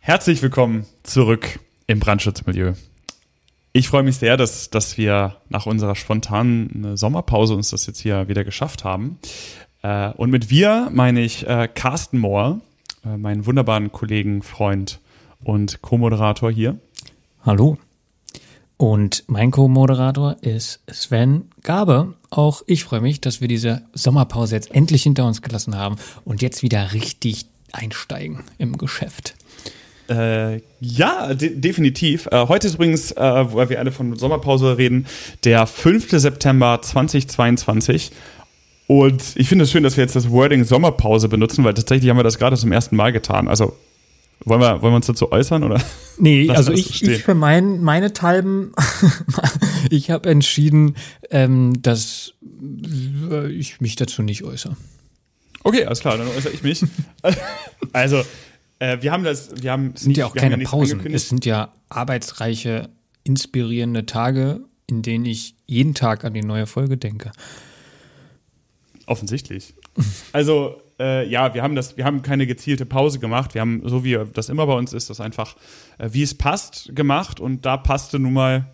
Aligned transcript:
Herzlich 0.00 0.42
willkommen 0.42 0.86
zurück 1.04 1.60
im 1.86 2.00
Brandschutzmilieu. 2.00 2.72
Ich 3.72 3.88
freue 3.88 4.02
mich 4.02 4.16
sehr, 4.16 4.36
dass, 4.36 4.70
dass 4.70 4.98
wir 4.98 5.36
nach 5.50 5.66
unserer 5.66 5.94
spontanen 5.94 6.96
Sommerpause 6.96 7.54
uns 7.54 7.70
das 7.70 7.86
jetzt 7.86 8.00
hier 8.00 8.26
wieder 8.26 8.42
geschafft 8.42 8.82
haben. 8.82 9.20
Äh, 9.82 10.10
und 10.14 10.30
mit 10.30 10.50
wir 10.50 10.90
meine 10.92 11.20
ich 11.20 11.46
äh, 11.46 11.68
Carsten 11.72 12.18
Mohr, 12.18 12.60
äh, 13.04 13.16
meinen 13.16 13.46
wunderbaren 13.46 13.92
Kollegen, 13.92 14.42
Freund 14.42 14.98
und 15.44 15.80
Co-Moderator 15.80 16.50
hier. 16.50 16.80
Hallo. 17.44 17.78
Und 18.78 19.24
mein 19.26 19.50
Co-Moderator 19.50 20.36
ist 20.42 20.80
Sven 20.90 21.48
Gabe. 21.62 22.14
Auch 22.28 22.62
ich 22.66 22.84
freue 22.84 23.00
mich, 23.00 23.20
dass 23.20 23.40
wir 23.40 23.48
diese 23.48 23.82
Sommerpause 23.94 24.54
jetzt 24.54 24.74
endlich 24.74 25.02
hinter 25.02 25.26
uns 25.26 25.40
gelassen 25.40 25.76
haben 25.76 25.96
und 26.24 26.42
jetzt 26.42 26.62
wieder 26.62 26.92
richtig 26.92 27.46
einsteigen 27.72 28.44
im 28.58 28.76
Geschäft. 28.76 29.34
Äh, 30.08 30.60
ja, 30.80 31.34
de 31.34 31.56
definitiv. 31.56 32.26
Äh, 32.30 32.46
heute 32.48 32.66
ist 32.66 32.74
übrigens, 32.74 33.12
äh, 33.12 33.20
weil 33.54 33.70
wir 33.70 33.78
alle 33.78 33.92
von 33.92 34.14
Sommerpause 34.16 34.78
reden, 34.78 35.06
der 35.44 35.66
5. 35.66 36.10
September 36.10 36.80
2022. 36.80 38.12
Und 38.86 39.22
ich 39.34 39.48
finde 39.48 39.64
es 39.64 39.72
schön, 39.72 39.82
dass 39.82 39.96
wir 39.96 40.04
jetzt 40.04 40.14
das 40.14 40.30
Wording 40.30 40.64
Sommerpause 40.64 41.28
benutzen, 41.28 41.64
weil 41.64 41.74
tatsächlich 41.74 42.08
haben 42.08 42.18
wir 42.18 42.24
das 42.24 42.38
gerade 42.38 42.56
zum 42.56 42.70
ersten 42.70 42.94
Mal 42.94 43.12
getan. 43.12 43.48
Also 43.48 43.74
wollen 44.44 44.60
wir, 44.60 44.82
wollen 44.82 44.92
wir 44.92 44.96
uns 44.96 45.06
dazu 45.06 45.32
äußern 45.32 45.64
oder? 45.64 45.82
Nee, 46.18 46.48
also 46.50 46.72
ich, 46.72 47.02
ich 47.02 47.22
für 47.22 47.34
mein, 47.34 47.82
meine 47.82 48.12
Talben, 48.12 48.72
ich 49.90 50.10
habe 50.10 50.28
entschieden, 50.28 50.96
ähm, 51.30 51.80
dass 51.82 52.34
ich 53.50 53.80
mich 53.80 53.96
dazu 53.96 54.22
nicht 54.22 54.44
äußere. 54.44 54.76
Okay, 55.62 55.84
alles 55.84 56.00
klar, 56.00 56.16
dann 56.16 56.28
äußere 56.28 56.52
ich 56.52 56.62
mich. 56.62 56.84
also, 57.92 58.22
äh, 58.78 58.98
wir 59.00 59.10
haben 59.10 59.24
das, 59.24 59.50
wir 59.60 59.72
haben. 59.72 59.92
Es 59.94 60.02
sind 60.02 60.10
nicht, 60.10 60.18
ja 60.18 60.26
auch 60.26 60.34
keine 60.34 60.58
Pausen. 60.58 61.04
Es 61.12 61.28
sind 61.28 61.44
ja 61.44 61.72
arbeitsreiche, 61.88 62.88
inspirierende 63.24 64.06
Tage, 64.06 64.60
in 64.86 65.02
denen 65.02 65.24
ich 65.24 65.56
jeden 65.66 65.94
Tag 65.94 66.24
an 66.24 66.34
die 66.34 66.42
neue 66.42 66.66
Folge 66.66 66.96
denke. 66.96 67.32
Offensichtlich. 69.06 69.74
Also, 70.32 70.80
äh, 70.98 71.28
ja, 71.28 71.54
wir 71.54 71.62
haben 71.62 71.74
das, 71.74 71.96
wir 71.96 72.04
haben 72.04 72.22
keine 72.22 72.46
gezielte 72.46 72.86
Pause 72.86 73.18
gemacht. 73.18 73.54
Wir 73.54 73.60
haben, 73.60 73.82
so 73.84 74.04
wie 74.04 74.18
das 74.32 74.48
immer 74.48 74.66
bei 74.66 74.74
uns 74.74 74.92
ist, 74.92 75.10
das 75.10 75.20
einfach, 75.20 75.56
äh, 75.98 76.08
wie 76.12 76.22
es 76.22 76.34
passt, 76.34 76.94
gemacht 76.94 77.40
und 77.40 77.66
da 77.66 77.76
passte 77.76 78.18
nun 78.18 78.32
mal 78.32 78.66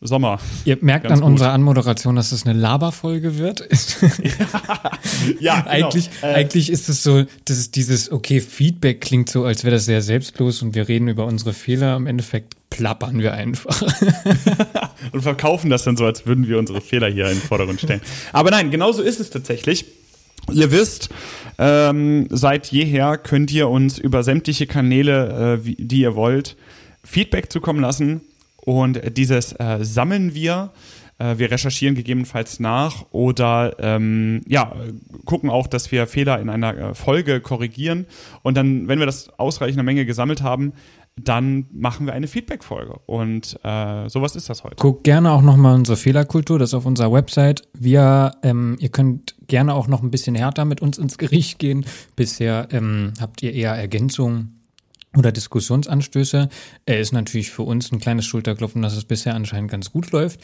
Sommer. 0.00 0.38
Ihr 0.64 0.78
merkt 0.80 1.04
Ganz 1.04 1.14
an 1.14 1.20
gut. 1.22 1.32
unserer 1.32 1.52
Anmoderation, 1.52 2.14
dass 2.14 2.30
es 2.30 2.46
eine 2.46 2.56
Laberfolge 2.56 3.36
wird. 3.36 3.68
ja, 5.40 5.60
genau. 5.60 5.70
eigentlich, 5.70 6.10
äh, 6.22 6.26
eigentlich 6.26 6.70
ist 6.70 6.88
es 6.88 7.02
so, 7.02 7.24
dass 7.46 7.56
es 7.56 7.72
dieses, 7.72 8.12
okay, 8.12 8.40
Feedback 8.40 9.00
klingt 9.00 9.28
so, 9.28 9.44
als 9.44 9.64
wäre 9.64 9.74
das 9.74 9.86
sehr 9.86 10.00
selbstlos 10.00 10.62
und 10.62 10.76
wir 10.76 10.86
reden 10.86 11.08
über 11.08 11.26
unsere 11.26 11.52
Fehler. 11.52 11.96
Im 11.96 12.06
Endeffekt 12.06 12.54
plappern 12.70 13.18
wir 13.18 13.34
einfach. 13.34 13.82
und 15.12 15.22
verkaufen 15.22 15.68
das 15.68 15.82
dann 15.82 15.96
so, 15.96 16.04
als 16.04 16.26
würden 16.26 16.46
wir 16.46 16.60
unsere 16.60 16.80
Fehler 16.80 17.08
hier 17.10 17.26
in 17.26 17.38
den 17.38 17.42
Vordergrund 17.42 17.80
stellen. 17.80 18.00
Aber 18.32 18.52
nein, 18.52 18.70
genauso 18.70 19.02
ist 19.02 19.18
es 19.18 19.30
tatsächlich. 19.30 19.84
Ihr 20.52 20.70
wisst, 20.70 21.10
ähm, 21.58 22.26
seit 22.30 22.68
jeher 22.68 23.18
könnt 23.18 23.52
ihr 23.52 23.68
uns 23.68 23.98
über 23.98 24.22
sämtliche 24.22 24.66
Kanäle, 24.66 25.58
äh, 25.60 25.64
wie, 25.64 25.76
die 25.76 26.00
ihr 26.00 26.14
wollt, 26.14 26.56
Feedback 27.04 27.50
zukommen 27.52 27.80
lassen 27.80 28.22
und 28.56 29.00
dieses 29.16 29.52
äh, 29.52 29.78
sammeln 29.82 30.34
wir. 30.34 30.70
Äh, 31.18 31.38
wir 31.38 31.50
recherchieren 31.50 31.94
gegebenenfalls 31.94 32.60
nach 32.60 33.06
oder 33.10 33.76
ähm, 33.80 34.42
ja, 34.46 34.72
gucken 35.24 35.50
auch, 35.50 35.66
dass 35.66 35.90
wir 35.90 36.06
Fehler 36.06 36.40
in 36.40 36.48
einer 36.48 36.76
äh, 36.76 36.94
Folge 36.94 37.40
korrigieren. 37.40 38.06
Und 38.42 38.56
dann, 38.56 38.88
wenn 38.88 38.98
wir 38.98 39.06
das 39.06 39.28
ausreichende 39.38 39.82
Menge 39.82 40.06
gesammelt 40.06 40.42
haben, 40.42 40.72
dann 41.22 41.66
machen 41.72 42.06
wir 42.06 42.12
eine 42.12 42.26
Feedback-Folge. 42.26 43.00
Und 43.06 43.58
äh, 43.62 44.08
sowas 44.08 44.36
ist 44.36 44.48
das 44.48 44.64
heute. 44.64 44.76
Guckt 44.76 45.04
gerne 45.04 45.32
auch 45.32 45.42
nochmal 45.42 45.74
unsere 45.74 45.96
Fehlerkultur, 45.96 46.58
das 46.58 46.70
ist 46.70 46.74
auf 46.74 46.86
unserer 46.86 47.12
Website. 47.12 47.62
Wir, 47.72 48.32
ähm, 48.42 48.76
ihr 48.80 48.88
könnt 48.90 49.36
gerne 49.46 49.74
auch 49.74 49.88
noch 49.88 50.02
ein 50.02 50.10
bisschen 50.10 50.34
härter 50.34 50.64
mit 50.64 50.80
uns 50.80 50.98
ins 50.98 51.18
Gericht 51.18 51.58
gehen. 51.58 51.84
Bisher 52.16 52.68
ähm, 52.70 53.12
habt 53.20 53.42
ihr 53.42 53.52
eher 53.52 53.74
Ergänzungen 53.74 54.60
oder 55.16 55.32
Diskussionsanstöße. 55.32 56.48
Er 56.86 57.00
ist 57.00 57.12
natürlich 57.12 57.50
für 57.50 57.62
uns 57.62 57.90
ein 57.92 57.98
kleines 57.98 58.26
Schulterklopfen, 58.26 58.82
dass 58.82 58.96
es 58.96 59.04
bisher 59.04 59.34
anscheinend 59.34 59.70
ganz 59.70 59.90
gut 59.90 60.12
läuft. 60.12 60.40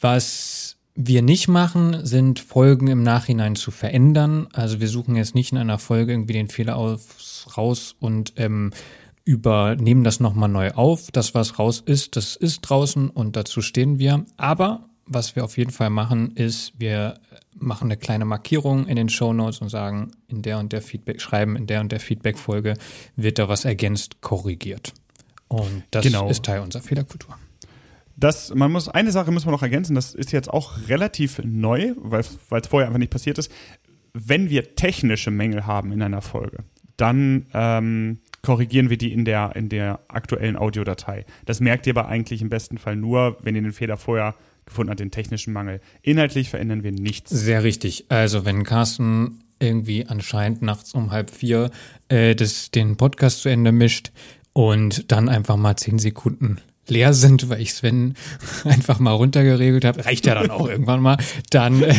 Was 0.00 0.76
wir 0.94 1.22
nicht 1.22 1.48
machen, 1.48 2.04
sind 2.04 2.40
Folgen 2.40 2.88
im 2.88 3.02
Nachhinein 3.02 3.56
zu 3.56 3.70
verändern. 3.70 4.48
Also 4.52 4.80
wir 4.80 4.88
suchen 4.88 5.16
jetzt 5.16 5.34
nicht 5.34 5.52
in 5.52 5.58
einer 5.58 5.78
Folge 5.78 6.12
irgendwie 6.12 6.32
den 6.32 6.48
Fehler 6.48 6.76
aus, 6.76 7.46
raus 7.56 7.96
und 8.00 8.34
ähm, 8.36 8.72
übernehmen 9.24 10.04
das 10.04 10.20
nochmal 10.20 10.48
neu 10.48 10.70
auf. 10.72 11.10
Das, 11.10 11.34
was 11.34 11.58
raus 11.58 11.82
ist, 11.84 12.16
das 12.16 12.36
ist 12.36 12.62
draußen 12.62 13.10
und 13.10 13.36
dazu 13.36 13.62
stehen 13.62 13.98
wir. 13.98 14.24
Aber 14.36 14.88
was 15.06 15.34
wir 15.34 15.44
auf 15.44 15.58
jeden 15.58 15.72
Fall 15.72 15.90
machen, 15.90 16.32
ist, 16.36 16.72
wir 16.78 17.18
machen 17.58 17.86
eine 17.86 17.96
kleine 17.96 18.24
Markierung 18.24 18.86
in 18.86 18.96
den 18.96 19.08
Show 19.08 19.32
Notes 19.32 19.60
und 19.60 19.68
sagen, 19.68 20.12
in 20.28 20.42
der 20.42 20.58
und 20.58 20.72
der 20.72 20.82
Feedback, 20.82 21.20
schreiben, 21.20 21.56
in 21.56 21.66
der 21.66 21.80
und 21.80 21.90
der 21.92 22.00
Feedback-Folge 22.00 22.74
wird 23.16 23.38
da 23.38 23.48
was 23.48 23.64
ergänzt, 23.64 24.20
korrigiert. 24.20 24.92
Und 25.48 25.82
das 25.90 26.04
genau. 26.04 26.28
ist 26.30 26.44
Teil 26.44 26.60
unserer 26.60 26.82
Fehlerkultur. 26.82 27.36
Das, 28.16 28.54
man 28.54 28.70
muss, 28.70 28.88
eine 28.88 29.10
Sache 29.10 29.32
müssen 29.32 29.48
wir 29.48 29.52
noch 29.52 29.62
ergänzen, 29.62 29.94
das 29.94 30.14
ist 30.14 30.30
jetzt 30.30 30.50
auch 30.50 30.88
relativ 30.88 31.40
neu, 31.42 31.94
weil 31.96 32.20
es 32.20 32.38
vorher 32.68 32.86
einfach 32.86 32.98
nicht 32.98 33.10
passiert 33.10 33.38
ist. 33.38 33.50
Wenn 34.12 34.50
wir 34.50 34.76
technische 34.76 35.30
Mängel 35.30 35.66
haben 35.66 35.90
in 35.90 36.02
einer 36.02 36.20
Folge, 36.20 36.64
dann 36.96 37.46
ähm, 37.54 38.20
korrigieren 38.42 38.90
wir 38.90 38.98
die 38.98 39.12
in 39.12 39.24
der, 39.24 39.54
in 39.54 39.68
der 39.68 40.00
aktuellen 40.08 40.56
Audiodatei. 40.56 41.24
Das 41.44 41.60
merkt 41.60 41.86
ihr 41.86 41.96
aber 41.96 42.08
eigentlich 42.08 42.42
im 42.42 42.48
besten 42.48 42.78
Fall 42.78 42.96
nur, 42.96 43.36
wenn 43.42 43.54
ihr 43.54 43.62
den 43.62 43.72
Fehler 43.72 43.96
vorher 43.96 44.34
gefunden 44.66 44.90
hat, 44.90 45.00
den 45.00 45.10
technischen 45.10 45.52
Mangel. 45.52 45.80
Inhaltlich 46.02 46.50
verändern 46.50 46.82
wir 46.82 46.92
nichts. 46.92 47.30
Sehr 47.30 47.64
richtig. 47.64 48.06
Also 48.08 48.44
wenn 48.44 48.64
Carsten 48.64 49.40
irgendwie 49.58 50.06
anscheinend 50.06 50.62
nachts 50.62 50.94
um 50.94 51.10
halb 51.10 51.30
vier 51.30 51.70
äh, 52.08 52.34
das, 52.34 52.70
den 52.70 52.96
Podcast 52.96 53.42
zu 53.42 53.48
Ende 53.48 53.72
mischt 53.72 54.10
und 54.52 55.12
dann 55.12 55.28
einfach 55.28 55.56
mal 55.56 55.76
zehn 55.76 55.98
Sekunden 55.98 56.58
leer 56.90 57.14
sind, 57.14 57.48
weil 57.48 57.60
ich 57.60 57.74
Sven 57.74 58.14
einfach 58.64 58.98
mal 58.98 59.12
runtergeregelt 59.12 59.84
habe, 59.84 60.04
reicht 60.04 60.26
ja 60.26 60.34
dann 60.34 60.50
auch 60.50 60.68
irgendwann 60.68 61.00
mal, 61.00 61.16
dann 61.50 61.82
äh, 61.82 61.94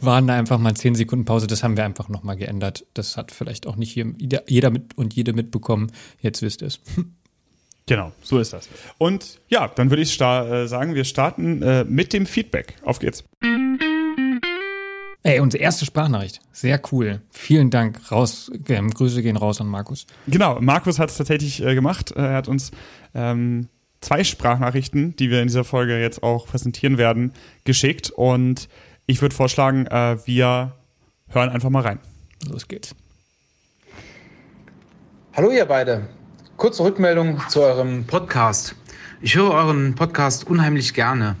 waren 0.00 0.26
da 0.26 0.34
einfach 0.34 0.58
mal 0.58 0.74
zehn 0.74 0.94
Sekunden 0.94 1.24
Pause. 1.24 1.46
Das 1.46 1.62
haben 1.62 1.76
wir 1.76 1.84
einfach 1.84 2.08
nochmal 2.08 2.36
geändert. 2.36 2.84
Das 2.94 3.16
hat 3.16 3.32
vielleicht 3.32 3.66
auch 3.66 3.76
nicht 3.76 3.94
jeder 3.94 4.70
mit 4.70 4.96
und 4.96 5.14
jede 5.14 5.32
mitbekommen. 5.32 5.90
Jetzt 6.20 6.42
wisst 6.42 6.62
ihr 6.62 6.68
es. 6.68 6.80
Genau, 7.86 8.12
so 8.22 8.38
ist 8.38 8.52
das. 8.52 8.68
Und 8.98 9.40
ja, 9.48 9.66
dann 9.66 9.90
würde 9.90 10.02
ich 10.02 10.14
äh, 10.20 10.68
sagen, 10.68 10.94
wir 10.94 11.02
starten 11.02 11.60
äh, 11.60 11.82
mit 11.82 12.12
dem 12.12 12.24
Feedback. 12.24 12.76
Auf 12.84 13.00
geht's. 13.00 13.24
Ey, 15.22 15.40
unsere 15.40 15.62
erste 15.62 15.84
Sprachnachricht. 15.84 16.40
Sehr 16.52 16.80
cool. 16.92 17.20
Vielen 17.30 17.70
Dank. 17.70 18.10
Raus, 18.10 18.50
äh, 18.66 18.80
Grüße 18.80 19.22
gehen 19.22 19.36
raus 19.36 19.60
an 19.60 19.66
Markus. 19.66 20.06
Genau, 20.26 20.60
Markus 20.60 20.98
hat 20.98 21.10
es 21.10 21.16
tatsächlich 21.16 21.62
äh, 21.62 21.74
gemacht. 21.74 22.12
Er 22.12 22.34
hat 22.34 22.48
uns 22.48 22.70
ähm, 23.14 23.68
zwei 24.00 24.24
Sprachnachrichten, 24.24 25.16
die 25.16 25.30
wir 25.30 25.40
in 25.40 25.48
dieser 25.48 25.64
Folge 25.64 26.00
jetzt 26.00 26.22
auch 26.22 26.46
präsentieren 26.46 26.98
werden, 26.98 27.32
geschickt. 27.64 28.10
Und 28.10 28.68
ich 29.06 29.22
würde 29.22 29.34
vorschlagen, 29.34 29.86
äh, 29.86 30.18
wir 30.26 30.72
hören 31.28 31.50
einfach 31.50 31.70
mal 31.70 31.82
rein. 31.82 31.98
Los 32.48 32.68
geht's. 32.68 32.94
Hallo 35.34 35.50
ihr 35.50 35.64
beide. 35.64 36.08
Kurze 36.56 36.84
Rückmeldung 36.84 37.40
zu 37.48 37.62
eurem 37.62 38.04
Podcast. 38.06 38.74
Ich 39.20 39.36
höre 39.36 39.50
euren 39.50 39.94
Podcast 39.94 40.46
unheimlich 40.46 40.94
gerne. 40.94 41.36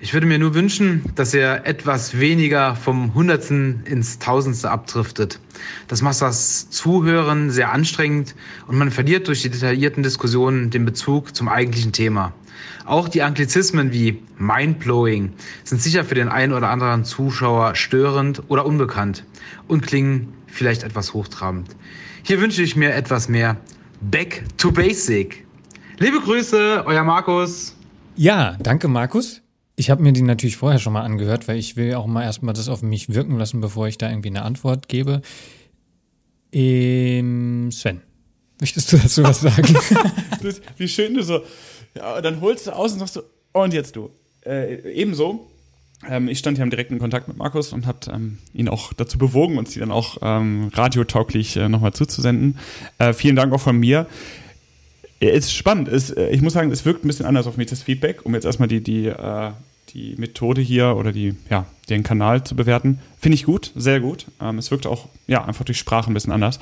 Ich 0.00 0.14
würde 0.14 0.26
mir 0.26 0.38
nur 0.38 0.54
wünschen, 0.54 1.04
dass 1.14 1.34
ihr 1.34 1.62
etwas 1.64 2.18
weniger 2.18 2.76
vom 2.76 3.14
Hundertsten 3.14 3.82
ins 3.84 4.18
Tausendste 4.18 4.70
abdriftet. 4.70 5.40
Das 5.88 6.02
macht 6.02 6.20
das 6.20 6.70
Zuhören 6.70 7.50
sehr 7.50 7.72
anstrengend 7.72 8.34
und 8.66 8.78
man 8.78 8.90
verliert 8.90 9.28
durch 9.28 9.42
die 9.42 9.50
detaillierten 9.50 10.02
Diskussionen 10.02 10.70
den 10.70 10.84
Bezug 10.84 11.34
zum 11.34 11.48
eigentlichen 11.48 11.92
Thema. 11.92 12.32
Auch 12.84 13.08
die 13.08 13.22
Anglizismen 13.22 13.92
wie 13.92 14.22
mindblowing 14.38 15.32
sind 15.64 15.82
sicher 15.82 16.04
für 16.04 16.14
den 16.14 16.28
einen 16.28 16.52
oder 16.52 16.70
anderen 16.70 17.04
Zuschauer 17.04 17.74
störend 17.74 18.42
oder 18.48 18.64
unbekannt 18.66 19.24
und 19.66 19.86
klingen 19.86 20.32
vielleicht 20.46 20.82
etwas 20.82 21.14
hochtrabend. 21.14 21.76
Hier 22.22 22.40
wünsche 22.40 22.62
ich 22.62 22.76
mir 22.76 22.94
etwas 22.94 23.28
mehr 23.28 23.56
Back 24.00 24.44
to 24.56 24.72
Basic. 24.72 25.46
Liebe 25.98 26.20
Grüße, 26.20 26.84
euer 26.86 27.04
Markus. 27.04 27.74
Ja, 28.16 28.56
danke 28.60 28.88
Markus. 28.88 29.42
Ich 29.78 29.90
habe 29.90 30.02
mir 30.02 30.12
die 30.12 30.22
natürlich 30.22 30.56
vorher 30.56 30.80
schon 30.80 30.92
mal 30.92 31.02
angehört, 31.02 31.46
weil 31.46 31.56
ich 31.56 31.76
will 31.76 31.94
auch 31.94 32.06
mal 32.06 32.24
erstmal 32.24 32.52
das 32.52 32.68
auf 32.68 32.82
mich 32.82 33.14
wirken 33.14 33.38
lassen, 33.38 33.60
bevor 33.60 33.86
ich 33.86 33.96
da 33.96 34.10
irgendwie 34.10 34.30
eine 34.30 34.42
Antwort 34.42 34.88
gebe. 34.88 35.22
Ähm, 36.50 37.70
Sven, 37.70 38.00
möchtest 38.60 38.92
du 38.92 38.96
dazu 38.96 39.22
was 39.22 39.40
sagen? 39.40 39.76
das, 40.42 40.60
wie 40.78 40.88
schön 40.88 41.14
du 41.14 41.22
so, 41.22 41.42
ja, 41.94 42.20
dann 42.20 42.40
holst 42.40 42.66
du 42.66 42.72
aus 42.72 42.92
und 42.92 42.98
sagst 42.98 43.14
so, 43.14 43.22
Und 43.52 43.72
jetzt 43.72 43.94
du. 43.94 44.10
Äh, 44.44 44.80
ebenso. 44.94 45.48
Ähm, 46.08 46.26
ich 46.26 46.40
stand 46.40 46.58
hier 46.58 46.64
im 46.64 46.70
direkten 46.70 46.98
Kontakt 46.98 47.28
mit 47.28 47.36
Markus 47.36 47.72
und 47.72 47.86
habe 47.86 47.98
ähm, 48.12 48.38
ihn 48.52 48.68
auch 48.68 48.92
dazu 48.92 49.16
bewogen, 49.16 49.58
uns 49.58 49.74
die 49.74 49.78
dann 49.78 49.92
auch 49.92 50.18
ähm, 50.22 50.72
radiotauglich 50.74 51.56
äh, 51.56 51.68
nochmal 51.68 51.92
zuzusenden. 51.92 52.58
Äh, 52.98 53.12
vielen 53.12 53.36
Dank 53.36 53.52
auch 53.52 53.60
von 53.60 53.78
mir. 53.78 54.08
Es 55.20 55.46
ist 55.46 55.52
spannend. 55.52 55.86
Es, 55.86 56.10
äh, 56.10 56.30
ich 56.30 56.42
muss 56.42 56.54
sagen, 56.54 56.72
es 56.72 56.84
wirkt 56.84 57.04
ein 57.04 57.08
bisschen 57.08 57.26
anders 57.26 57.46
auf 57.46 57.56
mich, 57.56 57.68
das 57.68 57.84
Feedback, 57.84 58.26
um 58.26 58.34
jetzt 58.34 58.44
erstmal 58.44 58.66
die, 58.66 58.80
die, 58.80 59.06
äh, 59.06 59.52
die 59.94 60.14
Methode 60.16 60.60
hier 60.60 60.96
oder 60.96 61.12
die, 61.12 61.34
ja, 61.50 61.66
den 61.88 62.02
Kanal 62.02 62.44
zu 62.44 62.54
bewerten. 62.56 62.98
Finde 63.18 63.34
ich 63.34 63.44
gut, 63.44 63.72
sehr 63.74 64.00
gut. 64.00 64.26
Ähm, 64.40 64.58
es 64.58 64.70
wirkt 64.70 64.86
auch, 64.86 65.08
ja, 65.26 65.44
einfach 65.44 65.64
durch 65.64 65.78
Sprache 65.78 66.10
ein 66.10 66.14
bisschen 66.14 66.32
anders. 66.32 66.60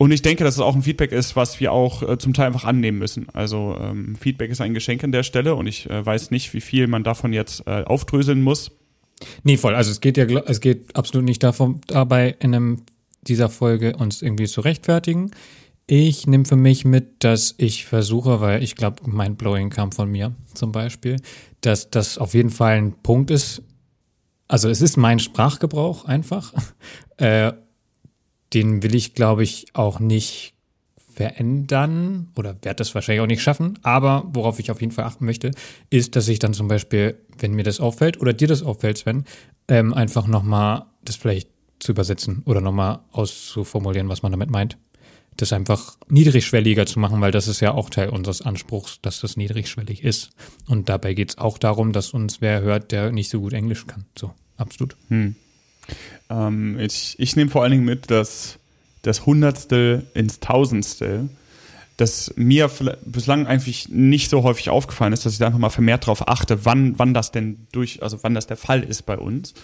Und 0.00 0.12
ich 0.12 0.22
denke, 0.22 0.44
dass 0.44 0.54
es 0.54 0.60
auch 0.60 0.74
ein 0.74 0.82
Feedback 0.82 1.12
ist, 1.12 1.36
was 1.36 1.60
wir 1.60 1.72
auch 1.72 2.02
äh, 2.02 2.16
zum 2.16 2.32
Teil 2.32 2.46
einfach 2.46 2.64
annehmen 2.64 2.98
müssen. 2.98 3.28
Also 3.34 3.76
ähm, 3.78 4.16
Feedback 4.16 4.50
ist 4.50 4.62
ein 4.62 4.72
Geschenk 4.72 5.04
an 5.04 5.12
der 5.12 5.24
Stelle 5.24 5.54
und 5.54 5.66
ich 5.66 5.90
äh, 5.90 6.06
weiß 6.06 6.30
nicht, 6.30 6.54
wie 6.54 6.62
viel 6.62 6.86
man 6.86 7.04
davon 7.04 7.34
jetzt 7.34 7.66
äh, 7.66 7.84
aufdröseln 7.84 8.40
muss. 8.40 8.70
Nee, 9.42 9.58
voll. 9.58 9.74
Also 9.74 9.90
es 9.90 10.00
geht 10.00 10.16
ja, 10.16 10.24
es 10.24 10.60
geht 10.60 10.96
absolut 10.96 11.26
nicht 11.26 11.42
davon, 11.42 11.82
dabei 11.86 12.34
in 12.40 12.54
einem 12.54 12.78
dieser 13.20 13.50
Folge 13.50 13.94
uns 13.94 14.22
irgendwie 14.22 14.46
zu 14.46 14.62
rechtfertigen. 14.62 15.32
Ich 15.92 16.28
nehme 16.28 16.44
für 16.44 16.54
mich 16.54 16.84
mit, 16.84 17.24
dass 17.24 17.56
ich 17.58 17.84
versuche, 17.84 18.40
weil 18.40 18.62
ich 18.62 18.76
glaube, 18.76 19.02
mein 19.06 19.34
Blowing 19.34 19.70
kam 19.70 19.90
von 19.90 20.08
mir 20.08 20.36
zum 20.54 20.70
Beispiel, 20.70 21.16
dass 21.62 21.90
das 21.90 22.16
auf 22.16 22.32
jeden 22.32 22.50
Fall 22.50 22.76
ein 22.76 22.92
Punkt 23.02 23.32
ist. 23.32 23.64
Also 24.46 24.68
es 24.68 24.82
ist 24.82 24.96
mein 24.96 25.18
Sprachgebrauch 25.18 26.04
einfach. 26.04 26.54
Äh, 27.16 27.52
den 28.54 28.82
will 28.82 28.94
ich, 28.94 29.12
glaube 29.12 29.42
ich, 29.42 29.66
auch 29.74 30.00
nicht 30.00 30.54
verändern 30.96 32.28
oder 32.34 32.54
werde 32.62 32.76
das 32.76 32.94
wahrscheinlich 32.94 33.20
auch 33.20 33.26
nicht 33.26 33.42
schaffen. 33.42 33.78
Aber 33.82 34.26
worauf 34.32 34.58
ich 34.58 34.70
auf 34.70 34.80
jeden 34.80 34.92
Fall 34.92 35.04
achten 35.04 35.26
möchte, 35.26 35.50
ist, 35.90 36.16
dass 36.16 36.28
ich 36.28 36.38
dann 36.38 36.54
zum 36.54 36.66
Beispiel, 36.66 37.18
wenn 37.38 37.52
mir 37.52 37.62
das 37.62 37.78
auffällt 37.78 38.18
oder 38.22 38.32
dir 38.32 38.48
das 38.48 38.62
auffällt, 38.62 38.96
Sven, 38.96 39.26
ähm, 39.68 39.92
einfach 39.92 40.26
nochmal 40.26 40.86
das 41.04 41.16
vielleicht 41.16 41.50
zu 41.78 41.92
übersetzen 41.92 42.42
oder 42.46 42.62
nochmal 42.62 43.00
auszuformulieren, 43.12 44.08
was 44.08 44.22
man 44.22 44.32
damit 44.32 44.48
meint. 44.48 44.78
Das 45.36 45.52
einfach 45.52 45.96
niedrigschwelliger 46.08 46.86
zu 46.86 46.98
machen, 46.98 47.20
weil 47.20 47.30
das 47.30 47.48
ist 47.48 47.60
ja 47.60 47.72
auch 47.72 47.88
Teil 47.88 48.10
unseres 48.10 48.42
Anspruchs, 48.42 49.00
dass 49.00 49.20
das 49.20 49.36
niedrigschwellig 49.36 50.04
ist. 50.04 50.30
Und 50.66 50.88
dabei 50.88 51.14
geht 51.14 51.30
es 51.30 51.38
auch 51.38 51.56
darum, 51.56 51.92
dass 51.92 52.10
uns 52.10 52.40
wer 52.40 52.60
hört, 52.60 52.92
der 52.92 53.10
nicht 53.12 53.30
so 53.30 53.40
gut 53.40 53.52
Englisch 53.52 53.86
kann. 53.86 54.04
So, 54.18 54.32
absolut. 54.56 54.96
Hm. 55.08 55.36
Ähm, 56.28 56.78
ich 56.78 57.16
ich 57.18 57.36
nehme 57.36 57.50
vor 57.50 57.62
allen 57.62 57.72
Dingen 57.72 57.84
mit, 57.84 58.10
dass 58.10 58.58
das 59.02 59.24
Hundertstel 59.26 60.06
ins 60.14 60.40
Tausendstel, 60.40 61.30
dass 61.96 62.32
mir 62.36 62.70
bislang 63.04 63.46
eigentlich 63.46 63.88
nicht 63.88 64.30
so 64.30 64.42
häufig 64.42 64.70
aufgefallen 64.70 65.12
ist, 65.12 65.26
dass 65.26 65.34
ich 65.34 65.38
da 65.38 65.46
einfach 65.46 65.58
mal 65.58 65.70
vermehrt 65.70 66.04
darauf 66.04 66.28
achte, 66.28 66.64
wann, 66.64 66.98
wann 66.98 67.14
das 67.14 67.30
denn 67.32 67.66
durch, 67.72 68.02
also 68.02 68.18
wann 68.22 68.34
das 68.34 68.46
der 68.46 68.56
Fall 68.56 68.82
ist 68.82 69.02
bei 69.02 69.18
uns. 69.18 69.54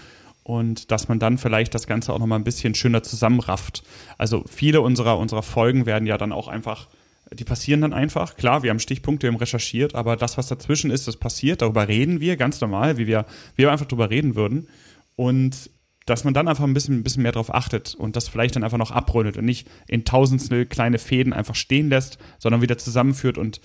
Und 0.46 0.92
dass 0.92 1.08
man 1.08 1.18
dann 1.18 1.38
vielleicht 1.38 1.74
das 1.74 1.88
Ganze 1.88 2.12
auch 2.12 2.20
nochmal 2.20 2.38
ein 2.38 2.44
bisschen 2.44 2.76
schöner 2.76 3.02
zusammenrafft. 3.02 3.82
Also 4.16 4.44
viele 4.46 4.80
unserer, 4.80 5.18
unserer 5.18 5.42
Folgen 5.42 5.86
werden 5.86 6.06
ja 6.06 6.18
dann 6.18 6.30
auch 6.30 6.46
einfach, 6.46 6.86
die 7.32 7.42
passieren 7.42 7.80
dann 7.80 7.92
einfach. 7.92 8.36
Klar, 8.36 8.62
wir 8.62 8.70
haben 8.70 8.78
Stichpunkte, 8.78 9.26
wir 9.26 9.32
haben 9.32 9.40
recherchiert, 9.40 9.96
aber 9.96 10.14
das, 10.14 10.38
was 10.38 10.46
dazwischen 10.46 10.92
ist, 10.92 11.08
das 11.08 11.16
passiert. 11.16 11.62
Darüber 11.62 11.88
reden 11.88 12.20
wir 12.20 12.36
ganz 12.36 12.60
normal, 12.60 12.96
wie 12.96 13.08
wir, 13.08 13.26
wie 13.56 13.64
wir 13.64 13.72
einfach 13.72 13.86
darüber 13.86 14.08
reden 14.08 14.36
würden. 14.36 14.68
Und 15.16 15.68
dass 16.04 16.22
man 16.22 16.32
dann 16.32 16.46
einfach 16.46 16.62
ein 16.62 16.74
bisschen, 16.74 17.00
ein 17.00 17.02
bisschen 17.02 17.24
mehr 17.24 17.32
darauf 17.32 17.52
achtet 17.52 17.96
und 17.96 18.14
das 18.14 18.28
vielleicht 18.28 18.54
dann 18.54 18.62
einfach 18.62 18.78
noch 18.78 18.92
abrundet 18.92 19.36
und 19.36 19.46
nicht 19.46 19.66
in 19.88 20.04
tausendstel 20.04 20.64
kleine 20.64 20.98
Fäden 20.98 21.32
einfach 21.32 21.56
stehen 21.56 21.88
lässt, 21.88 22.18
sondern 22.38 22.62
wieder 22.62 22.78
zusammenführt 22.78 23.36
und 23.36 23.60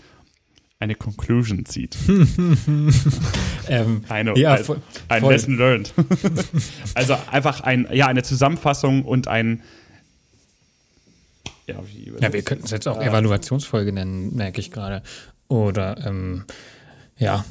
eine 0.81 0.95
Conclusion 0.95 1.63
zieht. 1.66 1.95
ähm, 3.68 4.04
eine, 4.10 4.38
ja, 4.38 4.56
ein, 4.56 4.63
voll, 4.63 4.81
ein 5.10 5.22
voll. 5.22 5.31
Lesson 5.31 5.56
learned. 5.56 5.94
also 6.95 7.16
einfach 7.30 7.62
ein, 7.62 7.88
ja, 7.92 8.07
eine 8.07 8.24
Zusammenfassung 8.24 9.06
und 9.06 9.28
ein 9.28 9.62
ja, 11.68 11.75
ja 12.19 12.33
wir 12.33 12.42
könnten 12.42 12.66
es 12.66 12.72
jetzt 12.72 12.88
auch 12.88 13.00
Evaluationsfolge 13.00 13.94
nennen, 13.94 14.36
merke 14.36 14.60
ich 14.60 14.72
gerade. 14.72 15.04
Oder 15.48 16.04
ähm, 16.06 16.45
ja, 17.18 17.45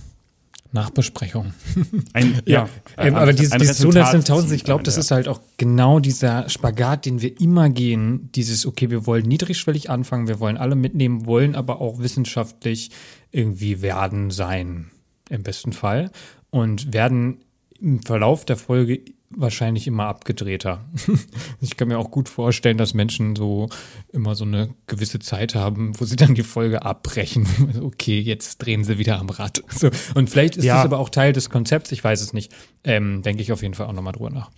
Nachbesprechung. 0.72 1.52
Ein, 2.12 2.40
ja, 2.46 2.68
ja 2.96 3.04
ähm, 3.04 3.14
aber 3.16 3.32
dieses, 3.32 3.56
dieses 3.58 3.84
100.000, 3.84 4.52
ich 4.52 4.64
glaube, 4.64 4.82
das 4.82 4.96
ja. 4.96 5.00
ist 5.00 5.10
halt 5.10 5.28
auch 5.28 5.40
genau 5.56 5.98
dieser 5.98 6.48
Spagat, 6.48 7.06
den 7.06 7.20
wir 7.20 7.40
immer 7.40 7.68
gehen. 7.70 8.30
Dieses, 8.34 8.66
okay, 8.66 8.90
wir 8.90 9.06
wollen 9.06 9.26
niedrigschwellig 9.26 9.90
anfangen, 9.90 10.28
wir 10.28 10.40
wollen 10.40 10.56
alle 10.56 10.76
mitnehmen, 10.76 11.26
wollen 11.26 11.54
aber 11.54 11.80
auch 11.80 11.98
wissenschaftlich 11.98 12.90
irgendwie 13.32 13.82
werden 13.82 14.30
sein, 14.30 14.90
im 15.28 15.42
besten 15.42 15.72
Fall. 15.72 16.10
Und 16.50 16.92
werden 16.92 17.38
im 17.80 18.02
Verlauf 18.02 18.44
der 18.44 18.56
Folge 18.56 19.00
wahrscheinlich 19.30 19.86
immer 19.86 20.06
abgedrehter. 20.06 20.84
ich 21.60 21.76
kann 21.76 21.88
mir 21.88 21.98
auch 21.98 22.10
gut 22.10 22.28
vorstellen, 22.28 22.76
dass 22.76 22.94
Menschen 22.94 23.36
so 23.36 23.68
immer 24.12 24.34
so 24.34 24.44
eine 24.44 24.74
gewisse 24.86 25.20
Zeit 25.20 25.54
haben, 25.54 25.98
wo 25.98 26.04
sie 26.04 26.16
dann 26.16 26.34
die 26.34 26.42
Folge 26.42 26.82
abbrechen. 26.82 27.46
okay, 27.82 28.18
jetzt 28.18 28.58
drehen 28.58 28.84
sie 28.84 28.98
wieder 28.98 29.18
am 29.18 29.30
Rad. 29.30 29.62
So. 29.80 29.88
Und 30.14 30.28
vielleicht 30.28 30.56
ist 30.56 30.64
ja. 30.64 30.76
das 30.76 30.84
aber 30.84 30.98
auch 30.98 31.08
Teil 31.08 31.32
des 31.32 31.48
Konzepts, 31.48 31.90
ich 31.92 32.04
weiß 32.04 32.20
es 32.20 32.32
nicht. 32.34 32.52
Ähm, 32.84 33.22
denke 33.22 33.40
ich 33.40 33.52
auf 33.52 33.62
jeden 33.62 33.72
Fall 33.72 33.86
auch 33.86 33.92
nochmal 33.92 34.12
drüber 34.12 34.30
nach. 34.30 34.50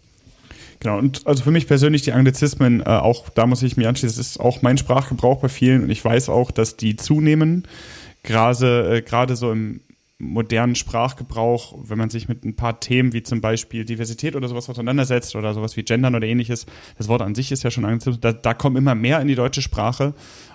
Genau, 0.80 0.98
und 0.98 1.24
also 1.28 1.44
für 1.44 1.52
mich 1.52 1.68
persönlich 1.68 2.02
die 2.02 2.12
Anglizismen, 2.12 2.80
äh, 2.80 2.84
auch 2.84 3.28
da 3.28 3.46
muss 3.46 3.62
ich 3.62 3.76
mir 3.76 3.88
anschließen, 3.88 4.18
das 4.18 4.26
ist 4.26 4.40
auch 4.40 4.62
mein 4.62 4.78
Sprachgebrauch 4.78 5.40
bei 5.40 5.48
vielen 5.48 5.84
und 5.84 5.90
ich 5.90 6.04
weiß 6.04 6.28
auch, 6.28 6.50
dass 6.50 6.76
die 6.76 6.96
zunehmen. 6.96 7.68
Gerade, 8.24 8.96
äh, 8.96 9.02
gerade 9.02 9.36
so 9.36 9.52
im, 9.52 9.80
modernen 10.22 10.76
Sprachgebrauch, 10.76 11.74
wenn 11.82 11.98
man 11.98 12.08
sich 12.08 12.28
mit 12.28 12.44
ein 12.44 12.54
paar 12.54 12.80
Themen 12.80 13.12
wie 13.12 13.22
zum 13.22 13.40
Beispiel 13.40 13.84
Diversität 13.84 14.36
oder 14.36 14.48
sowas 14.48 14.70
auseinandersetzt 14.70 15.34
oder 15.34 15.52
sowas 15.52 15.76
wie 15.76 15.82
Gendern 15.82 16.14
oder 16.14 16.26
ähnliches, 16.26 16.66
das 16.96 17.08
Wort 17.08 17.22
an 17.22 17.34
sich 17.34 17.50
ist 17.50 17.64
ja 17.64 17.70
schon 17.70 17.84
angezogen, 17.84 18.18
da, 18.20 18.32
da 18.32 18.54
kommen 18.54 18.76
immer 18.76 18.94
mehr 18.94 19.20
in 19.20 19.28
die 19.28 19.34
deutsche 19.34 19.62
Sprache 19.62 20.14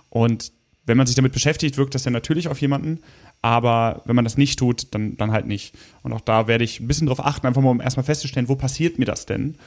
und 0.10 0.54
wenn 0.86 0.96
man 0.96 1.06
sich 1.06 1.18
damit 1.18 1.34
beschäftigt, 1.34 1.78
wirkt 1.78 1.96
das 1.96 2.06
ja 2.06 2.12
natürlich 2.12 2.48
auf 2.48 2.62
jemanden, 2.62 3.02
aber 3.42 4.04
wenn 4.06 4.16
man 4.16 4.24
das 4.24 4.38
nicht 4.38 4.58
tut, 4.58 4.88
dann, 4.92 5.18
dann 5.18 5.34
halt 5.34 5.46
nicht. 5.46 5.75
Und 6.02 6.13
auch 6.13 6.22
da 6.22 6.48
werde 6.48 6.63
ich 6.63 6.80
ein 6.80 6.88
bisschen 6.88 7.08
drauf 7.08 7.24
achten, 7.24 7.46
einfach 7.46 7.62
mal 7.62 7.72
um 7.72 7.81
erstmal 7.81 8.06
festzustellen, 8.06 8.48
wo 8.48 8.56
passiert 8.56 8.98
mir 8.98 9.06
das 9.06 9.25
denn? 9.25 9.58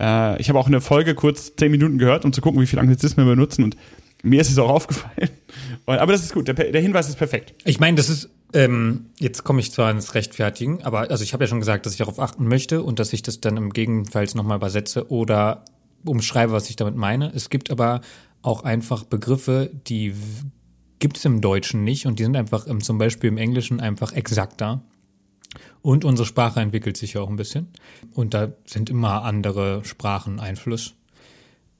Äh, 0.00 0.40
ich 0.40 0.48
habe 0.48 0.58
auch 0.58 0.68
eine 0.68 0.80
Folge 0.80 1.16
kurz 1.16 1.56
zehn 1.56 1.72
Minuten 1.72 1.98
gehört, 1.98 2.24
um 2.24 2.32
zu 2.32 2.40
gucken, 2.40 2.60
wie 2.62 2.66
viele 2.66 2.80
Anglizismen 2.80 3.26
wir 3.26 3.34
benutzen 3.34 3.64
und 3.64 3.76
mir 4.22 4.40
ist 4.40 4.50
es 4.50 4.58
auch 4.58 4.70
aufgefallen. 4.70 5.30
Aber 5.86 6.12
das 6.12 6.22
ist 6.22 6.32
gut, 6.32 6.46
der, 6.46 6.54
der 6.54 6.80
Hinweis 6.80 7.08
ist 7.08 7.16
perfekt. 7.16 7.54
Ich 7.64 7.80
meine, 7.80 7.96
das 7.96 8.08
ist 8.08 8.30
ähm, 8.52 9.06
jetzt 9.18 9.44
komme 9.44 9.60
ich 9.60 9.72
zwar 9.72 9.90
ins 9.90 10.14
Rechtfertigen, 10.14 10.82
aber 10.82 11.10
also 11.10 11.22
ich 11.22 11.32
habe 11.32 11.44
ja 11.44 11.48
schon 11.48 11.60
gesagt, 11.60 11.84
dass 11.84 11.92
ich 11.92 11.98
darauf 11.98 12.18
achten 12.18 12.48
möchte 12.48 12.82
und 12.82 12.98
dass 12.98 13.12
ich 13.12 13.22
das 13.22 13.40
dann 13.40 13.56
im 13.56 13.72
Gegenfall 13.72 14.26
nochmal 14.34 14.56
übersetze 14.56 15.10
oder 15.10 15.64
umschreibe, 16.04 16.52
was 16.52 16.70
ich 16.70 16.76
damit 16.76 16.96
meine. 16.96 17.32
Es 17.34 17.50
gibt 17.50 17.70
aber 17.70 18.00
auch 18.42 18.62
einfach 18.64 19.04
Begriffe, 19.04 19.70
die 19.86 20.14
gibt 20.98 21.18
es 21.18 21.24
im 21.24 21.40
Deutschen 21.40 21.84
nicht 21.84 22.06
und 22.06 22.18
die 22.18 22.24
sind 22.24 22.36
einfach 22.36 22.66
im, 22.66 22.82
zum 22.82 22.98
Beispiel 22.98 23.28
im 23.28 23.38
Englischen 23.38 23.80
einfach 23.80 24.12
exakter. 24.12 24.82
Und 25.82 26.04
unsere 26.04 26.26
Sprache 26.26 26.60
entwickelt 26.60 26.96
sich 26.96 27.14
ja 27.14 27.20
auch 27.20 27.30
ein 27.30 27.36
bisschen. 27.36 27.68
Und 28.12 28.34
da 28.34 28.52
sind 28.64 28.90
immer 28.90 29.24
andere 29.24 29.84
Sprachen 29.84 30.40
Einfluss. 30.40 30.94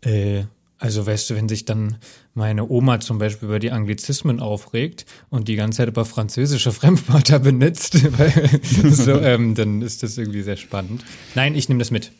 Äh, 0.02 0.45
also 0.78 1.07
weißt 1.07 1.31
du, 1.31 1.35
wenn 1.35 1.49
sich 1.49 1.64
dann 1.64 1.99
meine 2.38 2.66
Oma 2.68 3.00
zum 3.00 3.18
Beispiel 3.18 3.49
über 3.49 3.59
die 3.59 3.73
Anglizismen 3.73 4.40
aufregt 4.40 5.04
und 5.28 5.49
die 5.49 5.57
ganze 5.57 5.78
Zeit 5.78 5.88
über 5.88 6.07
französische 6.07 6.73
Fremdwörter 6.78 7.40
benutzt, 7.40 7.92
so, 8.85 9.21
ähm, 9.21 9.54
dann 9.54 9.83
ist 9.83 10.02
das 10.02 10.16
irgendwie 10.16 10.42
sehr 10.42 10.57
spannend. 10.57 11.04
Nein, 11.35 11.54
ich 11.54 11.68
nehme 11.68 11.80
das 11.80 11.90
mit. 11.90 12.12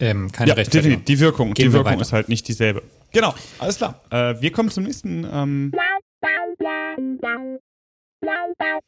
Ähm, 0.00 0.32
keine 0.32 0.48
ja, 0.50 0.54
definitiv. 0.56 1.04
Die 1.04 1.20
Wirkung, 1.20 1.54
Gehen 1.54 1.68
die 1.68 1.72
Wirkung 1.72 2.00
ist 2.00 2.12
halt 2.12 2.28
nicht 2.28 2.48
dieselbe. 2.48 2.82
Genau, 3.12 3.34
alles 3.58 3.76
klar. 3.76 4.02
Äh, 4.10 4.40
wir 4.40 4.50
kommen 4.50 4.70
zum 4.70 4.84
nächsten 4.84 5.26
ähm, 5.30 5.72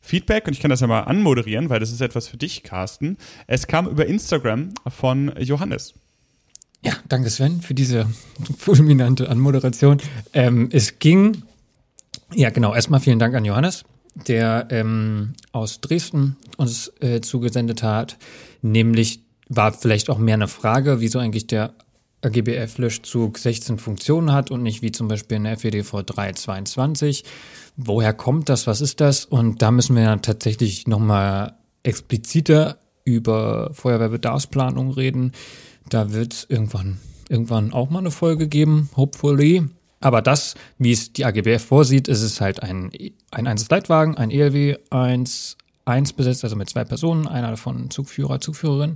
Feedback 0.01 0.47
und 0.47 0.55
ich 0.55 0.61
kann 0.61 0.71
das 0.71 0.81
ja 0.81 0.87
mal 0.87 1.03
anmoderieren, 1.03 1.71
weil 1.71 1.81
das 1.81 1.93
ist 1.93 2.01
etwas 2.01 2.29
für 2.29 2.37
dich, 2.39 2.63
Carsten. 2.63 3.19
Es 3.47 3.67
kam 3.67 3.87
über 3.89 4.07
Instagram 4.07 4.73
von 4.89 5.33
Johannes. 5.39 5.95
Ja, 6.85 6.93
danke 7.09 7.31
Sven 7.31 7.61
für 7.61 7.75
diese 7.75 8.07
fulminante 8.59 9.29
Anmoderation. 9.29 9.99
Ähm, 10.33 10.69
es 10.73 10.99
ging, 10.99 11.43
ja 12.33 12.51
genau, 12.51 12.75
erstmal 12.75 13.01
vielen 13.01 13.19
Dank 13.19 13.35
an 13.35 13.45
Johannes, 13.45 13.85
der 14.15 14.69
ähm, 14.71 15.35
aus 15.53 15.81
Dresden 15.81 16.37
uns 16.57 16.93
äh, 17.01 17.21
zugesendet 17.21 17.83
hat. 17.83 18.17
Nämlich 18.63 19.21
war 19.49 19.73
vielleicht 19.73 20.11
auch 20.11 20.19
mehr 20.19 20.35
eine 20.35 20.49
Frage, 20.49 21.01
wieso 21.01 21.19
eigentlich 21.19 21.47
der 21.47 21.75
AGBF-Löschzug 22.23 23.39
16 23.39 23.79
Funktionen 23.79 24.33
hat 24.33 24.51
und 24.51 24.63
nicht 24.63 24.83
wie 24.83 24.91
zum 24.91 25.09
Beispiel 25.09 25.37
in 25.37 25.45
der 25.45 25.57
FEDV 25.57 26.03
322. 26.05 27.25
Woher 27.77 28.13
kommt 28.13 28.49
das? 28.49 28.67
Was 28.67 28.81
ist 28.81 29.01
das? 29.01 29.25
Und 29.25 29.63
da 29.63 29.71
müssen 29.71 29.95
wir 29.95 30.03
ja 30.03 30.17
tatsächlich 30.17 30.87
nochmal 30.87 31.55
expliziter 31.85 32.79
über 33.17 33.71
Feuerwehrbedarfsplanung 33.73 34.91
reden. 34.91 35.33
Da 35.89 36.13
wird 36.13 36.35
es 36.35 36.47
irgendwann, 36.49 36.99
irgendwann 37.29 37.73
auch 37.73 37.91
mal 37.91 38.01
eine 38.01 38.11
Folge 38.11 38.49
geben, 38.49 38.91
hopefully. 38.97 39.65
Aber 40.01 40.23
das, 40.23 40.55
wie 40.79 40.93
es 40.93 41.13
die 41.13 41.25
AGBF 41.25 41.65
vorsieht, 41.65 42.07
ist 42.07 42.23
es 42.23 42.41
halt 42.41 42.63
ein, 42.63 42.91
ein 43.31 43.47
Einsatzleitwagen, 43.47 44.17
ein 44.17 44.31
ELW 44.31 44.77
1, 44.91 45.57
1 45.87 46.13
besetzt, 46.13 46.45
also 46.45 46.55
mit 46.55 46.71
zwei 46.71 46.85
Personen, 46.85 47.27
einer 47.27 47.51
davon 47.51 47.91
Zugführer, 47.91 48.41
Zugführerin. 48.41 48.95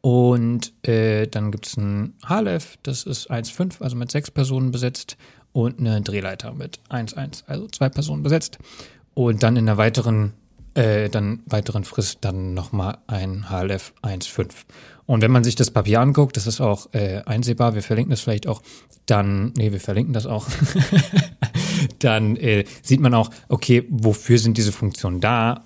Und 0.00 0.72
äh, 0.86 1.26
dann 1.28 1.50
gibt 1.50 1.66
es 1.66 1.76
ein 1.76 2.14
HLF, 2.26 2.76
das 2.82 3.04
ist 3.04 3.30
1,5, 3.30 3.80
also 3.80 3.96
mit 3.96 4.10
sechs 4.10 4.30
Personen 4.30 4.70
besetzt. 4.70 5.16
Und 5.52 5.78
eine 5.78 6.02
Drehleiter 6.02 6.52
mit 6.52 6.80
1,1, 6.90 7.44
also 7.46 7.68
zwei 7.68 7.88
Personen 7.88 8.24
besetzt. 8.24 8.58
Und 9.14 9.44
dann 9.44 9.56
in 9.56 9.66
der 9.66 9.76
weiteren, 9.76 10.32
äh, 10.74 11.08
dann 11.08 11.42
weiteren 11.46 11.84
Frist 11.84 12.18
dann 12.22 12.54
nochmal 12.54 12.98
ein 13.06 13.48
HLF 13.48 13.92
1,5. 14.02 14.50
Und 15.06 15.22
wenn 15.22 15.30
man 15.30 15.44
sich 15.44 15.54
das 15.54 15.70
Papier 15.70 16.00
anguckt, 16.00 16.36
das 16.36 16.46
ist 16.46 16.60
auch 16.60 16.92
äh, 16.94 17.22
einsehbar, 17.26 17.74
wir 17.74 17.82
verlinken 17.82 18.10
das 18.10 18.20
vielleicht 18.20 18.46
auch, 18.46 18.62
dann, 19.06 19.52
nee, 19.56 19.70
wir 19.70 19.80
verlinken 19.80 20.14
das 20.14 20.26
auch, 20.26 20.46
dann 21.98 22.36
äh, 22.36 22.64
sieht 22.82 23.00
man 23.00 23.14
auch, 23.14 23.30
okay, 23.48 23.84
wofür 23.90 24.38
sind 24.38 24.56
diese 24.56 24.72
Funktionen 24.72 25.20
da? 25.20 25.64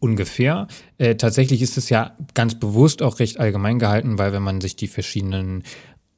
Ungefähr. 0.00 0.68
Äh, 0.96 1.16
tatsächlich 1.16 1.60
ist 1.60 1.76
es 1.76 1.90
ja 1.90 2.16
ganz 2.32 2.54
bewusst 2.54 3.02
auch 3.02 3.18
recht 3.18 3.40
allgemein 3.40 3.80
gehalten, 3.80 4.16
weil 4.16 4.32
wenn 4.32 4.44
man 4.44 4.60
sich 4.60 4.76
die 4.76 4.86
verschiedenen 4.86 5.64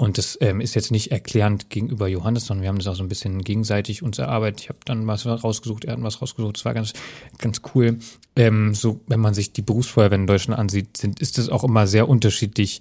und 0.00 0.16
das 0.16 0.38
ähm, 0.40 0.62
ist 0.62 0.75
jetzt 0.75 0.90
nicht 0.90 1.12
erklärend 1.12 1.69
gegenüber 1.69 2.09
Johannes, 2.09 2.47
sondern 2.47 2.62
wir 2.62 2.71
haben 2.71 2.78
das 2.78 2.87
auch 2.87 2.95
so 2.95 3.02
ein 3.02 3.11
bisschen 3.11 3.45
gegenseitig 3.45 4.02
uns 4.02 4.19
erarbeitet. 4.19 4.62
Ich 4.62 4.69
habe 4.71 4.78
dann 4.87 5.07
was 5.07 5.26
rausgesucht, 5.26 5.85
er 5.85 5.92
hat 5.92 6.02
was 6.02 6.23
rausgesucht. 6.23 6.57
Das 6.57 6.64
war 6.64 6.73
ganz, 6.73 6.95
ganz 7.37 7.61
cool. 7.75 7.99
Ähm, 8.35 8.73
so, 8.73 9.02
wenn 9.09 9.21
man 9.21 9.35
sich 9.35 9.52
die 9.52 9.61
Berufsfeuerwehr 9.61 10.16
in 10.16 10.26
Deutschland 10.26 10.59
ansieht, 10.59 10.97
sind, 10.97 11.21
ist 11.21 11.37
das 11.37 11.50
auch 11.50 11.64
immer 11.64 11.87
sehr 11.87 12.09
unterschiedlich 12.09 12.80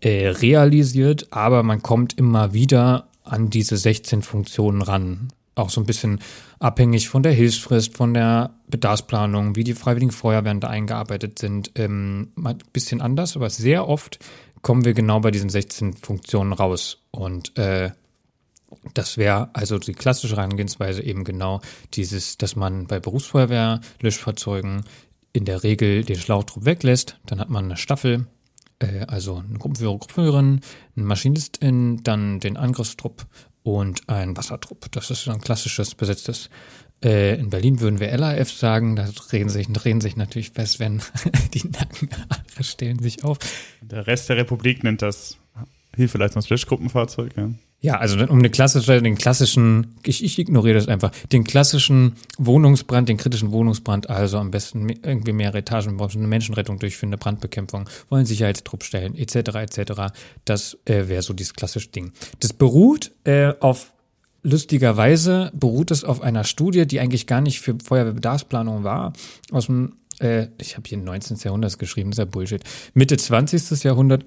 äh, 0.00 0.28
realisiert, 0.28 1.28
aber 1.30 1.62
man 1.62 1.82
kommt 1.82 2.18
immer 2.18 2.52
wieder 2.52 3.08
an 3.24 3.48
diese 3.48 3.78
16 3.78 4.20
Funktionen 4.20 4.82
ran. 4.82 5.28
Auch 5.54 5.70
so 5.70 5.80
ein 5.80 5.86
bisschen 5.86 6.20
abhängig 6.58 7.08
von 7.08 7.22
der 7.22 7.32
Hilfsfrist, 7.32 7.96
von 7.96 8.12
der 8.12 8.50
Bedarfsplanung, 8.68 9.56
wie 9.56 9.64
die 9.64 9.72
Freiwilligen 9.72 10.12
Feuerwehren 10.12 10.60
da 10.60 10.68
eingearbeitet 10.68 11.38
sind. 11.38 11.72
Ähm, 11.76 12.28
ein 12.36 12.58
bisschen 12.74 13.00
anders, 13.00 13.36
aber 13.36 13.48
sehr 13.48 13.88
oft 13.88 14.18
kommen 14.62 14.84
wir 14.84 14.94
genau 14.94 15.20
bei 15.20 15.30
diesen 15.30 15.50
16 15.50 15.94
Funktionen 15.94 16.52
raus. 16.52 16.98
Und 17.10 17.56
äh, 17.58 17.90
das 18.94 19.16
wäre 19.16 19.50
also 19.54 19.78
die 19.78 19.94
klassische 19.94 20.36
Herangehensweise 20.36 21.02
eben 21.02 21.24
genau 21.24 21.60
dieses, 21.94 22.38
dass 22.38 22.56
man 22.56 22.86
bei 22.86 23.00
Berufsfeuerwehr, 23.00 23.80
Löschfahrzeugen 24.00 24.84
in 25.32 25.44
der 25.44 25.62
Regel 25.62 26.04
den 26.04 26.16
Schlauchtrupp 26.16 26.64
weglässt. 26.64 27.18
Dann 27.26 27.40
hat 27.40 27.50
man 27.50 27.66
eine 27.66 27.76
Staffel, 27.76 28.26
äh, 28.78 29.06
also 29.06 29.36
eine 29.36 29.58
Gruppenführer, 29.58 29.98
Gruppenführerin, 29.98 30.60
eine 30.96 31.04
Maschinist,in, 31.04 32.02
dann 32.02 32.40
den 32.40 32.56
Angriffstrupp 32.56 33.26
und 33.62 34.08
ein 34.08 34.36
Wassertrupp. 34.36 34.90
Das 34.92 35.10
ist 35.10 35.28
ein 35.28 35.40
klassisches 35.40 35.94
besetztes 35.94 36.50
äh, 37.04 37.38
in 37.38 37.50
Berlin 37.50 37.80
würden 37.80 38.00
wir 38.00 38.16
LAF 38.16 38.50
sagen, 38.50 38.96
da 38.96 39.08
drehen 39.08 39.48
sich, 39.48 39.68
drehen 39.68 40.00
sich 40.00 40.16
natürlich 40.16 40.50
fest, 40.50 40.80
wenn 40.80 41.02
die 41.54 41.68
Nackenhaare 41.68 42.62
stellen 42.62 42.98
sich 42.98 43.24
auf. 43.24 43.38
Der 43.80 44.06
Rest 44.06 44.28
der 44.28 44.36
Republik 44.36 44.84
nennt 44.84 45.02
das 45.02 45.38
Hilfeleistungslöschgruppenfahrzeug, 45.96 47.36
ja. 47.36 47.50
Ja, 47.80 47.98
also 47.98 48.18
um 48.26 48.40
eine 48.40 48.50
klassische, 48.50 49.00
den 49.00 49.16
klassischen, 49.16 49.94
ich, 50.02 50.24
ich 50.24 50.36
ignoriere 50.36 50.74
das 50.74 50.88
einfach, 50.88 51.12
den 51.30 51.44
klassischen 51.44 52.14
Wohnungsbrand, 52.36 53.08
den 53.08 53.18
kritischen 53.18 53.52
Wohnungsbrand, 53.52 54.10
also 54.10 54.38
am 54.38 54.50
besten 54.50 54.88
irgendwie 54.88 55.32
mehrere 55.32 55.58
Etagen, 55.58 56.00
eine 56.00 56.26
Menschenrettung 56.26 56.80
durchführen, 56.80 57.10
eine 57.10 57.18
Brandbekämpfung, 57.18 57.88
wollen 58.08 58.26
Sicherheitstrupp 58.26 58.82
stellen, 58.82 59.14
etc., 59.14 59.54
etc. 59.54 60.12
Das 60.44 60.76
äh, 60.86 61.06
wäre 61.06 61.22
so 61.22 61.34
dieses 61.34 61.54
klassische 61.54 61.90
Ding. 61.90 62.10
Das 62.40 62.52
beruht 62.52 63.12
äh, 63.22 63.52
auf 63.60 63.92
lustigerweise 64.48 65.50
beruht 65.54 65.90
es 65.90 66.04
auf 66.04 66.22
einer 66.22 66.44
Studie, 66.44 66.86
die 66.86 67.00
eigentlich 67.00 67.26
gar 67.26 67.40
nicht 67.40 67.60
für 67.60 67.76
Feuerwehrbedarfsplanung 67.82 68.84
war, 68.84 69.12
aus 69.52 69.66
dem, 69.66 69.96
äh, 70.20 70.48
ich 70.58 70.76
habe 70.76 70.88
hier 70.88 70.98
19. 70.98 71.36
Jahrhunderts 71.38 71.78
geschrieben, 71.78 72.10
das 72.10 72.18
ist 72.18 72.24
ja 72.24 72.30
Bullshit, 72.30 72.64
Mitte 72.94 73.16
20. 73.16 73.84
Jahrhundert. 73.84 74.24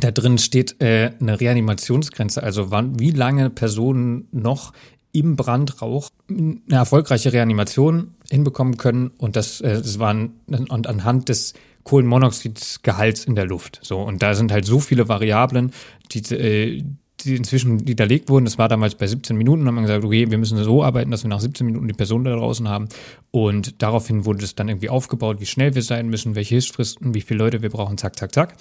Da 0.00 0.12
drin 0.12 0.38
steht 0.38 0.80
äh, 0.80 1.10
eine 1.20 1.40
Reanimationsgrenze, 1.40 2.40
also 2.42 2.70
wann, 2.70 3.00
wie 3.00 3.10
lange 3.10 3.50
Personen 3.50 4.28
noch 4.30 4.72
im 5.10 5.34
Brandrauch 5.34 6.10
eine 6.30 6.60
erfolgreiche 6.70 7.32
Reanimation 7.32 8.14
hinbekommen 8.30 8.76
können 8.76 9.10
und 9.18 9.34
das, 9.34 9.60
äh, 9.60 9.72
das 9.74 9.98
waren 9.98 10.40
und 10.46 10.86
anhand 10.86 11.28
des 11.28 11.54
Kohlenmonoxidgehalts 11.82 13.24
in 13.24 13.34
der 13.34 13.46
Luft. 13.46 13.80
So 13.82 14.00
und 14.00 14.22
da 14.22 14.34
sind 14.34 14.52
halt 14.52 14.66
so 14.66 14.78
viele 14.78 15.08
Variablen, 15.08 15.72
die 16.12 16.34
äh, 16.34 16.84
die 17.24 17.36
inzwischen 17.36 17.86
widerlegt 17.86 18.28
wurden. 18.28 18.44
Das 18.44 18.58
war 18.58 18.68
damals 18.68 18.94
bei 18.94 19.06
17 19.06 19.36
Minuten. 19.36 19.60
Dann 19.60 19.68
haben 19.68 19.82
wir 19.82 19.88
gesagt, 19.88 20.04
okay, 20.04 20.30
wir 20.30 20.38
müssen 20.38 20.62
so 20.62 20.82
arbeiten, 20.82 21.10
dass 21.10 21.24
wir 21.24 21.28
nach 21.28 21.40
17 21.40 21.66
Minuten 21.66 21.88
die 21.88 21.94
Person 21.94 22.24
da 22.24 22.34
draußen 22.34 22.68
haben. 22.68 22.88
Und 23.30 23.82
daraufhin 23.82 24.24
wurde 24.24 24.44
es 24.44 24.54
dann 24.54 24.68
irgendwie 24.68 24.88
aufgebaut, 24.88 25.40
wie 25.40 25.46
schnell 25.46 25.74
wir 25.74 25.82
sein 25.82 26.08
müssen, 26.08 26.34
welche 26.34 26.50
Hilfsfristen, 26.50 27.14
wie 27.14 27.20
viele 27.20 27.38
Leute 27.38 27.62
wir 27.62 27.70
brauchen, 27.70 27.98
zack, 27.98 28.16
zack, 28.16 28.34
zack. 28.34 28.56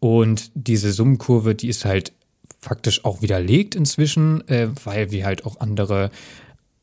Und 0.00 0.50
diese 0.54 0.92
Summenkurve, 0.92 1.54
die 1.54 1.68
ist 1.68 1.84
halt 1.84 2.12
faktisch 2.60 3.04
auch 3.04 3.22
widerlegt 3.22 3.74
inzwischen, 3.74 4.46
äh, 4.48 4.68
weil 4.84 5.10
wir 5.10 5.24
halt 5.24 5.44
auch 5.44 5.60
andere, 5.60 6.10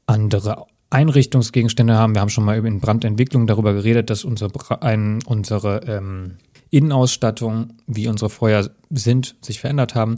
andere 0.05 0.65
Einrichtungsgegenstände 0.89 1.95
haben. 1.95 2.13
Wir 2.13 2.21
haben 2.21 2.29
schon 2.29 2.45
mal 2.45 2.63
in 2.65 2.79
Brandentwicklung 2.79 3.47
darüber 3.47 3.73
geredet, 3.73 4.09
dass 4.09 4.23
unsere, 4.23 4.51
ein, 4.81 5.19
unsere 5.25 5.81
ähm, 5.87 6.37
Innenausstattung, 6.69 7.73
wie 7.87 8.07
unsere 8.07 8.29
Feuer 8.29 8.69
sind, 8.89 9.35
sich 9.41 9.59
verändert 9.59 9.95
haben. 9.95 10.17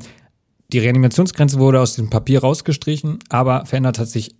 Die 0.74 0.80
Reanimationsgrenze 0.80 1.60
wurde 1.60 1.80
aus 1.80 1.96
dem 1.96 2.10
Papier 2.10 2.42
rausgestrichen, 2.42 3.20
aber 3.30 3.68
verändert 3.68 4.00
hat 4.00 4.08
sich 4.08 4.36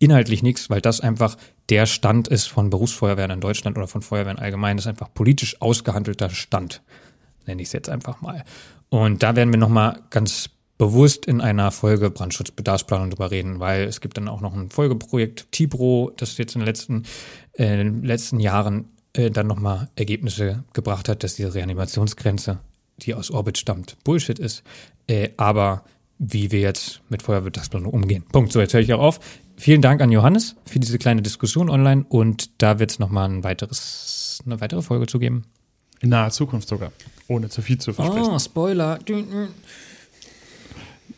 inhaltlich 0.00 0.42
nichts, 0.42 0.68
weil 0.68 0.80
das 0.80 1.00
einfach 1.00 1.36
der 1.68 1.86
Stand 1.86 2.26
ist 2.26 2.46
von 2.46 2.70
Berufsfeuerwehren 2.70 3.30
in 3.30 3.40
Deutschland 3.40 3.78
oder 3.78 3.86
von 3.86 4.02
Feuerwehren 4.02 4.40
allgemein. 4.40 4.76
Das 4.76 4.86
ist 4.86 4.90
einfach 4.90 5.14
politisch 5.14 5.62
ausgehandelter 5.62 6.28
Stand, 6.30 6.82
nenne 7.46 7.62
ich 7.62 7.68
es 7.68 7.72
jetzt 7.72 7.88
einfach 7.88 8.20
mal. 8.20 8.44
Und 8.88 9.22
da 9.22 9.36
werden 9.36 9.52
wir 9.52 9.60
nochmal 9.60 10.00
ganz 10.10 10.50
bewusst 10.76 11.24
in 11.24 11.40
einer 11.40 11.70
Folge 11.70 12.10
Brandschutzbedarfsplanung 12.10 13.10
drüber 13.10 13.30
reden, 13.30 13.60
weil 13.60 13.84
es 13.84 14.00
gibt 14.00 14.16
dann 14.16 14.26
auch 14.26 14.40
noch 14.40 14.54
ein 14.54 14.70
Folgeprojekt 14.70 15.52
Tibro, 15.52 16.10
das 16.16 16.36
jetzt 16.36 16.56
in 16.56 16.62
den 16.62 16.66
letzten, 16.66 17.04
äh, 17.52 17.80
in 17.80 18.00
den 18.00 18.02
letzten 18.02 18.40
Jahren 18.40 18.86
äh, 19.12 19.30
dann 19.30 19.46
nochmal 19.46 19.88
Ergebnisse 19.94 20.64
gebracht 20.72 21.08
hat, 21.08 21.22
dass 21.22 21.36
diese 21.36 21.54
Reanimationsgrenze 21.54 22.58
die 22.98 23.14
aus 23.14 23.30
Orbit 23.30 23.58
stammt, 23.58 23.96
Bullshit 24.04 24.38
ist, 24.38 24.62
äh, 25.06 25.30
aber 25.36 25.84
wie 26.18 26.50
wir 26.50 26.60
jetzt 26.60 27.00
mit 27.08 27.22
Feuerwirtschaftsplanung 27.22 27.92
umgehen. 27.92 28.24
Punkt. 28.32 28.52
So, 28.52 28.60
jetzt 28.60 28.72
höre 28.72 28.80
ich 28.80 28.92
auch 28.94 29.00
auf. 29.00 29.20
Vielen 29.56 29.82
Dank 29.82 30.00
an 30.00 30.10
Johannes 30.10 30.56
für 30.66 30.80
diese 30.80 30.98
kleine 30.98 31.22
Diskussion 31.22 31.70
online 31.70 32.04
und 32.08 32.62
da 32.62 32.78
wird 32.78 32.90
es 32.90 32.98
nochmal 32.98 33.28
ein 33.28 33.44
weiteres, 33.44 34.42
eine 34.44 34.60
weitere 34.60 34.82
Folge 34.82 35.06
zu 35.06 35.18
geben. 35.18 35.44
In 36.00 36.08
naher 36.10 36.30
Zukunft 36.30 36.68
sogar, 36.68 36.92
ohne 37.28 37.48
zu 37.48 37.62
viel 37.62 37.78
zu 37.78 37.92
versprechen. 37.92 38.30
Oh, 38.32 38.38
Spoiler. 38.38 38.98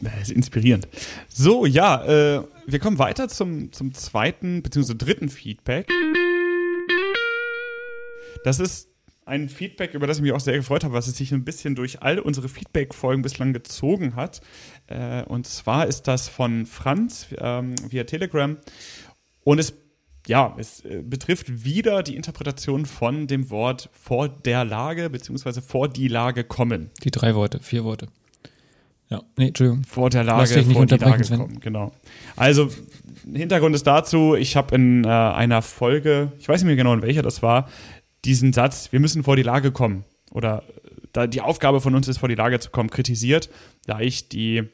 Das 0.00 0.14
ist 0.22 0.30
inspirierend. 0.30 0.86
So, 1.28 1.64
ja, 1.64 2.04
äh, 2.04 2.42
wir 2.66 2.78
kommen 2.78 2.98
weiter 2.98 3.28
zum, 3.28 3.72
zum 3.72 3.94
zweiten 3.94 4.62
bzw. 4.62 4.94
dritten 4.94 5.28
Feedback. 5.28 5.88
Das 8.44 8.60
ist 8.60 8.88
ein 9.26 9.48
Feedback, 9.48 9.92
über 9.92 10.06
das 10.06 10.18
ich 10.18 10.22
mich 10.22 10.32
auch 10.32 10.40
sehr 10.40 10.56
gefreut 10.56 10.84
habe, 10.84 10.94
was 10.94 11.08
es 11.08 11.16
sich 11.16 11.32
ein 11.32 11.44
bisschen 11.44 11.74
durch 11.74 12.00
all 12.00 12.20
unsere 12.20 12.48
Feedback-Folgen 12.48 13.22
bislang 13.22 13.52
gezogen 13.52 14.14
hat. 14.14 14.40
Äh, 14.86 15.24
und 15.24 15.46
zwar 15.46 15.86
ist 15.86 16.04
das 16.04 16.28
von 16.28 16.64
Franz 16.64 17.26
ähm, 17.36 17.74
via 17.88 18.04
Telegram. 18.04 18.56
Und 19.42 19.58
es, 19.58 19.74
ja, 20.28 20.54
es 20.58 20.84
äh, 20.84 21.02
betrifft 21.02 21.64
wieder 21.64 22.04
die 22.04 22.14
Interpretation 22.14 22.86
von 22.86 23.26
dem 23.26 23.50
Wort 23.50 23.90
vor 23.92 24.28
der 24.28 24.64
Lage 24.64 25.10
beziehungsweise 25.10 25.60
vor 25.60 25.88
die 25.88 26.06
Lage 26.06 26.44
kommen. 26.44 26.90
Die 27.02 27.10
drei 27.10 27.34
Worte, 27.34 27.58
vier 27.60 27.82
Worte. 27.82 28.06
Ja, 29.08 29.22
nee, 29.36 29.48
Entschuldigung. 29.48 29.84
Vor 29.84 30.10
der 30.10 30.24
Lage, 30.24 30.56
nicht 30.56 30.72
vor 30.72 30.86
die 30.86 30.96
Lage 30.96 31.24
Sven. 31.24 31.38
kommen, 31.38 31.60
genau. 31.60 31.92
Also, 32.34 32.70
Hintergrund 33.32 33.74
ist 33.74 33.86
dazu, 33.86 34.34
ich 34.34 34.56
habe 34.56 34.74
in 34.74 35.04
äh, 35.04 35.08
einer 35.08 35.62
Folge, 35.62 36.32
ich 36.38 36.48
weiß 36.48 36.62
nicht 36.62 36.66
mehr 36.66 36.76
genau, 36.76 36.92
in 36.92 37.02
welcher 37.02 37.22
das 37.22 37.40
war, 37.40 37.68
diesen 38.26 38.52
Satz, 38.52 38.92
wir 38.92 39.00
müssen 39.00 39.24
vor 39.24 39.36
die 39.36 39.42
Lage 39.42 39.72
kommen 39.72 40.04
oder 40.30 40.64
da 41.12 41.26
die 41.26 41.40
Aufgabe 41.40 41.80
von 41.80 41.94
uns 41.94 42.08
ist, 42.08 42.18
vor 42.18 42.28
die 42.28 42.34
Lage 42.34 42.60
zu 42.60 42.70
kommen, 42.70 42.90
kritisiert, 42.90 43.48
da 43.86 44.00
ich 44.00 44.28
die, 44.28 44.64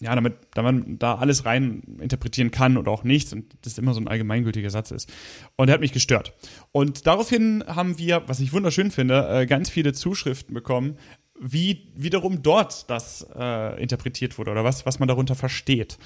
ja, 0.00 0.14
damit, 0.14 0.34
da 0.52 0.62
man 0.62 0.98
da 0.98 1.14
alles 1.14 1.46
rein 1.46 1.82
interpretieren 2.00 2.50
kann 2.50 2.76
oder 2.76 2.90
auch 2.90 3.02
nichts 3.02 3.32
und 3.32 3.56
das 3.62 3.78
immer 3.78 3.94
so 3.94 4.00
ein 4.00 4.08
allgemeingültiger 4.08 4.68
Satz 4.68 4.90
ist. 4.90 5.10
Und 5.56 5.68
er 5.68 5.74
hat 5.74 5.80
mich 5.80 5.92
gestört. 5.92 6.34
Und 6.72 7.06
daraufhin 7.06 7.64
haben 7.66 7.98
wir, 7.98 8.24
was 8.26 8.40
ich 8.40 8.52
wunderschön 8.52 8.90
finde, 8.90 9.26
äh, 9.28 9.46
ganz 9.46 9.70
viele 9.70 9.94
Zuschriften 9.94 10.52
bekommen, 10.52 10.98
wie 11.40 11.92
wiederum 11.94 12.42
dort 12.42 12.88
das 12.90 13.26
äh, 13.34 13.80
interpretiert 13.80 14.38
wurde 14.38 14.50
oder 14.50 14.64
was, 14.64 14.86
was 14.86 14.98
man 14.98 15.08
darunter 15.08 15.34
versteht. 15.34 15.98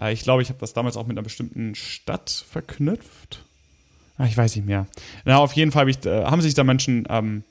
Äh, 0.00 0.12
ich 0.12 0.22
glaube, 0.22 0.42
ich 0.42 0.48
habe 0.48 0.58
das 0.58 0.72
damals 0.72 0.96
auch 0.96 1.06
mit 1.06 1.16
einer 1.16 1.24
bestimmten 1.24 1.74
Stadt 1.74 2.44
verknüpft. 2.48 3.44
Ach, 4.18 4.26
ich 4.26 4.36
weiß 4.36 4.56
nicht 4.56 4.66
mehr. 4.66 4.86
Na, 5.24 5.38
auf 5.38 5.52
jeden 5.52 5.72
Fall 5.72 5.82
hab 5.82 5.88
ich, 5.88 6.04
äh, 6.04 6.24
haben 6.24 6.42
sich 6.42 6.54
da 6.54 6.64
Menschen 6.64 7.06
ähm, 7.08 7.44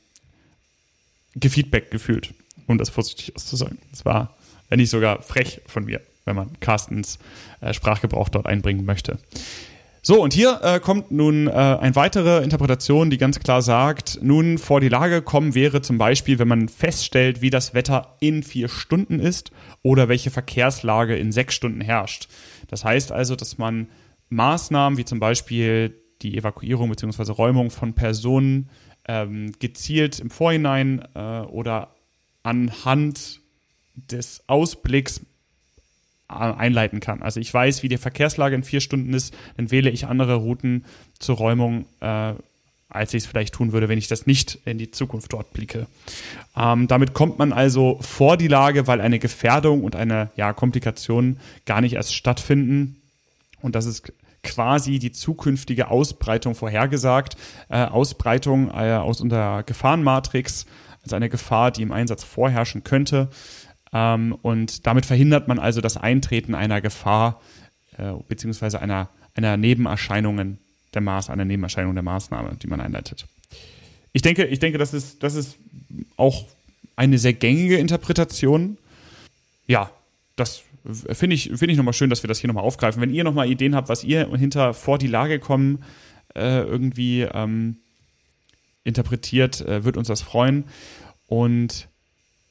gefeedback 1.35 1.91
gefühlt, 1.91 2.33
um 2.67 2.77
das 2.77 2.89
vorsichtig 2.89 3.35
auszusagen. 3.35 3.79
Das 3.91 4.05
war, 4.05 4.35
wenn 4.69 4.79
nicht 4.79 4.89
sogar 4.89 5.21
frech 5.21 5.61
von 5.65 5.85
mir. 5.85 6.01
wenn 6.25 6.35
man 6.35 6.59
Carstens 6.59 7.19
äh, 7.61 7.73
Sprachgebrauch 7.73 8.29
dort 8.29 8.45
einbringen 8.45 8.85
möchte. 8.85 9.17
So, 10.01 10.21
und 10.21 10.33
hier 10.33 10.61
äh, 10.61 10.79
kommt 10.79 11.11
nun 11.11 11.47
äh, 11.47 11.51
eine 11.51 11.95
weitere 11.95 12.43
Interpretation, 12.43 13.09
die 13.09 13.17
ganz 13.17 13.39
klar 13.39 13.61
sagt, 13.61 14.19
nun 14.21 14.57
vor 14.57 14.79
die 14.79 14.89
Lage 14.89 15.21
kommen 15.21 15.55
wäre 15.55 15.81
zum 15.81 15.97
Beispiel, 15.97 16.39
wenn 16.39 16.47
man 16.47 16.69
feststellt, 16.69 17.41
wie 17.41 17.49
das 17.49 17.73
Wetter 17.73 18.15
in 18.19 18.43
vier 18.43 18.69
Stunden 18.69 19.19
ist 19.19 19.51
oder 19.83 20.07
welche 20.07 20.29
Verkehrslage 20.29 21.17
in 21.17 21.31
sechs 21.31 21.55
Stunden 21.55 21.81
herrscht. 21.81 22.29
Das 22.67 22.83
heißt 22.85 23.11
also, 23.11 23.35
dass 23.35 23.57
man 23.57 23.87
Maßnahmen 24.29 24.97
wie 24.97 25.05
zum 25.05 25.19
Beispiel 25.19 25.93
die 26.21 26.37
Evakuierung 26.37 26.89
bzw. 26.89 27.31
Räumung 27.31 27.69
von 27.69 27.93
Personen 27.93 28.69
ähm, 29.07 29.53
gezielt 29.59 30.19
im 30.19 30.29
Vorhinein 30.29 31.03
äh, 31.15 31.41
oder 31.41 31.89
anhand 32.43 33.41
des 33.95 34.43
Ausblicks 34.47 35.21
einleiten 36.27 36.99
kann. 36.99 37.21
Also 37.21 37.39
ich 37.39 37.53
weiß, 37.53 37.83
wie 37.83 37.89
die 37.89 37.97
Verkehrslage 37.97 38.55
in 38.55 38.63
vier 38.63 38.81
Stunden 38.81 39.13
ist, 39.13 39.33
dann 39.55 39.71
wähle 39.71 39.89
ich 39.89 40.07
andere 40.07 40.35
Routen 40.35 40.83
zur 41.19 41.37
Räumung, 41.37 41.85
äh, 42.01 42.33
als 42.89 43.13
ich 43.13 43.23
es 43.23 43.29
vielleicht 43.29 43.53
tun 43.53 43.71
würde, 43.71 43.87
wenn 43.87 43.97
ich 43.97 44.07
das 44.07 44.27
nicht 44.27 44.59
in 44.65 44.77
die 44.77 44.91
Zukunft 44.91 45.31
dort 45.31 45.53
blicke. 45.53 45.87
Ähm, 46.55 46.87
damit 46.87 47.13
kommt 47.13 47.39
man 47.39 47.53
also 47.53 47.97
vor 48.01 48.35
die 48.35 48.49
Lage, 48.49 48.87
weil 48.87 48.99
eine 48.99 49.19
Gefährdung 49.19 49.83
und 49.83 49.95
eine 49.95 50.29
ja, 50.35 50.51
Komplikation 50.51 51.37
gar 51.65 51.79
nicht 51.79 51.93
erst 51.93 52.13
stattfinden. 52.13 53.01
Und 53.61 53.75
das 53.75 53.85
ist 53.85 54.11
quasi 54.47 54.99
die 54.99 55.11
zukünftige 55.11 55.89
Ausbreitung 55.89 56.55
vorhergesagt. 56.55 57.35
Äh, 57.69 57.83
Ausbreitung 57.83 58.69
äh, 58.69 58.93
aus 58.93 59.21
unserer 59.21 59.63
Gefahrenmatrix, 59.63 60.65
also 61.03 61.15
eine 61.15 61.29
Gefahr, 61.29 61.71
die 61.71 61.83
im 61.83 61.91
Einsatz 61.91 62.23
vorherrschen 62.23 62.83
könnte. 62.83 63.29
Ähm, 63.93 64.35
und 64.41 64.87
damit 64.87 65.05
verhindert 65.05 65.47
man 65.47 65.59
also 65.59 65.81
das 65.81 65.97
Eintreten 65.97 66.55
einer 66.55 66.81
Gefahr 66.81 67.41
äh, 67.97 68.13
beziehungsweise 68.27 68.81
einer, 68.81 69.09
einer 69.35 69.57
Nebenerscheinungen 69.57 70.59
der 70.93 71.01
Maß, 71.01 71.29
einer 71.29 71.45
Nebenerscheinung 71.45 71.93
der 71.93 72.03
Maßnahme, 72.03 72.55
die 72.61 72.67
man 72.67 72.79
einleitet. 72.81 73.27
Ich 74.13 74.21
denke, 74.21 74.45
ich 74.45 74.59
denke, 74.59 74.77
das 74.77 74.93
ist, 74.93 75.21
das 75.23 75.35
ist 75.35 75.57
auch 76.15 76.45
eine 76.95 77.17
sehr 77.17 77.33
gängige 77.33 77.77
Interpretation. 77.77 78.77
Ja, 79.67 79.91
das 80.35 80.63
finde 80.93 81.35
ich, 81.35 81.49
finde 81.49 81.71
ich 81.71 81.77
nochmal 81.77 81.93
schön, 81.93 82.09
dass 82.09 82.23
wir 82.23 82.27
das 82.27 82.39
hier 82.39 82.47
nochmal 82.47 82.63
aufgreifen. 82.63 83.01
Wenn 83.01 83.13
ihr 83.13 83.23
nochmal 83.23 83.49
Ideen 83.49 83.75
habt, 83.75 83.89
was 83.89 84.03
ihr 84.03 84.29
hinter 84.37 84.73
vor 84.73 84.97
die 84.97 85.07
Lage 85.07 85.39
kommen 85.39 85.83
äh, 86.35 86.61
irgendwie 86.61 87.21
ähm, 87.21 87.77
interpretiert, 88.83 89.61
äh, 89.61 89.83
wird 89.83 89.97
uns 89.97 90.07
das 90.07 90.21
freuen. 90.21 90.65
Und 91.27 91.89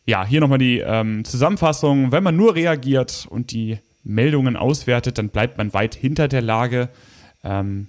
ja, 0.06 0.24
hier 0.24 0.40
nochmal 0.40 0.58
die 0.58 0.78
ähm, 0.78 1.24
Zusammenfassung. 1.24 2.12
Wenn 2.12 2.22
man 2.22 2.36
nur 2.36 2.54
reagiert 2.54 3.26
und 3.28 3.50
die 3.50 3.78
Meldungen 4.04 4.56
auswertet, 4.56 5.18
dann 5.18 5.30
bleibt 5.30 5.58
man 5.58 5.72
weit 5.72 5.94
hinter 5.94 6.28
der 6.28 6.42
Lage. 6.42 6.90
Ähm, 7.42 7.88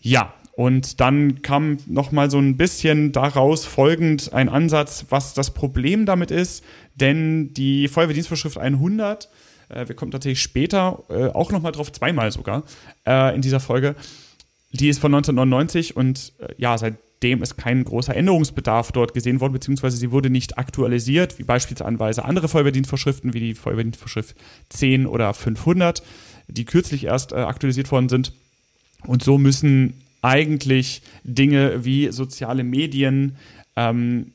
ja, 0.00 0.34
und 0.56 1.00
dann 1.00 1.42
kam 1.42 1.78
nochmal 1.86 2.30
so 2.30 2.38
ein 2.38 2.56
bisschen 2.56 3.12
daraus 3.12 3.64
folgend 3.64 4.32
ein 4.32 4.48
Ansatz, 4.48 5.06
was 5.08 5.34
das 5.34 5.52
Problem 5.52 6.06
damit 6.06 6.30
ist, 6.30 6.64
denn 6.94 7.52
die 7.54 7.88
Feuerwehrdienstvorschrift 7.88 8.58
100, 8.58 9.28
äh, 9.74 9.88
wir 9.88 9.96
kommen 9.96 10.10
tatsächlich 10.10 10.42
später 10.42 11.02
äh, 11.08 11.26
auch 11.26 11.52
nochmal 11.52 11.72
drauf, 11.72 11.92
zweimal 11.92 12.32
sogar 12.32 12.62
äh, 13.06 13.34
in 13.34 13.42
dieser 13.42 13.60
Folge, 13.60 13.94
die 14.72 14.88
ist 14.88 14.98
von 14.98 15.14
1999 15.14 15.96
und 15.96 16.32
äh, 16.38 16.54
ja, 16.58 16.76
seit 16.78 16.94
dem 17.22 17.42
ist 17.42 17.56
kein 17.56 17.84
großer 17.84 18.14
Änderungsbedarf 18.14 18.92
dort 18.92 19.14
gesehen 19.14 19.40
worden, 19.40 19.52
beziehungsweise 19.52 19.96
sie 19.96 20.10
wurde 20.10 20.30
nicht 20.30 20.58
aktualisiert, 20.58 21.38
wie 21.38 21.44
beispielsweise 21.44 22.24
andere 22.24 22.48
Feuerwehrdienstvorschriften, 22.48 23.32
wie 23.32 23.40
die 23.40 23.54
Feuerwehrdienstvorschrift 23.54 24.36
10 24.68 25.06
oder 25.06 25.32
500, 25.32 26.02
die 26.48 26.64
kürzlich 26.64 27.04
erst 27.04 27.32
äh, 27.32 27.36
aktualisiert 27.36 27.90
worden 27.90 28.08
sind. 28.08 28.32
Und 29.06 29.22
so 29.22 29.38
müssen 29.38 30.02
eigentlich 30.22 31.02
Dinge 31.24 31.84
wie 31.84 32.10
soziale 32.10 32.64
Medien, 32.64 33.36
ähm, 33.76 34.32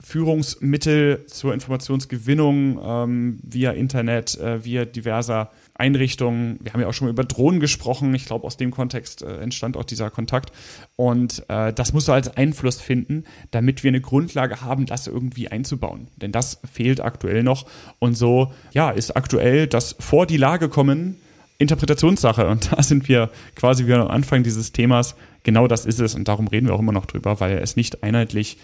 Führungsmittel 0.00 1.24
zur 1.26 1.54
Informationsgewinnung 1.54 2.80
ähm, 2.82 3.38
via 3.42 3.70
Internet, 3.72 4.38
äh, 4.38 4.64
via 4.64 4.84
diverser 4.84 5.50
Einrichtungen. 5.74 6.58
Wir 6.62 6.72
haben 6.72 6.80
ja 6.80 6.88
auch 6.88 6.92
schon 6.92 7.06
mal 7.06 7.12
über 7.12 7.24
Drohnen 7.24 7.60
gesprochen. 7.60 8.14
Ich 8.14 8.26
glaube, 8.26 8.46
aus 8.46 8.56
dem 8.56 8.70
Kontext 8.70 9.22
äh, 9.22 9.38
entstand 9.38 9.76
auch 9.76 9.84
dieser 9.84 10.10
Kontakt. 10.10 10.52
Und 10.96 11.44
äh, 11.48 11.72
das 11.72 11.92
muss 11.92 12.08
als 12.08 12.36
Einfluss 12.36 12.80
finden, 12.80 13.24
damit 13.50 13.82
wir 13.84 13.88
eine 13.88 14.00
Grundlage 14.00 14.60
haben, 14.60 14.86
das 14.86 15.06
irgendwie 15.06 15.48
einzubauen. 15.48 16.08
Denn 16.16 16.32
das 16.32 16.60
fehlt 16.70 17.00
aktuell 17.00 17.42
noch. 17.42 17.66
Und 17.98 18.16
so, 18.16 18.52
ja, 18.72 18.90
ist 18.90 19.16
aktuell 19.16 19.66
das 19.66 19.96
vor 20.00 20.26
die 20.26 20.36
Lage 20.36 20.68
kommen 20.68 21.16
Interpretationssache. 21.58 22.46
Und 22.46 22.72
da 22.76 22.82
sind 22.82 23.08
wir 23.08 23.30
quasi 23.54 23.86
wieder 23.86 24.02
am 24.02 24.08
Anfang 24.08 24.42
dieses 24.42 24.72
Themas. 24.72 25.14
Genau 25.44 25.68
das 25.68 25.86
ist 25.86 26.00
es. 26.00 26.14
Und 26.14 26.28
darum 26.28 26.48
reden 26.48 26.66
wir 26.66 26.74
auch 26.74 26.80
immer 26.80 26.92
noch 26.92 27.06
drüber, 27.06 27.40
weil 27.40 27.58
es 27.58 27.76
nicht 27.76 28.02
einheitlich 28.02 28.58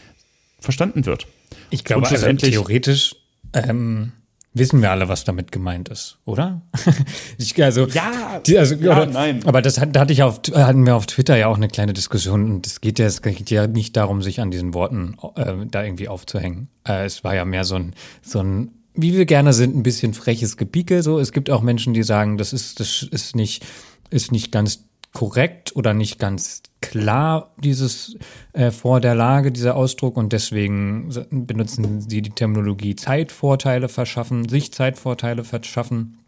verstanden 0.61 1.07
wird. 1.07 1.27
Ich 1.70 1.85
glaube, 1.85 2.09
also 2.09 2.33
theoretisch 2.33 3.16
ähm, 3.53 4.12
wissen 4.53 4.83
wir 4.83 4.90
alle, 4.90 5.09
was 5.09 5.25
damit 5.25 5.53
gemeint 5.53 5.88
ist, 5.88 6.18
oder? 6.25 6.62
ich, 7.38 7.62
also, 7.62 7.87
ja, 7.87 8.40
die, 8.46 8.59
also, 8.59 8.75
ja 8.77 9.03
oder, 9.03 9.07
nein. 9.07 9.46
Aber 9.46 9.62
das 9.62 9.79
hat, 9.79 9.94
da 9.94 10.01
hatte 10.01 10.12
ich 10.12 10.23
auf, 10.23 10.40
hatten 10.53 10.87
wir 10.87 10.96
auf 10.96 11.07
Twitter 11.07 11.37
ja 11.37 11.49
auch 11.49 11.57
eine 11.57 11.68
kleine 11.68 11.92
Diskussion 11.92 12.51
und 12.51 12.66
es 12.66 12.81
geht 12.81 12.99
ja, 12.99 13.07
es 13.07 13.23
geht 13.23 13.51
ja 13.51 13.66
nicht 13.66 13.96
darum, 13.96 14.23
sich 14.23 14.40
an 14.40 14.51
diesen 14.51 14.75
Worten 14.75 15.16
äh, 15.37 15.55
da 15.70 15.85
irgendwie 15.85 16.09
aufzuhängen. 16.09 16.68
Äh, 16.87 17.05
es 17.05 17.25
war 17.25 17.35
ja 17.35 17.44
mehr 17.44 17.64
so 17.64 17.77
ein, 17.77 17.94
so 18.23 18.40
ein 18.40 18.73
wie 18.94 19.16
wir 19.16 19.25
gerne 19.25 19.53
sind, 19.53 19.77
ein 19.77 19.83
bisschen 19.83 20.14
freches 20.14 20.57
Gepieke. 20.57 21.03
So, 21.03 21.18
es 21.18 21.33
gibt 21.33 21.49
auch 21.49 21.62
Menschen, 21.62 21.94
die 21.94 22.03
sagen, 22.03 22.38
das 22.38 22.53
ist, 22.53 22.81
das 22.81 23.03
ist 23.03 23.37
nicht, 23.37 23.64
ist 24.11 24.33
nicht 24.33 24.51
ganz 24.51 24.85
korrekt 25.12 25.75
oder 25.77 25.94
nicht 25.94 26.18
ganz 26.18 26.62
klar, 26.80 27.52
dieses 27.58 28.16
äh, 28.52 28.70
vor 28.70 29.00
der 29.00 29.14
Lage, 29.14 29.52
dieser 29.52 29.76
Ausdruck, 29.76 30.16
und 30.16 30.32
deswegen 30.32 31.10
benutzen 31.30 32.00
sie 32.00 32.22
die 32.22 32.30
Terminologie 32.30 32.96
Zeitvorteile 32.96 33.88
verschaffen, 33.88 34.48
sich 34.48 34.72
Zeitvorteile 34.72 35.44
verschaffen. 35.44 36.18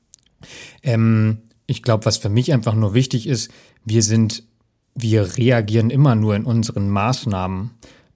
Ähm, 0.82 1.38
ich 1.66 1.82
glaube, 1.82 2.04
was 2.04 2.18
für 2.18 2.28
mich 2.28 2.52
einfach 2.52 2.74
nur 2.74 2.94
wichtig 2.94 3.26
ist, 3.26 3.50
wir 3.84 4.02
sind, 4.02 4.44
wir 4.94 5.36
reagieren 5.36 5.90
immer 5.90 6.14
nur 6.14 6.36
in 6.36 6.44
unseren 6.44 6.88
Maßnahmen 6.90 7.70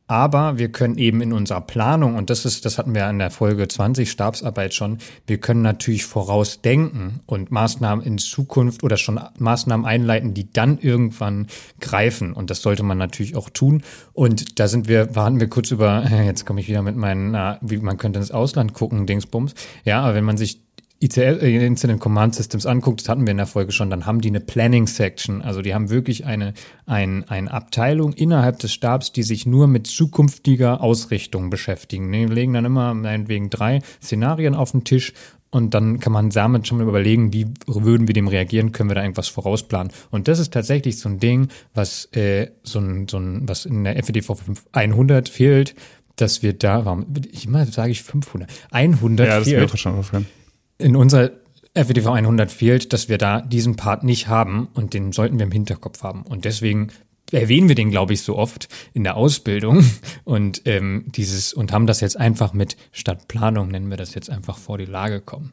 aber 0.08 0.58
wir 0.58 0.70
können 0.70 0.98
eben 0.98 1.20
in 1.20 1.32
unserer 1.32 1.60
Planung, 1.60 2.14
und 2.14 2.30
das 2.30 2.44
ist, 2.44 2.64
das 2.64 2.78
hatten 2.78 2.94
wir 2.94 3.08
in 3.10 3.18
der 3.18 3.30
Folge 3.30 3.66
20 3.66 4.10
Stabsarbeit 4.10 4.74
schon, 4.74 4.98
wir 5.26 5.38
können 5.38 5.62
natürlich 5.62 6.04
vorausdenken 6.04 7.20
und 7.26 7.50
Maßnahmen 7.50 8.04
in 8.04 8.18
Zukunft 8.18 8.84
oder 8.84 8.96
schon 8.96 9.20
Maßnahmen 9.38 9.84
einleiten, 9.84 10.34
die 10.34 10.52
dann 10.52 10.78
irgendwann 10.78 11.48
greifen. 11.80 12.32
Und 12.32 12.50
das 12.50 12.62
sollte 12.62 12.82
man 12.82 12.98
natürlich 12.98 13.36
auch 13.36 13.50
tun. 13.50 13.82
Und 14.12 14.60
da 14.60 14.68
sind 14.68 14.88
wir, 14.88 15.16
waren 15.16 15.40
wir 15.40 15.48
kurz 15.48 15.70
über, 15.70 16.04
jetzt 16.24 16.46
komme 16.46 16.60
ich 16.60 16.68
wieder 16.68 16.82
mit 16.82 16.96
meinen, 16.96 17.58
wie 17.62 17.78
man 17.78 17.96
könnte 17.96 18.20
ins 18.20 18.30
Ausland 18.30 18.74
gucken, 18.74 19.06
Dingsbums. 19.06 19.54
Ja, 19.84 20.02
aber 20.02 20.14
wenn 20.14 20.24
man 20.24 20.36
sich 20.36 20.65
ICL, 21.00 21.40
äh, 21.42 21.66
Incident 21.66 22.00
Command 22.00 22.34
Systems 22.34 22.64
anguckt, 22.64 23.02
das 23.02 23.08
hatten 23.08 23.26
wir 23.26 23.30
in 23.30 23.36
der 23.36 23.46
Folge 23.46 23.72
schon, 23.72 23.90
dann 23.90 24.06
haben 24.06 24.20
die 24.20 24.28
eine 24.28 24.40
Planning 24.40 24.86
Section. 24.86 25.42
Also 25.42 25.60
die 25.60 25.74
haben 25.74 25.90
wirklich 25.90 26.24
eine, 26.24 26.54
ein, 26.86 27.24
eine 27.28 27.50
Abteilung 27.50 28.14
innerhalb 28.14 28.58
des 28.60 28.72
Stabs, 28.72 29.12
die 29.12 29.22
sich 29.22 29.46
nur 29.46 29.66
mit 29.66 29.86
zukünftiger 29.86 30.80
Ausrichtung 30.80 31.50
beschäftigen. 31.50 32.10
Die 32.10 32.24
legen 32.24 32.54
dann 32.54 32.64
immer 32.64 32.94
meinetwegen 32.94 33.50
drei 33.50 33.82
Szenarien 34.02 34.54
auf 34.54 34.72
den 34.72 34.84
Tisch 34.84 35.12
und 35.50 35.74
dann 35.74 36.00
kann 36.00 36.12
man 36.12 36.30
damit 36.30 36.66
schon 36.66 36.78
mal 36.78 36.88
überlegen, 36.88 37.32
wie 37.32 37.46
würden 37.66 38.08
wir 38.08 38.14
dem 38.14 38.28
reagieren, 38.28 38.72
können 38.72 38.90
wir 38.90 38.94
da 38.94 39.02
irgendwas 39.02 39.28
vorausplanen. 39.28 39.92
Und 40.10 40.28
das 40.28 40.38
ist 40.38 40.52
tatsächlich 40.52 40.98
so 40.98 41.08
ein 41.08 41.18
Ding, 41.18 41.48
was 41.74 42.06
äh, 42.12 42.50
so 42.62 42.78
ein, 42.78 43.06
so 43.08 43.18
ein, 43.18 43.48
was 43.48 43.66
in 43.66 43.84
der 43.84 44.02
FEDV 44.02 44.34
100 44.72 45.28
fehlt, 45.28 45.74
dass 46.16 46.42
wir 46.42 46.54
da, 46.54 46.86
warum, 46.86 47.06
ich 47.30 47.46
immer 47.46 47.66
sage 47.66 47.92
ich 47.92 48.02
500, 48.02 48.50
100 48.70 49.28
ja, 49.28 49.38
das 49.38 49.48
fehlt. 49.48 49.72
Mir 49.72 49.78
schon 49.78 49.94
aufhören 49.94 50.26
in 50.78 50.96
unserer 50.96 51.30
FWDV 51.74 52.06
100 52.08 52.50
fehlt, 52.50 52.92
dass 52.92 53.08
wir 53.08 53.18
da 53.18 53.40
diesen 53.40 53.76
Part 53.76 54.02
nicht 54.02 54.28
haben 54.28 54.68
und 54.74 54.94
den 54.94 55.12
sollten 55.12 55.38
wir 55.38 55.44
im 55.44 55.52
Hinterkopf 55.52 56.02
haben. 56.02 56.22
Und 56.22 56.44
deswegen 56.44 56.88
erwähnen 57.32 57.68
wir 57.68 57.74
den, 57.74 57.90
glaube 57.90 58.14
ich, 58.14 58.22
so 58.22 58.36
oft 58.36 58.68
in 58.94 59.04
der 59.04 59.16
Ausbildung 59.16 59.84
und 60.24 60.62
ähm, 60.64 61.04
dieses 61.08 61.52
und 61.52 61.72
haben 61.72 61.86
das 61.86 62.00
jetzt 62.00 62.18
einfach 62.18 62.52
mit 62.52 62.76
Stadtplanung, 62.92 63.68
nennen 63.68 63.90
wir 63.90 63.96
das 63.96 64.14
jetzt 64.14 64.30
einfach 64.30 64.58
vor 64.58 64.78
die 64.78 64.84
Lage 64.84 65.20
kommen. 65.20 65.52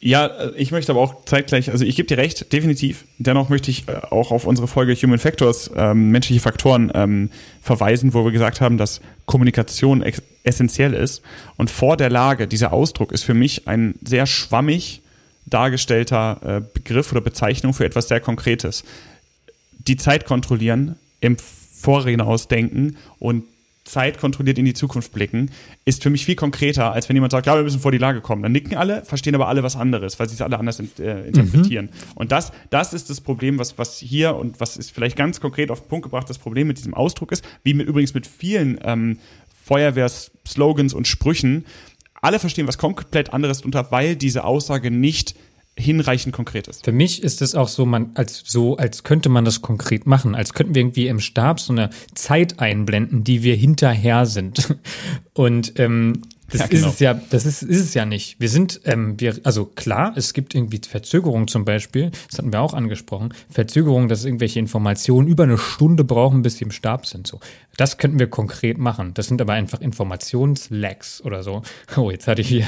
Ja, 0.00 0.26
äh, 0.26 0.52
ich 0.56 0.70
möchte 0.70 0.92
aber 0.92 1.00
auch 1.00 1.24
zeitgleich, 1.24 1.70
also 1.70 1.84
ich 1.84 1.96
gebe 1.96 2.06
dir 2.06 2.18
recht, 2.18 2.52
definitiv. 2.52 3.04
Dennoch 3.18 3.48
möchte 3.48 3.70
ich 3.70 3.88
äh, 3.88 3.96
auch 4.10 4.30
auf 4.30 4.46
unsere 4.46 4.68
Folge 4.68 4.94
Human 4.94 5.18
Factors, 5.18 5.70
ähm, 5.76 6.10
menschliche 6.10 6.40
Faktoren, 6.40 6.92
ähm, 6.94 7.30
verweisen, 7.62 8.14
wo 8.14 8.24
wir 8.24 8.32
gesagt 8.32 8.60
haben, 8.60 8.78
dass 8.78 9.00
Kommunikation 9.26 10.04
essentiell 10.44 10.94
ist. 10.94 11.22
Und 11.56 11.70
vor 11.70 11.96
der 11.96 12.10
Lage, 12.10 12.46
dieser 12.46 12.72
Ausdruck 12.72 13.12
ist 13.12 13.24
für 13.24 13.34
mich 13.34 13.66
ein 13.66 13.94
sehr 14.02 14.26
schwammig 14.26 15.02
dargestellter 15.46 16.40
äh, 16.44 16.60
Begriff 16.74 17.10
oder 17.10 17.20
Bezeichnung 17.20 17.74
für 17.74 17.84
etwas 17.84 18.08
sehr 18.08 18.20
Konkretes. 18.20 18.84
Die 19.78 19.96
Zeit 19.96 20.26
kontrollieren, 20.26 20.96
im 21.20 21.36
Vorhinein 21.38 22.26
ausdenken 22.26 22.96
und 23.18 23.44
zeitkontrolliert 23.88 24.58
in 24.58 24.64
die 24.64 24.74
Zukunft 24.74 25.12
blicken, 25.12 25.50
ist 25.84 26.02
für 26.02 26.10
mich 26.10 26.24
viel 26.24 26.36
konkreter, 26.36 26.92
als 26.92 27.08
wenn 27.08 27.16
jemand 27.16 27.32
sagt, 27.32 27.46
ja, 27.46 27.56
wir 27.56 27.62
müssen 27.62 27.80
vor 27.80 27.92
die 27.92 27.98
Lage 27.98 28.20
kommen. 28.20 28.42
Dann 28.42 28.52
nicken 28.52 28.76
alle, 28.76 29.04
verstehen 29.04 29.34
aber 29.34 29.48
alle 29.48 29.62
was 29.62 29.76
anderes, 29.76 30.18
weil 30.18 30.28
sie 30.28 30.34
es 30.34 30.42
alle 30.42 30.58
anders 30.58 30.78
in, 30.78 30.90
äh, 30.98 31.26
interpretieren. 31.26 31.86
Mhm. 31.86 32.12
Und 32.14 32.32
das, 32.32 32.52
das 32.70 32.92
ist 32.92 33.10
das 33.10 33.20
Problem, 33.20 33.58
was, 33.58 33.78
was 33.78 33.98
hier 33.98 34.36
und 34.36 34.60
was 34.60 34.76
ist 34.76 34.92
vielleicht 34.92 35.16
ganz 35.16 35.40
konkret 35.40 35.70
auf 35.70 35.80
den 35.80 35.88
Punkt 35.88 36.04
gebracht, 36.04 36.28
das 36.28 36.38
Problem 36.38 36.68
mit 36.68 36.78
diesem 36.78 36.94
Ausdruck 36.94 37.32
ist, 37.32 37.44
wie 37.62 37.74
mit, 37.74 37.88
übrigens 37.88 38.14
mit 38.14 38.26
vielen 38.26 38.78
ähm, 38.82 39.18
Feuerwehrslogans 39.64 40.94
und 40.94 41.08
Sprüchen. 41.08 41.64
Alle 42.20 42.38
verstehen 42.38 42.66
was 42.66 42.78
komplett 42.78 43.32
anderes 43.32 43.60
drunter, 43.60 43.90
weil 43.90 44.16
diese 44.16 44.44
Aussage 44.44 44.90
nicht 44.90 45.34
hinreichend 45.78 46.34
konkret 46.34 46.68
ist. 46.68 46.84
Für 46.84 46.92
mich 46.92 47.22
ist 47.22 47.42
es 47.42 47.54
auch 47.54 47.68
so, 47.68 47.86
man, 47.86 48.10
als 48.14 48.42
so, 48.44 48.76
als 48.76 49.04
könnte 49.04 49.28
man 49.28 49.44
das 49.44 49.62
konkret 49.62 50.06
machen, 50.06 50.34
als 50.34 50.52
könnten 50.54 50.74
wir 50.74 50.82
irgendwie 50.82 51.08
im 51.08 51.20
Stab 51.20 51.60
so 51.60 51.72
eine 51.72 51.90
Zeit 52.14 52.60
einblenden, 52.60 53.24
die 53.24 53.42
wir 53.42 53.54
hinterher 53.54 54.26
sind. 54.26 54.76
Und 55.34 55.78
ähm, 55.78 56.22
das 56.50 56.60
ja, 56.60 56.66
genau. 56.66 56.86
ist 56.88 56.94
es 56.94 57.00
ja, 57.00 57.14
das 57.14 57.46
ist, 57.46 57.62
ist 57.62 57.80
es 57.80 57.94
ja 57.94 58.06
nicht. 58.06 58.40
Wir 58.40 58.48
sind, 58.48 58.80
ähm, 58.84 59.20
wir, 59.20 59.38
also 59.44 59.66
klar, 59.66 60.12
es 60.16 60.32
gibt 60.32 60.54
irgendwie 60.54 60.80
Verzögerungen 60.86 61.46
zum 61.46 61.64
Beispiel, 61.64 62.10
das 62.28 62.38
hatten 62.38 62.52
wir 62.52 62.60
auch 62.60 62.74
angesprochen, 62.74 63.34
Verzögerungen, 63.50 64.08
dass 64.08 64.24
irgendwelche 64.24 64.58
Informationen 64.58 65.28
über 65.28 65.44
eine 65.44 65.58
Stunde 65.58 66.04
brauchen, 66.04 66.42
bis 66.42 66.56
sie 66.56 66.64
im 66.64 66.70
Stab 66.70 67.06
sind. 67.06 67.26
So, 67.26 67.40
das 67.76 67.98
könnten 67.98 68.18
wir 68.18 68.28
konkret 68.28 68.78
machen. 68.78 69.12
Das 69.14 69.26
sind 69.26 69.40
aber 69.40 69.52
einfach 69.52 69.80
Informationslags 69.80 71.22
oder 71.22 71.42
so. 71.42 71.62
Oh, 71.96 72.10
jetzt 72.10 72.26
hatte 72.26 72.40
ich 72.40 72.48
hier 72.48 72.66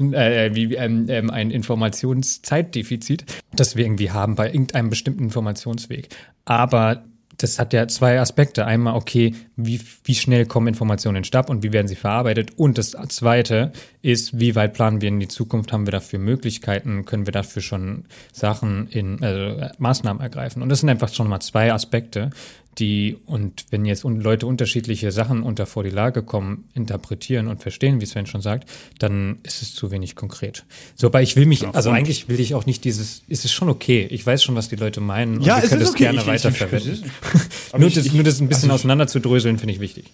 äh, 0.00 0.54
wie, 0.54 0.74
ähm, 0.74 1.06
ähm, 1.08 1.30
ein 1.30 1.50
Informationszeitdefizit, 1.50 3.24
das 3.54 3.76
wir 3.76 3.84
irgendwie 3.84 4.10
haben 4.10 4.34
bei 4.34 4.48
irgendeinem 4.48 4.90
bestimmten 4.90 5.24
Informationsweg. 5.24 6.08
Aber 6.44 7.04
das 7.38 7.58
hat 7.58 7.72
ja 7.72 7.86
zwei 7.86 8.20
Aspekte. 8.20 8.66
Einmal, 8.66 8.94
okay, 8.94 9.34
wie, 9.56 9.80
wie 10.04 10.14
schnell 10.14 10.44
kommen 10.44 10.66
Informationen 10.66 11.16
in 11.16 11.20
den 11.22 11.26
Stab 11.26 11.48
und 11.48 11.62
wie 11.62 11.72
werden 11.72 11.86
sie 11.86 11.94
verarbeitet? 11.94 12.50
Und 12.56 12.78
das 12.78 12.96
zweite 13.08 13.72
ist, 14.02 14.38
wie 14.38 14.56
weit 14.56 14.74
planen 14.74 15.00
wir 15.00 15.08
in 15.08 15.20
die 15.20 15.28
Zukunft? 15.28 15.72
Haben 15.72 15.86
wir 15.86 15.92
dafür 15.92 16.18
Möglichkeiten? 16.18 17.04
Können 17.04 17.26
wir 17.26 17.32
dafür 17.32 17.62
schon 17.62 18.04
Sachen 18.32 18.88
in, 18.88 19.22
also 19.22 19.68
Maßnahmen 19.78 20.20
ergreifen? 20.20 20.62
Und 20.62 20.68
das 20.68 20.80
sind 20.80 20.90
einfach 20.90 21.12
schon 21.12 21.28
mal 21.28 21.40
zwei 21.40 21.72
Aspekte, 21.72 22.30
die, 22.78 23.18
und 23.26 23.66
wenn 23.70 23.84
jetzt 23.84 24.04
Leute 24.04 24.46
unterschiedliche 24.46 25.12
Sachen 25.12 25.42
unter 25.42 25.66
vor 25.66 25.84
die 25.84 25.90
Lage 25.90 26.22
kommen, 26.22 26.64
interpretieren 26.74 27.48
und 27.48 27.62
verstehen, 27.62 28.00
wie 28.00 28.06
Sven 28.06 28.26
schon 28.26 28.40
sagt, 28.40 28.68
dann 28.98 29.38
ist 29.42 29.62
es 29.62 29.74
zu 29.74 29.90
wenig 29.90 30.16
konkret. 30.16 30.64
So, 30.94 31.08
aber 31.08 31.22
ich 31.22 31.36
will 31.36 31.46
mich, 31.46 31.66
also 31.66 31.90
eigentlich 31.90 32.28
will 32.28 32.40
ich 32.40 32.54
auch 32.54 32.66
nicht 32.66 32.84
dieses, 32.84 33.22
ist 33.28 33.44
es 33.44 33.52
schon 33.52 33.68
okay. 33.68 34.06
Ich 34.10 34.24
weiß 34.24 34.42
schon, 34.42 34.54
was 34.54 34.68
die 34.68 34.76
Leute 34.76 35.00
meinen 35.00 35.38
und 35.38 35.44
ja, 35.44 35.60
wir 35.60 35.68
können 35.68 35.82
es 35.82 35.90
okay. 35.90 36.04
gerne 36.04 36.20
ich, 36.20 36.26
weiterverwenden. 36.26 37.10
nur, 37.78 37.90
das, 37.90 38.12
nur 38.12 38.24
das 38.24 38.40
ein 38.40 38.48
bisschen 38.48 38.70
also 38.70 38.80
auseinander 38.80 39.06
zu 39.06 39.20
dröseln, 39.20 39.58
finde 39.58 39.74
ich 39.74 39.80
wichtig. 39.80 40.12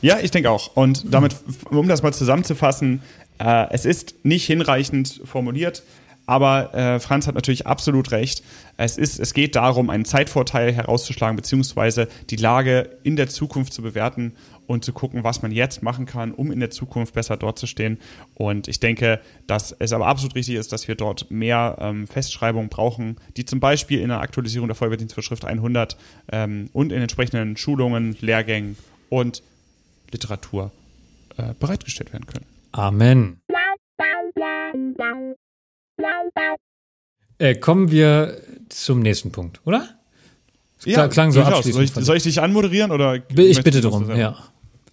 Ja, 0.00 0.18
ich 0.20 0.32
denke 0.32 0.50
auch. 0.50 0.76
Und 0.76 1.04
damit, 1.12 1.36
um 1.70 1.88
das 1.88 2.02
mal 2.02 2.12
zusammenzufassen, 2.12 3.02
äh, 3.38 3.66
es 3.70 3.84
ist 3.84 4.14
nicht 4.24 4.46
hinreichend 4.46 5.20
formuliert. 5.24 5.82
Aber 6.32 6.72
äh, 6.72 6.98
Franz 6.98 7.26
hat 7.26 7.34
natürlich 7.34 7.66
absolut 7.66 8.10
recht. 8.10 8.42
Es, 8.78 8.96
ist, 8.96 9.20
es 9.20 9.34
geht 9.34 9.54
darum, 9.54 9.90
einen 9.90 10.06
Zeitvorteil 10.06 10.72
herauszuschlagen, 10.72 11.36
beziehungsweise 11.36 12.08
die 12.30 12.36
Lage 12.36 12.88
in 13.02 13.16
der 13.16 13.28
Zukunft 13.28 13.74
zu 13.74 13.82
bewerten 13.82 14.32
und 14.66 14.82
zu 14.82 14.94
gucken, 14.94 15.24
was 15.24 15.42
man 15.42 15.52
jetzt 15.52 15.82
machen 15.82 16.06
kann, 16.06 16.32
um 16.32 16.50
in 16.50 16.58
der 16.58 16.70
Zukunft 16.70 17.12
besser 17.12 17.36
dort 17.36 17.58
zu 17.58 17.66
stehen. 17.66 17.98
Und 18.32 18.66
ich 18.66 18.80
denke, 18.80 19.20
dass 19.46 19.76
es 19.78 19.92
aber 19.92 20.06
absolut 20.06 20.34
richtig 20.34 20.54
ist, 20.54 20.72
dass 20.72 20.88
wir 20.88 20.94
dort 20.94 21.30
mehr 21.30 21.76
ähm, 21.78 22.06
Festschreibungen 22.06 22.70
brauchen, 22.70 23.16
die 23.36 23.44
zum 23.44 23.60
Beispiel 23.60 24.00
in 24.00 24.08
der 24.08 24.22
Aktualisierung 24.22 24.68
der 24.68 24.74
Feuerwehrdienstvorschrift 24.74 25.44
100 25.44 25.98
ähm, 26.32 26.70
und 26.72 26.92
in 26.92 27.02
entsprechenden 27.02 27.58
Schulungen, 27.58 28.16
Lehrgängen 28.22 28.78
und 29.10 29.42
Literatur 30.10 30.72
äh, 31.36 31.52
bereitgestellt 31.60 32.14
werden 32.14 32.24
können. 32.24 32.46
Amen. 32.72 33.42
Äh, 37.38 37.54
kommen 37.56 37.90
wir 37.90 38.40
zum 38.68 39.00
nächsten 39.00 39.32
Punkt, 39.32 39.60
oder? 39.64 39.88
Das 40.76 40.86
ja, 40.86 41.08
klang 41.08 41.32
so 41.32 41.42
abschließend. 41.42 41.74
Soll 41.74 41.84
ich, 41.84 41.92
soll 41.92 42.16
ich 42.16 42.22
dich 42.22 42.40
anmoderieren 42.40 42.90
oder? 42.90 43.16
Ich 43.16 43.62
bitte 43.62 43.80
darum, 43.80 44.10
ja. 44.16 44.36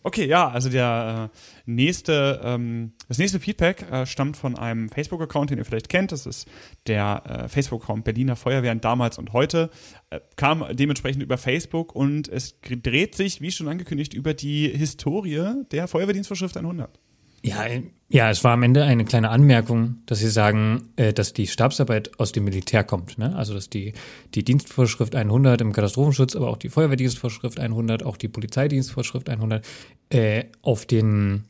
Okay, 0.02 0.26
ja, 0.26 0.48
also 0.48 0.70
der 0.70 1.30
äh, 1.34 1.38
nächste, 1.66 2.40
ähm, 2.44 2.94
das 3.10 3.18
nächste 3.18 3.40
Feedback 3.40 3.86
äh, 3.92 4.06
stammt 4.06 4.38
von 4.38 4.58
einem 4.58 4.88
Facebook-Account, 4.88 5.50
den 5.50 5.58
ihr 5.58 5.66
vielleicht 5.66 5.90
kennt. 5.90 6.14
Das 6.14 6.26
ist 6.26 6.48
der 6.88 7.24
äh, 7.26 7.50
Facebook-Account 7.50 8.06
Berliner 8.06 8.38
Feuerwehren 8.38 8.80
damals 8.80 9.18
und 9.18 9.34
heute. 9.34 9.70
Äh, 10.10 10.22
kam 10.38 10.66
dementsprechend 10.72 11.22
über 11.22 11.38
Facebook 11.38 11.94
und 11.94 12.30
es 12.30 12.56
dreht 12.62 13.16
sich, 13.16 13.42
wie 13.42 13.52
schon 13.52 13.68
angekündigt, 13.68 14.14
über 14.14 14.34
die 14.34 14.70
Historie 14.70 15.66
der 15.72 15.90
Feuerwehrdienstvorschrift 15.90 16.56
100. 16.56 16.98
Ja, 17.42 17.66
ja, 18.12 18.32
es 18.32 18.44
war 18.44 18.54
am 18.54 18.64
Ende 18.64 18.84
eine 18.84 19.06
kleine 19.06 19.30
Anmerkung, 19.30 19.98
dass 20.08 20.20
Sie 20.20 20.30
sagen, 20.30 20.90
äh, 20.96 21.14
dass 21.14 21.34
die 21.34 21.46
Stabsarbeit 21.46 22.20
aus 22.20 22.32
dem 22.32 22.44
Militär 22.44 22.84
kommt. 22.84 23.20
Ne? 23.20 23.36
Also 23.36 23.54
dass 23.54 23.70
die, 23.70 23.94
die 24.34 24.44
Dienstvorschrift 24.44 25.16
100 25.16 25.62
im 25.62 25.74
Katastrophenschutz, 25.74 26.36
aber 26.36 26.50
auch 26.50 26.58
die 26.58 26.70
Feuerwehrdienstvorschrift 26.70 27.60
100, 27.60 28.04
auch 28.04 28.18
die 28.18 28.28
Polizeidienstvorschrift 28.28 29.30
100 29.30 29.64
äh, 30.10 30.46
auf 30.64 30.86
den 30.86 31.46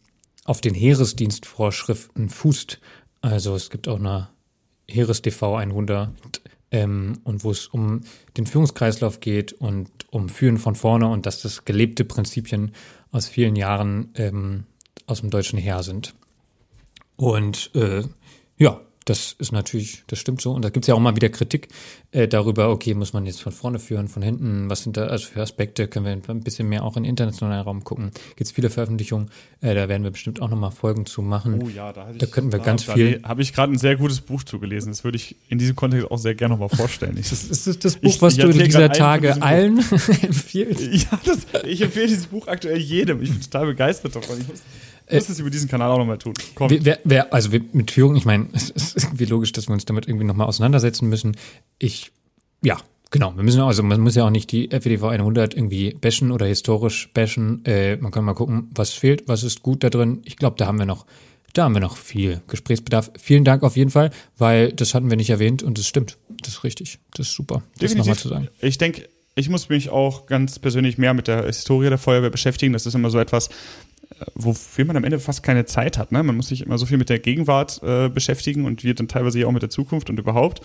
auf 0.45 0.62
den 0.62 0.73
Heeresdienstvorschriften 0.73 2.30
fußt. 2.30 2.80
Also 3.21 3.56
es 3.56 3.69
gibt 3.69 3.88
auch 3.88 3.99
eine 3.99 4.30
Heeres-DV 4.89 5.43
100 5.56 6.10
ähm, 6.71 7.19
und 7.23 7.43
wo 7.43 7.52
es 7.52 7.67
um 7.67 8.02
den 8.36 8.47
Führungskreislauf 8.47 9.19
geht 9.19 9.54
und 9.54 9.89
um 10.10 10.28
Führen 10.28 10.58
von 10.58 10.75
vorne 10.75 11.08
und 11.08 11.25
dass 11.25 11.41
das 11.41 11.65
gelebte 11.65 12.04
Prinzipien 12.04 12.71
aus 13.12 13.28
vielen 13.28 13.56
Jahren 13.56 14.10
ähm, 14.15 14.65
aus 15.09 15.21
dem 15.21 15.29
deutschen 15.29 15.59
Heer 15.59 15.83
sind. 15.83 16.13
Und 17.15 17.71
äh, 17.75 18.03
ja, 18.57 18.79
das 19.09 19.35
ist 19.39 19.51
natürlich, 19.51 20.03
das 20.07 20.19
stimmt 20.19 20.39
so. 20.39 20.51
Und 20.51 20.63
da 20.63 20.69
gibt 20.69 20.83
es 20.83 20.87
ja 20.87 20.93
auch 20.93 20.99
mal 20.99 21.15
wieder 21.15 21.29
Kritik 21.29 21.69
äh, 22.11 22.27
darüber, 22.27 22.69
okay, 22.69 22.93
muss 22.93 23.11
man 23.11 23.25
jetzt 23.25 23.41
von 23.41 23.51
vorne 23.51 23.79
führen, 23.79 24.07
von 24.07 24.21
hinten, 24.21 24.69
was 24.69 24.83
sind 24.83 24.97
da 24.97 25.07
also 25.07 25.25
für 25.25 25.41
Aspekte, 25.41 25.87
können 25.87 26.05
wir 26.05 26.35
ein 26.35 26.41
bisschen 26.41 26.69
mehr 26.69 26.83
auch 26.83 26.95
in 26.95 27.03
den 27.03 27.09
internationalen 27.09 27.63
Raum 27.63 27.83
gucken. 27.83 28.11
Gibt 28.35 28.41
es 28.41 28.51
viele 28.51 28.69
Veröffentlichungen, 28.69 29.31
äh, 29.61 29.73
da 29.73 29.89
werden 29.89 30.03
wir 30.03 30.11
bestimmt 30.11 30.41
auch 30.41 30.49
nochmal 30.49 30.69
Folgen 30.69 31.07
zu 31.07 31.23
machen. 31.23 31.59
Oh 31.63 31.69
ja, 31.69 31.91
da, 31.91 32.11
da 32.15 32.25
könnten 32.27 32.51
wir 32.51 32.59
da 32.59 32.65
ganz 32.65 32.83
viel. 32.83 33.19
Habe 33.23 33.41
ich 33.41 33.53
gerade 33.53 33.73
ein 33.73 33.79
sehr 33.79 33.95
gutes 33.95 34.21
Buch 34.21 34.43
zugelesen. 34.43 34.91
Das 34.91 35.03
würde 35.03 35.15
ich 35.15 35.35
in 35.47 35.57
diesem 35.57 35.75
Kontext 35.75 36.11
auch 36.11 36.17
sehr 36.17 36.35
gerne 36.35 36.53
nochmal 36.53 36.69
vorstellen. 36.69 37.17
Ich, 37.17 37.29
das 37.29 37.45
ist 37.45 37.65
das, 37.65 37.79
das 37.79 37.95
Buch, 37.95 38.09
ich, 38.09 38.21
was 38.21 38.37
du 38.37 38.49
dieser 38.49 38.91
Tage 38.91 39.41
allen 39.41 39.79
empfiehlst. 40.21 40.81
Ja, 40.81 41.19
das, 41.25 41.47
ich 41.65 41.81
empfehle 41.81 42.07
dieses 42.07 42.27
Buch 42.27 42.47
aktuell 42.47 42.77
jedem. 42.77 43.23
Ich 43.23 43.31
bin 43.31 43.41
total 43.41 43.65
begeistert 43.65 44.15
davon. 44.15 44.39
Ich 44.39 44.47
muss, 44.47 44.61
muss 45.11 45.29
äh, 45.29 45.31
es 45.31 45.39
über 45.39 45.49
diesen 45.49 45.69
Kanal 45.69 45.91
auch 45.91 45.97
nochmal 45.97 46.17
tun. 46.17 46.33
Komm. 46.55 46.69
Wer, 46.69 46.99
wer, 47.03 47.33
also 47.33 47.49
mit 47.71 47.91
Führung, 47.91 48.15
ich 48.15 48.25
meine, 48.25 48.47
es 48.53 48.69
ist 48.69 49.03
irgendwie 49.03 49.25
logisch, 49.25 49.51
dass 49.51 49.67
wir 49.67 49.73
uns 49.73 49.85
damit 49.85 50.07
irgendwie 50.07 50.25
nochmal 50.25 50.47
auseinandersetzen 50.47 51.09
müssen. 51.09 51.35
Ich, 51.77 52.11
ja, 52.61 52.77
genau, 53.11 53.35
wir 53.35 53.43
müssen, 53.43 53.61
also 53.61 53.83
man 53.83 53.99
muss 54.01 54.15
ja 54.15 54.25
auch 54.25 54.29
nicht 54.29 54.51
die 54.51 54.69
FEDV 54.69 55.03
100 55.03 55.53
irgendwie 55.53 55.93
bashen 55.93 56.31
oder 56.31 56.45
historisch 56.45 57.09
bashen. 57.13 57.65
Äh, 57.65 57.97
man 57.97 58.11
kann 58.11 58.25
mal 58.25 58.33
gucken, 58.33 58.69
was 58.73 58.91
fehlt, 58.91 59.27
was 59.27 59.43
ist 59.43 59.63
gut 59.63 59.83
da 59.83 59.89
drin. 59.89 60.21
Ich 60.25 60.37
glaube, 60.37 60.57
da 60.57 60.67
haben 60.67 60.77
wir 60.77 60.85
noch, 60.85 61.05
da 61.53 61.63
haben 61.63 61.73
wir 61.73 61.81
noch 61.81 61.97
viel 61.97 62.41
Gesprächsbedarf. 62.47 63.11
Vielen 63.17 63.43
Dank 63.43 63.63
auf 63.63 63.75
jeden 63.75 63.89
Fall, 63.89 64.11
weil 64.37 64.71
das 64.71 64.93
hatten 64.93 65.09
wir 65.09 65.17
nicht 65.17 65.31
erwähnt 65.31 65.63
und 65.63 65.79
es 65.79 65.87
stimmt. 65.87 66.17
Das 66.41 66.49
ist 66.49 66.63
richtig. 66.63 66.99
Das 67.13 67.27
ist 67.27 67.33
super, 67.33 67.63
das 67.79 67.95
nochmal 67.95 68.15
zu 68.15 68.29
sagen. 68.29 68.49
Ich 68.61 68.77
denke, 68.77 69.07
ich 69.39 69.49
muss 69.49 69.69
mich 69.69 69.89
auch 69.89 70.25
ganz 70.25 70.59
persönlich 70.59 70.97
mehr 70.97 71.13
mit 71.13 71.27
der 71.27 71.45
Historie 71.45 71.89
der 71.89 71.97
Feuerwehr 71.97 72.29
beschäftigen. 72.29 72.73
Das 72.73 72.85
ist 72.85 72.93
immer 72.93 73.09
so 73.09 73.19
etwas, 73.19 73.49
wofür 74.35 74.85
man 74.85 74.97
am 74.97 75.03
Ende 75.03 75.19
fast 75.19 75.43
keine 75.43 75.65
Zeit 75.65 75.97
hat. 75.97 76.11
Ne? 76.11 76.23
Man 76.23 76.35
muss 76.35 76.47
sich 76.47 76.65
immer 76.65 76.77
so 76.77 76.85
viel 76.85 76.97
mit 76.97 77.09
der 77.09 77.19
Gegenwart 77.19 77.81
äh, 77.83 78.09
beschäftigen 78.09 78.65
und 78.65 78.83
wir 78.83 78.93
dann 78.95 79.07
teilweise 79.07 79.39
ja 79.39 79.47
auch 79.47 79.51
mit 79.51 79.61
der 79.61 79.69
Zukunft 79.69 80.09
und 80.09 80.19
überhaupt. 80.19 80.61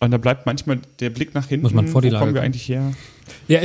Und 0.00 0.10
da 0.10 0.18
bleibt 0.18 0.46
manchmal 0.46 0.80
der 0.98 1.10
Blick 1.10 1.34
nach 1.34 1.48
hinten. 1.48 1.62
Muss 1.62 1.74
man 1.74 1.86
vor 1.86 2.02
die 2.02 2.08
Lage 2.08 2.24
kommen 2.24 2.34
wir 2.34 2.42
eigentlich 2.42 2.68
her? 2.68 2.92
Ja, 3.48 3.60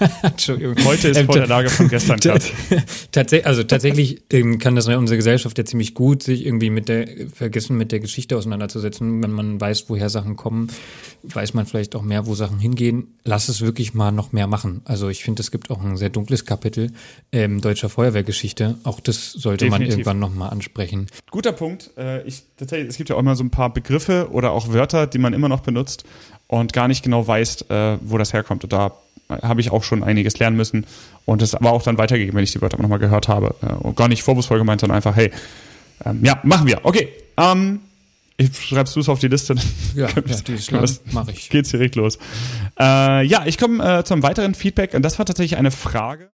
Entschuldigung. 0.22 0.76
Heute 0.84 1.08
ist 1.08 1.16
ähm, 1.18 1.26
vor 1.26 1.36
der 1.36 1.46
Lage 1.46 1.68
von 1.68 1.88
gestern 1.88 2.18
Tatsächlich, 3.12 3.46
also 3.46 3.62
tatsächlich 3.64 4.22
ähm, 4.30 4.58
kann 4.58 4.74
das 4.74 4.88
unsere 4.88 5.16
Gesellschaft 5.16 5.58
ja 5.58 5.64
ziemlich 5.64 5.94
gut, 5.94 6.22
sich 6.22 6.46
irgendwie 6.46 6.70
mit 6.70 6.88
der, 6.88 7.06
vergessen 7.32 7.76
mit 7.76 7.92
der 7.92 8.00
Geschichte 8.00 8.36
auseinanderzusetzen. 8.36 9.22
Wenn 9.22 9.30
man 9.30 9.60
weiß, 9.60 9.86
woher 9.88 10.08
Sachen 10.08 10.36
kommen, 10.36 10.68
weiß 11.22 11.54
man 11.54 11.66
vielleicht 11.66 11.94
auch 11.94 12.02
mehr, 12.02 12.26
wo 12.26 12.34
Sachen 12.34 12.58
hingehen. 12.58 13.08
Lass 13.24 13.48
es 13.48 13.60
wirklich 13.60 13.94
mal 13.94 14.10
noch 14.10 14.32
mehr 14.32 14.46
machen. 14.46 14.82
Also 14.84 15.08
ich 15.08 15.22
finde, 15.22 15.42
es 15.42 15.50
gibt 15.50 15.70
auch 15.70 15.82
ein 15.82 15.96
sehr 15.96 16.10
dunkles 16.10 16.44
Kapitel 16.44 16.92
ähm, 17.32 17.60
deutscher 17.60 17.88
Feuerwehrgeschichte. 17.88 18.78
Auch 18.84 19.00
das 19.00 19.32
sollte 19.32 19.66
Definitiv. 19.66 19.70
man 19.70 19.90
irgendwann 19.90 20.18
nochmal 20.18 20.50
ansprechen. 20.50 21.06
Guter 21.30 21.52
Punkt. 21.52 21.90
Äh, 21.96 22.26
ich, 22.26 22.42
tatsächlich, 22.56 22.88
es 22.88 22.96
gibt 22.96 23.10
ja 23.10 23.16
auch 23.16 23.20
immer 23.20 23.36
so 23.36 23.44
ein 23.44 23.50
paar 23.50 23.72
Begriffe 23.72 24.28
oder 24.30 24.52
auch 24.52 24.72
Wörter, 24.72 25.06
die 25.06 25.18
man 25.18 25.32
immer 25.32 25.48
noch 25.48 25.60
benutzt 25.60 26.04
und 26.50 26.72
gar 26.72 26.88
nicht 26.88 27.04
genau 27.04 27.26
weiß, 27.26 27.62
äh, 27.70 27.98
wo 28.00 28.18
das 28.18 28.32
herkommt. 28.32 28.64
Und 28.64 28.72
da 28.72 28.92
habe 29.28 29.60
ich 29.60 29.70
auch 29.70 29.84
schon 29.84 30.02
einiges 30.02 30.40
lernen 30.40 30.56
müssen 30.56 30.84
und 31.24 31.42
das 31.42 31.54
aber 31.54 31.70
auch 31.70 31.84
dann 31.84 31.96
weitergegeben, 31.96 32.36
wenn 32.36 32.42
ich 32.42 32.50
die 32.50 32.60
Wörter 32.60 32.82
nochmal 32.82 32.98
gehört 32.98 33.28
habe. 33.28 33.54
Äh, 33.62 33.72
und 33.72 33.96
gar 33.96 34.08
nicht 34.08 34.24
vorwurfsvoll 34.24 34.58
gemeint, 34.58 34.80
sondern 34.80 34.96
einfach, 34.96 35.14
hey, 35.14 35.30
ähm, 36.04 36.24
ja, 36.24 36.40
machen 36.42 36.66
wir. 36.66 36.80
Okay. 36.82 37.08
Ähm, 37.36 37.80
ich 38.36 38.58
schreibst 38.58 38.96
du 38.96 39.00
es 39.00 39.08
auf 39.08 39.20
die 39.20 39.28
Liste? 39.28 39.54
Ja, 39.94 40.08
ja 40.08 40.84
mache 41.12 41.30
ich. 41.32 41.50
Geht's 41.50 41.70
direkt 41.70 41.94
los. 41.94 42.18
Äh, 42.78 43.24
ja, 43.26 43.44
ich 43.46 43.58
komme 43.58 43.98
äh, 43.98 44.04
zum 44.04 44.22
weiteren 44.22 44.54
Feedback 44.54 44.94
und 44.94 45.02
das 45.02 45.18
war 45.18 45.26
tatsächlich 45.26 45.56
eine 45.58 45.70
Frage. 45.70 46.30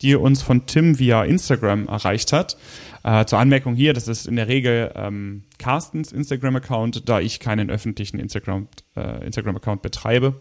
Die 0.00 0.14
uns 0.14 0.42
von 0.42 0.66
Tim 0.66 0.98
via 0.98 1.24
Instagram 1.24 1.88
erreicht 1.88 2.32
hat. 2.32 2.56
Äh, 3.04 3.24
zur 3.24 3.38
Anmerkung 3.38 3.74
hier, 3.74 3.92
das 3.92 4.08
ist 4.08 4.26
in 4.26 4.36
der 4.36 4.48
Regel 4.48 4.92
ähm, 4.94 5.44
Carstens 5.58 6.12
Instagram-Account, 6.12 7.08
da 7.08 7.20
ich 7.20 7.40
keinen 7.40 7.70
öffentlichen 7.70 8.18
Instagram-Account 8.18 9.22
äh, 9.22 9.26
Instagram 9.26 9.80
betreibe. 9.80 10.40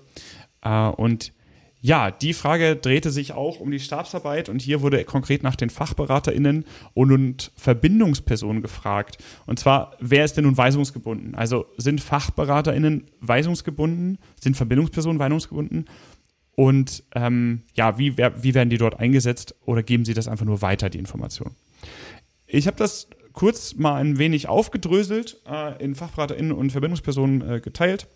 Äh, 0.61 0.87
und 0.87 1.33
ja, 1.83 2.11
die 2.11 2.33
Frage 2.33 2.75
drehte 2.75 3.09
sich 3.09 3.33
auch 3.33 3.59
um 3.59 3.71
die 3.71 3.79
Stabsarbeit 3.79 4.49
und 4.49 4.61
hier 4.61 4.83
wurde 4.83 5.03
konkret 5.03 5.41
nach 5.41 5.55
den 5.55 5.71
FachberaterInnen 5.71 6.65
und, 6.93 7.11
und 7.11 7.51
Verbindungspersonen 7.55 8.61
gefragt. 8.61 9.17
Und 9.47 9.57
zwar, 9.57 9.97
wer 9.99 10.23
ist 10.23 10.37
denn 10.37 10.43
nun 10.43 10.57
weisungsgebunden? 10.57 11.33
Also 11.33 11.65
sind 11.77 11.99
FachberaterInnen 11.99 13.09
weisungsgebunden? 13.19 14.19
Sind 14.39 14.55
Verbindungspersonen 14.55 15.17
weisungsgebunden? 15.17 15.85
Und 16.55 17.03
ähm, 17.15 17.63
ja, 17.73 17.97
wie, 17.97 18.17
wie 18.17 18.53
werden 18.53 18.69
die 18.69 18.77
dort 18.77 18.99
eingesetzt 18.99 19.55
oder 19.65 19.83
geben 19.83 20.05
sie 20.05 20.13
das 20.13 20.27
einfach 20.27 20.45
nur 20.45 20.61
weiter, 20.61 20.89
die 20.89 20.99
Information? 20.99 21.55
Ich 22.45 22.67
habe 22.67 22.77
das 22.77 23.07
kurz 23.33 23.75
mal 23.75 23.95
ein 23.95 24.17
wenig 24.17 24.49
aufgedröselt, 24.49 25.41
äh, 25.49 25.81
in 25.83 25.95
FachberaterInnen 25.95 26.51
und 26.51 26.71
Verbindungspersonen 26.71 27.49
äh, 27.49 27.59
geteilt. 27.61 28.07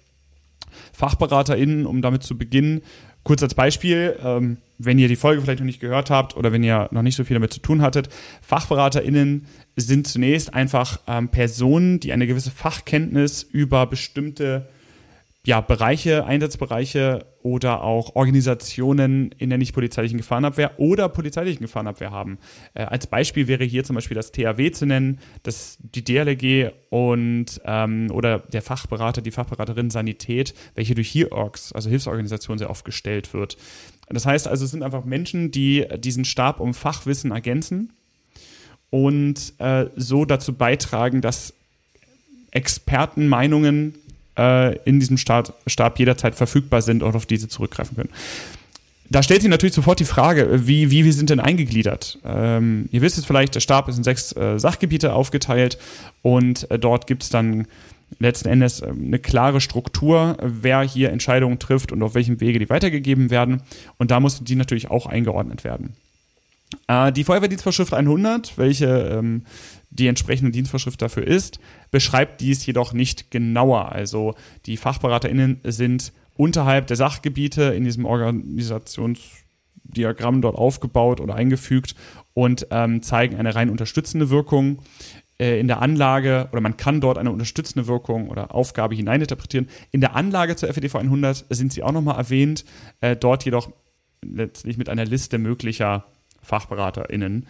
FachberaterInnen, 0.93 1.85
um 1.85 2.01
damit 2.01 2.23
zu 2.23 2.37
beginnen, 2.37 2.81
kurz 3.23 3.41
als 3.41 3.55
Beispiel, 3.55 4.17
ähm, 4.21 4.57
wenn 4.77 4.99
ihr 4.99 5.07
die 5.07 5.15
Folge 5.15 5.41
vielleicht 5.41 5.59
noch 5.59 5.65
nicht 5.65 5.79
gehört 5.79 6.09
habt 6.09 6.35
oder 6.35 6.51
wenn 6.51 6.63
ihr 6.63 6.89
noch 6.91 7.01
nicht 7.01 7.15
so 7.15 7.23
viel 7.23 7.35
damit 7.35 7.53
zu 7.53 7.61
tun 7.61 7.81
hattet, 7.81 8.09
FachberaterInnen 8.41 9.47
sind 9.75 10.07
zunächst 10.07 10.53
einfach 10.53 10.99
ähm, 11.07 11.29
Personen, 11.29 11.99
die 11.99 12.11
eine 12.11 12.27
gewisse 12.27 12.51
Fachkenntnis 12.51 13.43
über 13.43 13.87
bestimmte 13.87 14.69
ja, 15.45 15.61
Bereiche, 15.61 16.25
Einsatzbereiche 16.25 17.25
oder 17.43 17.83
auch 17.83 18.15
Organisationen 18.15 19.31
in 19.37 19.49
der 19.49 19.59
nicht-polizeilichen 19.59 20.17
Gefahrenabwehr 20.17 20.79
oder 20.79 21.07
polizeilichen 21.07 21.61
Gefahrenabwehr 21.61 22.09
haben. 22.09 22.39
Äh, 22.73 22.83
als 22.83 23.05
Beispiel 23.05 23.47
wäre 23.47 23.63
hier 23.63 23.83
zum 23.83 23.95
Beispiel 23.95 24.15
das 24.15 24.31
THW 24.31 24.71
zu 24.71 24.87
nennen, 24.87 25.19
das, 25.43 25.77
die 25.79 26.03
DLG 26.03 26.71
und 26.89 27.61
ähm, 27.63 28.09
oder 28.11 28.39
der 28.39 28.63
Fachberater, 28.63 29.21
die 29.21 29.29
Fachberaterin 29.29 29.91
Sanität, 29.91 30.55
welche 30.73 30.95
durch 30.95 31.13
HERORGs, 31.13 31.73
also 31.73 31.91
Hilfsorganisationen, 31.91 32.57
sehr 32.57 32.71
oft 32.71 32.83
gestellt 32.83 33.33
wird. 33.35 33.57
Das 34.09 34.25
heißt 34.25 34.47
also, 34.47 34.65
es 34.65 34.71
sind 34.71 34.81
einfach 34.81 35.05
Menschen, 35.05 35.51
die 35.51 35.85
diesen 35.99 36.25
Stab 36.25 36.59
um 36.59 36.73
Fachwissen 36.73 37.29
ergänzen 37.31 37.93
und 38.89 39.53
äh, 39.59 39.85
so 39.95 40.25
dazu 40.25 40.53
beitragen, 40.53 41.21
dass 41.21 41.53
Expertenmeinungen 42.49 43.95
äh, 44.37 44.75
in 44.79 44.99
diesem 44.99 45.17
Stab, 45.17 45.53
Stab 45.67 45.99
jederzeit 45.99 46.35
verfügbar 46.35 46.81
sind 46.81 47.03
und 47.03 47.15
auf 47.15 47.25
diese 47.25 47.47
zurückgreifen 47.47 47.95
können. 47.95 48.09
Da 49.09 49.21
stellt 49.21 49.41
sich 49.41 49.49
natürlich 49.49 49.75
sofort 49.75 49.99
die 49.99 50.05
Frage, 50.05 50.67
wie, 50.67 50.89
wie 50.89 51.05
wir 51.05 51.13
sind 51.13 51.29
denn 51.29 51.39
eingegliedert? 51.39 52.17
Ähm, 52.25 52.89
ihr 52.91 53.01
wisst 53.01 53.17
es 53.17 53.25
vielleicht, 53.25 53.53
der 53.53 53.59
Stab 53.59 53.87
ist 53.87 53.97
in 53.97 54.03
sechs 54.03 54.35
äh, 54.35 54.57
Sachgebiete 54.57 55.13
aufgeteilt 55.13 55.77
und 56.23 56.69
äh, 56.71 56.79
dort 56.79 57.05
gibt 57.05 57.21
es 57.21 57.29
dann 57.29 57.67
letzten 58.19 58.49
Endes 58.49 58.81
äh, 58.81 58.87
eine 58.87 59.19
klare 59.19 59.61
Struktur, 59.61 60.37
wer 60.41 60.81
hier 60.81 61.11
Entscheidungen 61.11 61.59
trifft 61.59 61.91
und 61.91 62.01
auf 62.01 62.15
welchem 62.15 62.41
Wege 62.41 62.57
die 62.57 62.69
weitergegeben 62.69 63.29
werden. 63.29 63.61
Und 63.97 64.09
da 64.09 64.19
muss 64.19 64.43
die 64.43 64.55
natürlich 64.55 64.89
auch 64.89 65.05
eingeordnet 65.05 65.63
werden. 65.63 65.93
Äh, 66.87 67.11
die 67.11 67.23
Feuerwehrdienstvorschrift 67.23 67.93
100, 67.93 68.57
welche 68.57 68.85
ähm, 68.85 69.43
die 69.89 70.07
entsprechende 70.07 70.51
Dienstvorschrift 70.51 71.01
dafür 71.01 71.25
ist, 71.25 71.59
beschreibt 71.91 72.41
dies 72.41 72.65
jedoch 72.65 72.91
nicht 72.93 73.31
genauer. 73.31 73.91
Also 73.91 74.35
die 74.65 74.77
FachberaterInnen 74.77 75.59
sind 75.63 76.13
unterhalb 76.35 76.87
der 76.87 76.97
Sachgebiete 76.97 77.63
in 77.63 77.85
diesem 77.85 78.05
Organisationsdiagramm 78.05 80.41
dort 80.41 80.55
aufgebaut 80.55 81.21
oder 81.21 81.35
eingefügt 81.35 81.95
und 82.33 82.67
ähm, 82.71 83.01
zeigen 83.01 83.37
eine 83.37 83.55
rein 83.55 83.69
unterstützende 83.69 84.29
Wirkung 84.29 84.79
äh, 85.39 85.57
in 85.59 85.67
der 85.67 85.81
Anlage 85.81 86.49
oder 86.51 86.61
man 86.61 86.75
kann 86.75 86.99
dort 86.99 87.17
eine 87.17 87.31
unterstützende 87.31 87.87
Wirkung 87.87 88.29
oder 88.29 88.53
Aufgabe 88.53 88.95
hineininterpretieren. 88.95 89.69
In 89.91 90.01
der 90.01 90.13
Anlage 90.15 90.57
zur 90.57 90.73
FEDV 90.73 90.95
100 90.95 91.45
sind 91.49 91.71
sie 91.71 91.83
auch 91.83 91.93
nochmal 91.93 92.17
erwähnt, 92.17 92.65
äh, 92.99 93.15
dort 93.15 93.45
jedoch 93.45 93.71
letztlich 94.21 94.77
mit 94.77 94.89
einer 94.89 95.05
Liste 95.05 95.37
möglicher 95.37 96.05
FachberaterInnen. 96.45 97.47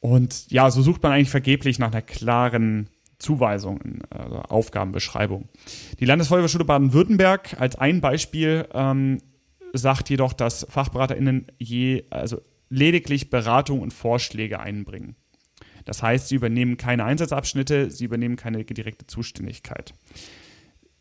Und 0.00 0.50
ja, 0.50 0.70
so 0.70 0.82
sucht 0.82 1.02
man 1.02 1.12
eigentlich 1.12 1.30
vergeblich 1.30 1.78
nach 1.78 1.90
einer 1.90 2.02
klaren 2.02 2.88
Zuweisung, 3.18 4.02
also 4.10 4.36
Aufgabenbeschreibung. 4.36 5.48
Die 5.98 6.04
Landesfeuerwehrschule 6.04 6.64
Baden-Württemberg 6.64 7.60
als 7.60 7.76
ein 7.76 8.00
Beispiel 8.00 8.68
ähm, 8.72 9.18
sagt 9.72 10.08
jedoch, 10.08 10.32
dass 10.32 10.66
FachberaterInnen 10.70 11.46
je, 11.58 12.04
also 12.10 12.40
lediglich 12.70 13.30
Beratung 13.30 13.80
und 13.80 13.92
Vorschläge 13.92 14.60
einbringen. 14.60 15.16
Das 15.84 16.02
heißt, 16.02 16.28
sie 16.28 16.34
übernehmen 16.34 16.76
keine 16.76 17.04
Einsatzabschnitte, 17.04 17.90
sie 17.90 18.04
übernehmen 18.04 18.36
keine 18.36 18.64
direkte 18.64 19.06
Zuständigkeit. 19.06 19.94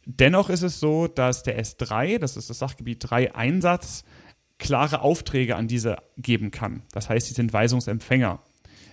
Dennoch 0.05 0.49
ist 0.49 0.61
es 0.61 0.79
so, 0.79 1.07
dass 1.07 1.43
der 1.43 1.61
S3, 1.61 2.17
das 2.17 2.37
ist 2.37 2.49
das 2.49 2.59
Sachgebiet 2.59 2.99
3 3.01 3.35
Einsatz, 3.35 4.05
klare 4.57 5.01
Aufträge 5.01 5.55
an 5.55 5.67
diese 5.67 5.97
geben 6.17 6.51
kann. 6.51 6.83
Das 6.91 7.09
heißt, 7.09 7.27
sie 7.27 7.33
sind 7.33 7.53
Weisungsempfänger. 7.53 8.39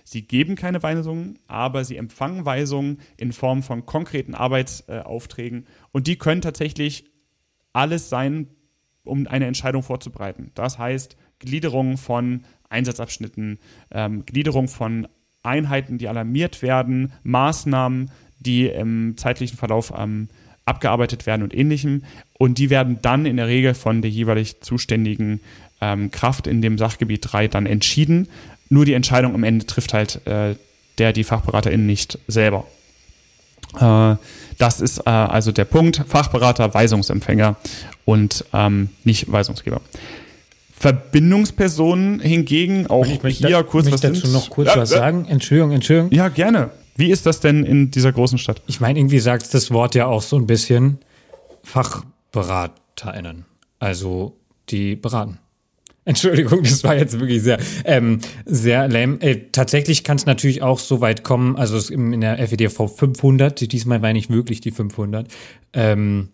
Sie 0.03 0.21
geben 0.21 0.55
keine 0.55 0.83
Weisungen, 0.83 1.39
aber 1.47 1.83
sie 1.83 1.97
empfangen 1.97 2.45
Weisungen 2.45 2.99
in 3.17 3.33
Form 3.33 3.63
von 3.63 3.87
konkreten 3.87 4.35
Arbeitsaufträgen 4.35 5.65
und 5.91 6.05
die 6.05 6.17
können 6.17 6.41
tatsächlich 6.41 7.05
alles 7.73 8.09
sein, 8.09 8.47
um 9.03 9.25
eine 9.27 9.47
Entscheidung 9.47 9.81
vorzubereiten. 9.81 10.51
Das 10.53 10.77
heißt 10.77 11.17
Gliederung 11.39 11.97
von 11.97 12.43
Einsatzabschnitten, 12.69 13.59
ähm, 13.91 14.25
Gliederung 14.25 14.67
von 14.67 15.07
Einheiten, 15.41 15.97
die 15.97 16.07
alarmiert 16.07 16.61
werden, 16.61 17.13
Maßnahmen, 17.23 18.11
die 18.39 18.67
im 18.67 19.17
zeitlichen 19.17 19.57
Verlauf 19.57 19.93
ähm, 19.95 20.29
abgearbeitet 20.65 21.25
werden 21.25 21.43
und 21.43 21.53
ähnlichem. 21.53 22.03
Und 22.37 22.57
die 22.57 22.69
werden 22.69 22.99
dann 23.01 23.25
in 23.25 23.37
der 23.37 23.47
Regel 23.47 23.73
von 23.73 24.01
der 24.01 24.11
jeweilig 24.11 24.61
zuständigen 24.61 25.41
ähm, 25.81 26.11
Kraft 26.11 26.47
in 26.47 26.61
dem 26.61 26.77
Sachgebiet 26.77 27.31
3 27.31 27.47
dann 27.47 27.65
entschieden 27.65 28.27
nur 28.69 28.85
die 28.85 28.93
Entscheidung 28.93 29.33
am 29.35 29.43
Ende 29.43 29.65
trifft 29.65 29.93
halt 29.93 30.25
äh, 30.25 30.55
der, 30.97 31.13
die 31.13 31.23
FachberaterInnen 31.23 31.85
nicht 31.85 32.19
selber. 32.27 32.65
Äh, 33.79 34.15
das 34.57 34.81
ist 34.81 34.99
äh, 35.05 35.09
also 35.09 35.51
der 35.51 35.65
Punkt. 35.65 36.03
Fachberater, 36.07 36.73
Weisungsempfänger 36.73 37.55
und 38.05 38.45
ähm, 38.53 38.89
nicht 39.03 39.31
Weisungsgeber. 39.31 39.81
Verbindungspersonen 40.77 42.19
hingegen 42.19 42.87
auch 42.87 43.05
ich 43.05 43.23
möchte, 43.23 43.47
hier 43.47 43.63
kurz 43.63 43.91
was 43.91 44.01
dazu 44.01 44.21
sind. 44.21 44.33
noch 44.33 44.49
kurz 44.49 44.69
ja, 44.69 44.77
was 44.77 44.89
sagen. 44.89 45.25
Entschuldigung, 45.25 45.71
Entschuldigung. 45.71 46.11
Ja, 46.11 46.27
gerne. 46.27 46.71
Wie 46.95 47.11
ist 47.11 47.25
das 47.25 47.41
denn 47.41 47.65
in 47.65 47.91
dieser 47.91 48.11
großen 48.11 48.37
Stadt? 48.37 48.61
Ich 48.67 48.79
meine, 48.79 48.99
irgendwie 48.99 49.19
sagt 49.19 49.53
das 49.53 49.71
Wort 49.71 49.95
ja 49.95 50.05
auch 50.05 50.21
so 50.21 50.37
ein 50.37 50.47
bisschen 50.47 50.99
FachberaterInnen. 51.63 53.45
Also 53.79 54.37
die 54.69 54.95
beraten. 54.95 55.39
Entschuldigung, 56.05 56.61
das 56.61 56.83
war 56.83 56.95
jetzt 56.95 57.19
wirklich 57.19 57.41
sehr, 57.41 57.57
ähm, 57.83 58.19
sehr 58.45 58.87
lame. 58.87 59.19
Äh, 59.21 59.47
tatsächlich 59.51 60.03
kann 60.03 60.17
es 60.17 60.27
natürlich 60.27 60.61
auch 60.61 60.77
so 60.77 61.01
weit 61.01 61.23
kommen, 61.23 61.55
also 61.55 61.91
in 61.91 62.21
der 62.21 62.37
FEDV 62.47 62.87
500, 62.95 63.71
diesmal 63.71 63.99
meine 63.99 64.19
ich 64.19 64.29
wirklich 64.29 64.61
die 64.61 64.69
500, 64.69 65.27
ähm, 65.73 66.29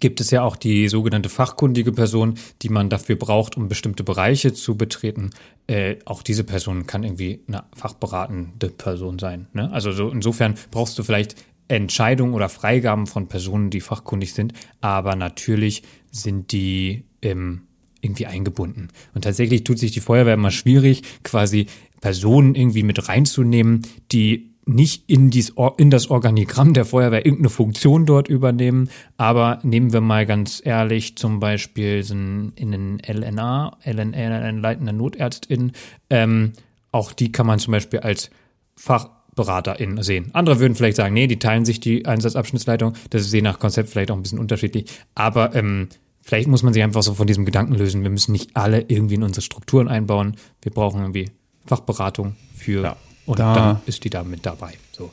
gibt 0.00 0.20
es 0.20 0.30
ja 0.30 0.42
auch 0.42 0.56
die 0.56 0.88
sogenannte 0.88 1.28
fachkundige 1.28 1.92
Person, 1.92 2.34
die 2.62 2.68
man 2.68 2.88
dafür 2.88 3.16
braucht, 3.16 3.56
um 3.56 3.68
bestimmte 3.68 4.04
Bereiche 4.04 4.52
zu 4.52 4.76
betreten. 4.76 5.30
Äh, 5.66 5.96
auch 6.04 6.22
diese 6.22 6.44
Person 6.44 6.86
kann 6.86 7.04
irgendwie 7.04 7.40
eine 7.48 7.64
fachberatende 7.74 8.70
Person 8.70 9.18
sein. 9.18 9.48
Ne? 9.52 9.70
Also 9.72 9.92
so 9.92 10.10
insofern 10.10 10.54
brauchst 10.70 10.98
du 10.98 11.02
vielleicht 11.02 11.36
Entscheidungen 11.68 12.34
oder 12.34 12.48
Freigaben 12.48 13.06
von 13.06 13.28
Personen, 13.28 13.70
die 13.70 13.80
fachkundig 13.80 14.32
sind, 14.32 14.54
aber 14.80 15.16
natürlich 15.16 15.82
sind 16.10 16.52
die 16.52 17.04
im 17.20 17.62
irgendwie 18.00 18.26
eingebunden. 18.26 18.88
Und 19.14 19.24
tatsächlich 19.24 19.64
tut 19.64 19.78
sich 19.78 19.90
die 19.90 20.00
Feuerwehr 20.00 20.34
immer 20.34 20.52
schwierig, 20.52 21.02
quasi 21.24 21.66
Personen 22.00 22.54
irgendwie 22.54 22.84
mit 22.84 23.08
reinzunehmen, 23.08 23.82
die 24.12 24.47
nicht 24.68 25.08
in, 25.08 25.30
dies, 25.30 25.54
in 25.76 25.90
das 25.90 26.10
Organigramm 26.10 26.74
der 26.74 26.84
Feuerwehr 26.84 27.24
irgendeine 27.24 27.50
Funktion 27.50 28.06
dort 28.06 28.28
übernehmen. 28.28 28.90
Aber 29.16 29.58
nehmen 29.62 29.92
wir 29.92 30.00
mal 30.00 30.26
ganz 30.26 30.62
ehrlich 30.64 31.16
zum 31.16 31.40
Beispiel 31.40 32.04
in 32.10 32.52
einen 32.60 32.98
LNA, 33.00 33.78
LNA, 33.84 34.50
leitender 34.50 34.92
Notärztin. 34.92 35.72
Ähm, 36.10 36.52
auch 36.92 37.12
die 37.12 37.32
kann 37.32 37.46
man 37.46 37.58
zum 37.58 37.72
Beispiel 37.72 38.00
als 38.00 38.30
Fachberaterin 38.76 40.02
sehen. 40.02 40.30
Andere 40.34 40.60
würden 40.60 40.74
vielleicht 40.74 40.96
sagen, 40.96 41.14
nee, 41.14 41.26
die 41.26 41.38
teilen 41.38 41.64
sich 41.64 41.80
die 41.80 42.06
Einsatzabschnittsleitung. 42.06 42.94
Das 43.10 43.22
ist 43.22 43.32
je 43.32 43.42
nach 43.42 43.58
Konzept 43.58 43.88
vielleicht 43.88 44.10
auch 44.10 44.16
ein 44.16 44.22
bisschen 44.22 44.38
unterschiedlich. 44.38 44.90
Aber 45.14 45.54
ähm, 45.54 45.88
Vielleicht 46.20 46.48
muss 46.48 46.62
man 46.62 46.74
sich 46.74 46.82
einfach 46.82 47.02
so 47.02 47.14
von 47.14 47.26
diesem 47.26 47.46
Gedanken 47.46 47.72
lösen. 47.72 48.02
Wir 48.02 48.10
müssen 48.10 48.32
nicht 48.32 48.54
alle 48.54 48.84
irgendwie 48.88 49.14
in 49.14 49.22
unsere 49.22 49.40
Strukturen 49.40 49.88
einbauen. 49.88 50.36
Wir 50.60 50.70
brauchen 50.70 51.00
irgendwie 51.00 51.30
Fachberatung 51.64 52.36
für 52.54 52.82
ja, 52.82 52.96
und 53.28 53.38
da 53.38 53.54
dann 53.54 53.80
ist 53.86 54.04
die 54.04 54.10
da 54.10 54.24
mit 54.24 54.46
dabei. 54.46 54.72
So. 54.92 55.10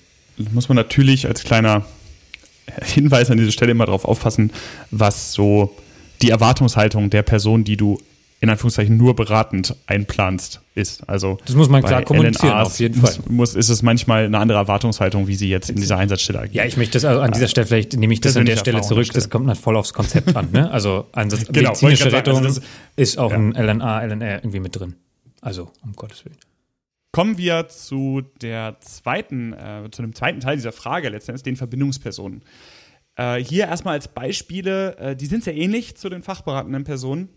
Muss 0.52 0.70
man 0.70 0.76
natürlich 0.76 1.28
als 1.28 1.44
kleiner 1.44 1.86
Hinweis 2.84 3.30
an 3.30 3.38
dieser 3.38 3.52
Stelle 3.52 3.72
immer 3.72 3.86
darauf 3.86 4.06
aufpassen, 4.06 4.52
was 4.92 5.34
so 5.34 5.76
die 6.22 6.30
Erwartungshaltung 6.30 7.10
der 7.10 7.24
Person, 7.24 7.64
die 7.64 7.78
du 7.78 8.00
in 8.42 8.50
Anführungszeichen 8.50 8.96
nur 8.96 9.16
beratend 9.16 9.76
einplanst, 9.88 10.62
ist. 10.76 11.08
Also 11.10 11.38
das 11.46 11.56
muss 11.56 11.70
man 11.70 11.82
klar 11.84 12.04
kommunizieren, 12.04 12.50
LNAs 12.50 12.68
auf 12.68 12.80
jeden 12.80 13.02
Fall. 13.02 13.16
Muss, 13.26 13.30
muss, 13.30 13.56
ist 13.56 13.70
es 13.70 13.82
manchmal 13.82 14.26
eine 14.26 14.38
andere 14.38 14.60
Erwartungshaltung, 14.60 15.28
wie 15.28 15.36
sie 15.36 15.50
jetzt 15.50 15.70
in 15.70 15.78
dieser 15.78 15.98
Einsatzstelle 15.98 16.40
agieren. 16.40 16.56
Ja, 16.56 16.66
ich 16.66 16.78
möchte 16.78 16.94
das 16.94 17.06
also 17.06 17.22
an 17.22 17.32
dieser 17.32 17.48
Stelle, 17.48 17.68
vielleicht 17.68 17.98
nehme 17.98 18.14
ich 18.14 18.22
das 18.22 18.38
an 18.38 18.46
der 18.46 18.58
Stelle 18.58 18.82
zurück, 18.82 19.08
das 19.14 19.30
kommt 19.30 19.50
dann 19.50 19.56
voll 19.56 19.76
aufs 19.78 19.94
Konzept 19.94 20.36
an. 20.36 20.50
Ne? 20.52 20.70
Also 20.70 21.06
Einsatz, 21.14 21.46
genau, 21.52 21.70
medizinische 21.70 22.12
Rettung 22.12 22.36
sagen, 22.36 22.46
also 22.46 22.60
das, 22.62 22.70
ist 22.96 23.18
auch 23.18 23.32
ja. 23.32 23.38
ein 23.38 23.52
LNA, 23.52 24.04
LNR 24.06 24.36
irgendwie 24.44 24.60
mit 24.60 24.78
drin. 24.78 24.96
Also, 25.42 25.72
um 25.84 25.94
Gottes 25.94 26.26
Willen. 26.26 26.38
Kommen 27.16 27.38
wir 27.38 27.70
zu 27.70 28.24
der 28.42 28.76
zweiten, 28.82 29.54
äh, 29.54 29.88
zu 29.90 30.02
dem 30.02 30.14
zweiten 30.14 30.42
Teil 30.42 30.58
dieser 30.58 30.74
Frage 30.74 31.08
letztendlich, 31.08 31.44
den 31.44 31.56
Verbindungspersonen. 31.56 32.44
Äh, 33.16 33.38
hier 33.38 33.68
erstmal 33.68 33.94
als 33.94 34.10
Beispiele, 34.10 34.98
äh, 34.98 35.16
die 35.16 35.28
sind 35.28 35.42
sehr 35.42 35.56
ähnlich 35.56 35.96
zu 35.96 36.10
den 36.10 36.24
fachberatenden 36.24 36.84
Personen. 36.84 37.30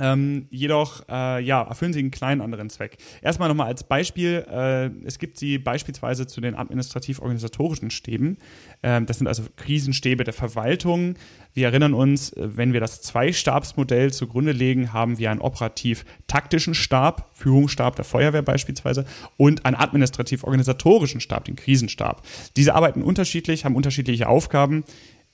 Ähm, 0.00 0.46
jedoch 0.50 1.08
äh, 1.08 1.42
ja, 1.44 1.62
erfüllen 1.62 1.92
sie 1.92 2.00
einen 2.00 2.10
kleinen 2.10 2.40
anderen 2.40 2.70
Zweck. 2.70 2.96
Erstmal 3.22 3.48
nochmal 3.48 3.68
als 3.68 3.84
Beispiel, 3.84 4.44
äh, 4.50 4.86
es 5.06 5.18
gibt 5.18 5.38
sie 5.38 5.58
beispielsweise 5.58 6.26
zu 6.26 6.40
den 6.40 6.54
administrativ-organisatorischen 6.54 7.90
Stäben. 7.90 8.38
Ähm, 8.82 9.06
das 9.06 9.18
sind 9.18 9.28
also 9.28 9.44
Krisenstäbe 9.56 10.24
der 10.24 10.34
Verwaltung. 10.34 11.14
Wir 11.52 11.66
erinnern 11.66 11.94
uns, 11.94 12.32
wenn 12.36 12.72
wir 12.72 12.80
das 12.80 13.00
Zwei-Stabs-Modell 13.02 14.12
zugrunde 14.12 14.50
legen, 14.50 14.92
haben 14.92 15.18
wir 15.18 15.30
einen 15.30 15.40
operativ-taktischen 15.40 16.74
Stab, 16.74 17.30
Führungsstab 17.34 17.94
der 17.94 18.04
Feuerwehr 18.04 18.42
beispielsweise, 18.42 19.04
und 19.36 19.64
einen 19.64 19.76
administrativ-organisatorischen 19.76 21.20
Stab, 21.20 21.44
den 21.44 21.54
Krisenstab. 21.54 22.22
Diese 22.56 22.74
arbeiten 22.74 23.02
unterschiedlich, 23.02 23.64
haben 23.64 23.76
unterschiedliche 23.76 24.28
Aufgaben 24.28 24.82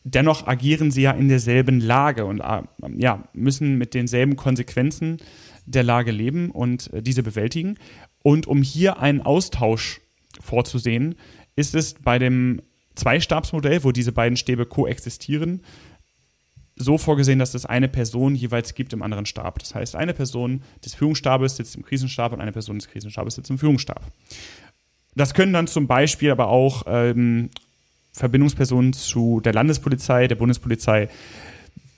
dennoch 0.04 0.46
agieren 0.46 0.90
sie 0.90 1.02
ja 1.02 1.12
in 1.12 1.28
derselben 1.28 1.80
Lage 1.80 2.24
und 2.24 2.40
äh, 2.40 2.62
ja, 2.96 3.28
müssen 3.32 3.76
mit 3.78 3.94
denselben 3.94 4.36
Konsequenzen 4.36 5.18
der 5.66 5.82
Lage 5.82 6.10
leben 6.10 6.50
und 6.50 6.92
äh, 6.92 7.02
diese 7.02 7.22
bewältigen. 7.22 7.76
Und 8.22 8.46
um 8.46 8.62
hier 8.62 8.98
einen 9.00 9.22
Austausch 9.22 10.00
vorzusehen, 10.40 11.14
ist 11.56 11.74
es 11.74 11.94
bei 11.94 12.18
dem 12.18 12.62
Zweistabsmodell, 12.94 13.84
wo 13.84 13.92
diese 13.92 14.12
beiden 14.12 14.36
Stäbe 14.36 14.66
koexistieren, 14.66 15.62
so 16.76 16.96
vorgesehen, 16.96 17.38
dass 17.38 17.54
es 17.54 17.66
eine 17.66 17.88
Person 17.88 18.34
jeweils 18.34 18.74
gibt 18.74 18.92
im 18.92 19.02
anderen 19.02 19.26
Stab. 19.26 19.58
Das 19.58 19.74
heißt, 19.74 19.96
eine 19.96 20.14
Person 20.14 20.62
des 20.84 20.94
Führungsstabes 20.94 21.56
sitzt 21.56 21.76
im 21.76 21.84
Krisenstab 21.84 22.32
und 22.32 22.40
eine 22.40 22.52
Person 22.52 22.78
des 22.78 22.88
Krisenstabes 22.88 23.34
sitzt 23.34 23.50
im 23.50 23.58
Führungsstab. 23.58 24.02
Das 25.14 25.34
können 25.34 25.52
dann 25.52 25.66
zum 25.66 25.86
Beispiel 25.86 26.30
aber 26.30 26.48
auch 26.48 26.84
ähm, 26.86 27.50
Verbindungsperson 28.12 28.92
zu 28.92 29.40
der 29.40 29.52
Landespolizei, 29.52 30.26
der 30.26 30.36
Bundespolizei, 30.36 31.08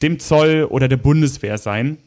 dem 0.02 0.18
Zoll 0.18 0.66
oder 0.68 0.88
der 0.88 0.96
Bundeswehr 0.96 1.58
sein. 1.58 1.98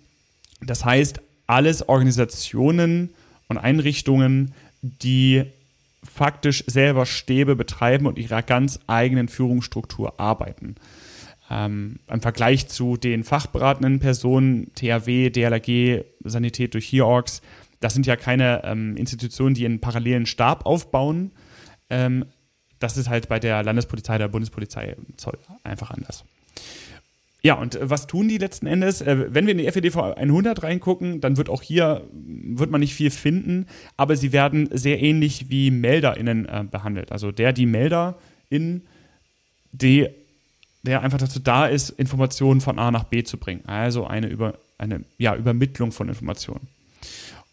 Das 0.61 0.85
heißt, 0.85 1.21
alles 1.47 1.87
Organisationen 1.87 3.09
und 3.47 3.57
Einrichtungen, 3.57 4.53
die 4.81 5.43
faktisch 6.03 6.63
selber 6.67 7.05
Stäbe 7.05 7.55
betreiben 7.55 8.05
und 8.05 8.17
ihrer 8.17 8.41
ganz 8.41 8.79
eigenen 8.87 9.27
Führungsstruktur 9.27 10.19
arbeiten. 10.19 10.75
Ähm, 11.49 11.99
Im 12.09 12.21
Vergleich 12.21 12.67
zu 12.67 12.97
den 12.97 13.23
fachberatenden 13.23 13.99
Personen, 13.99 14.73
THW, 14.73 15.29
DLRG, 15.29 16.03
Sanität 16.23 16.73
durch 16.73 16.87
HIORGS, 16.87 17.41
das 17.79 17.93
sind 17.93 18.07
ja 18.07 18.15
keine 18.15 18.63
ähm, 18.63 18.97
Institutionen, 18.97 19.53
die 19.53 19.65
einen 19.65 19.79
parallelen 19.79 20.25
Stab 20.25 20.65
aufbauen, 20.65 21.31
ähm, 21.89 22.25
das 22.85 22.97
ist 22.97 23.09
halt 23.09 23.27
bei 23.27 23.39
der 23.39 23.63
Landespolizei, 23.63 24.19
der 24.19 24.27
Bundespolizei 24.27 24.95
Zoll 25.17 25.39
einfach 25.63 25.89
anders. 25.89 26.23
Ja, 27.41 27.55
und 27.55 27.75
äh, 27.75 27.89
was 27.89 28.05
tun 28.05 28.27
die 28.27 28.37
letzten 28.37 28.67
Endes? 28.67 29.01
Äh, 29.01 29.33
wenn 29.33 29.47
wir 29.47 29.53
in 29.53 29.57
die 29.57 29.71
FEDV 29.71 29.97
100 30.15 30.61
reingucken, 30.61 31.19
dann 31.19 31.37
wird 31.37 31.49
auch 31.49 31.63
hier, 31.63 32.03
wird 32.11 32.69
man 32.69 32.81
nicht 32.81 32.93
viel 32.93 33.09
finden, 33.09 33.65
aber 33.97 34.15
sie 34.15 34.31
werden 34.33 34.69
sehr 34.71 35.01
ähnlich 35.01 35.49
wie 35.49 35.71
MelderInnen 35.71 36.45
äh, 36.45 36.63
behandelt. 36.69 37.11
Also 37.11 37.31
der, 37.31 37.53
die 37.53 37.65
MelderIn, 37.65 38.83
die, 39.71 40.07
der 40.83 41.01
einfach 41.01 41.17
dazu 41.17 41.39
da 41.39 41.65
ist, 41.65 41.89
Informationen 41.89 42.61
von 42.61 42.77
A 42.77 42.91
nach 42.91 43.05
B 43.05 43.23
zu 43.23 43.37
bringen. 43.37 43.63
Also 43.65 44.05
eine, 44.05 44.27
Über, 44.27 44.59
eine 44.77 45.05
ja, 45.17 45.35
Übermittlung 45.35 45.91
von 45.91 46.07
Informationen. 46.07 46.67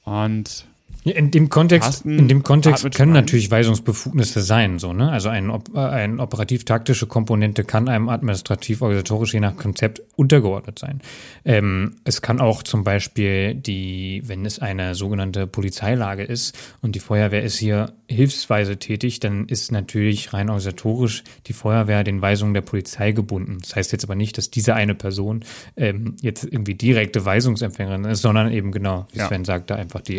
Und 0.04 0.66
in 1.04 1.32
dem 1.32 1.48
Kontext, 1.48 1.88
Carsten 1.88 2.18
in 2.18 2.28
dem 2.28 2.44
Kontext 2.44 2.88
können 2.94 3.12
natürlich 3.12 3.50
Weisungsbefugnisse 3.50 4.40
sein, 4.40 4.78
so, 4.78 4.92
ne? 4.92 5.10
Also 5.10 5.30
ein, 5.30 5.50
äh, 5.74 5.78
ein 5.78 6.20
operativ-taktische 6.20 7.06
Komponente 7.06 7.64
kann 7.64 7.88
einem 7.88 8.08
administrativ-organisatorisch 8.08 9.34
je 9.34 9.40
nach 9.40 9.56
Konzept 9.56 10.00
untergeordnet 10.14 10.78
sein. 10.78 11.00
Ähm, 11.44 11.96
es 12.04 12.22
kann 12.22 12.40
auch 12.40 12.62
zum 12.62 12.84
Beispiel 12.84 13.54
die, 13.54 14.22
wenn 14.26 14.46
es 14.46 14.60
eine 14.60 14.94
sogenannte 14.94 15.48
Polizeilage 15.48 16.22
ist 16.22 16.56
und 16.82 16.94
die 16.94 17.00
Feuerwehr 17.00 17.42
ist 17.42 17.58
hier 17.58 17.94
hilfsweise 18.06 18.76
tätig, 18.76 19.18
dann 19.18 19.46
ist 19.46 19.72
natürlich 19.72 20.32
rein 20.32 20.50
organisatorisch 20.50 21.24
die 21.46 21.52
Feuerwehr 21.52 22.04
den 22.04 22.22
Weisungen 22.22 22.54
der 22.54 22.60
Polizei 22.60 23.10
gebunden. 23.10 23.58
Das 23.60 23.74
heißt 23.74 23.90
jetzt 23.90 24.04
aber 24.04 24.14
nicht, 24.14 24.38
dass 24.38 24.50
diese 24.50 24.74
eine 24.74 24.94
Person 24.94 25.44
ähm, 25.76 26.14
jetzt 26.20 26.44
irgendwie 26.44 26.74
direkte 26.74 27.24
Weisungsempfängerin 27.24 28.04
ist, 28.04 28.22
sondern 28.22 28.52
eben 28.52 28.70
genau, 28.70 29.06
wie 29.12 29.18
ja. 29.18 29.26
Sven 29.26 29.44
sagt, 29.44 29.70
da 29.70 29.74
einfach 29.74 30.00
die 30.00 30.18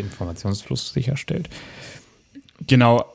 Informationsfluss 0.63 0.93
sicherstellt. 0.93 1.49
Genau, 2.67 3.05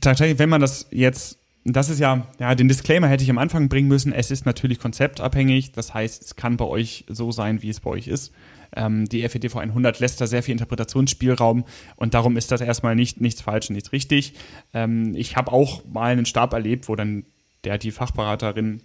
tatsächlich, 0.00 0.38
wenn 0.38 0.48
man 0.48 0.60
das 0.60 0.86
jetzt 0.90 1.38
das 1.68 1.88
ist 1.88 1.98
ja, 1.98 2.24
ja, 2.38 2.54
den 2.54 2.68
Disclaimer 2.68 3.08
hätte 3.08 3.24
ich 3.24 3.30
am 3.30 3.38
Anfang 3.38 3.68
bringen 3.68 3.88
müssen. 3.88 4.12
Es 4.12 4.30
ist 4.30 4.46
natürlich 4.46 4.78
konzeptabhängig. 4.78 5.72
Das 5.72 5.92
heißt, 5.92 6.22
es 6.22 6.36
kann 6.36 6.56
bei 6.56 6.64
euch 6.64 7.04
so 7.08 7.32
sein, 7.32 7.60
wie 7.60 7.70
es 7.70 7.80
bei 7.80 7.90
euch 7.90 8.06
ist. 8.06 8.32
Ähm, 8.76 9.06
die 9.06 9.28
FEDV 9.28 9.56
100 9.56 9.98
lässt 9.98 10.20
da 10.20 10.28
sehr 10.28 10.44
viel 10.44 10.52
Interpretationsspielraum 10.52 11.64
und 11.96 12.14
darum 12.14 12.36
ist 12.36 12.52
das 12.52 12.60
erstmal 12.60 12.94
nicht, 12.94 13.20
nichts 13.20 13.40
falsch 13.40 13.68
und 13.68 13.74
nichts 13.74 13.90
richtig. 13.90 14.34
Ähm, 14.74 15.16
ich 15.16 15.36
habe 15.36 15.50
auch 15.50 15.84
mal 15.86 16.12
einen 16.12 16.24
Stab 16.24 16.52
erlebt, 16.52 16.88
wo 16.88 16.94
dann 16.94 17.24
der, 17.64 17.78
die 17.78 17.90
Fachberaterin 17.90 18.82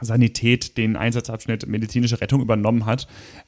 Sanität 0.00 0.76
den 0.76 0.96
Einsatzabschnitt 0.96 1.66
medizinische 1.66 2.20
Rettung 2.20 2.40
übernommen 2.40 2.86
hat. 2.86 3.06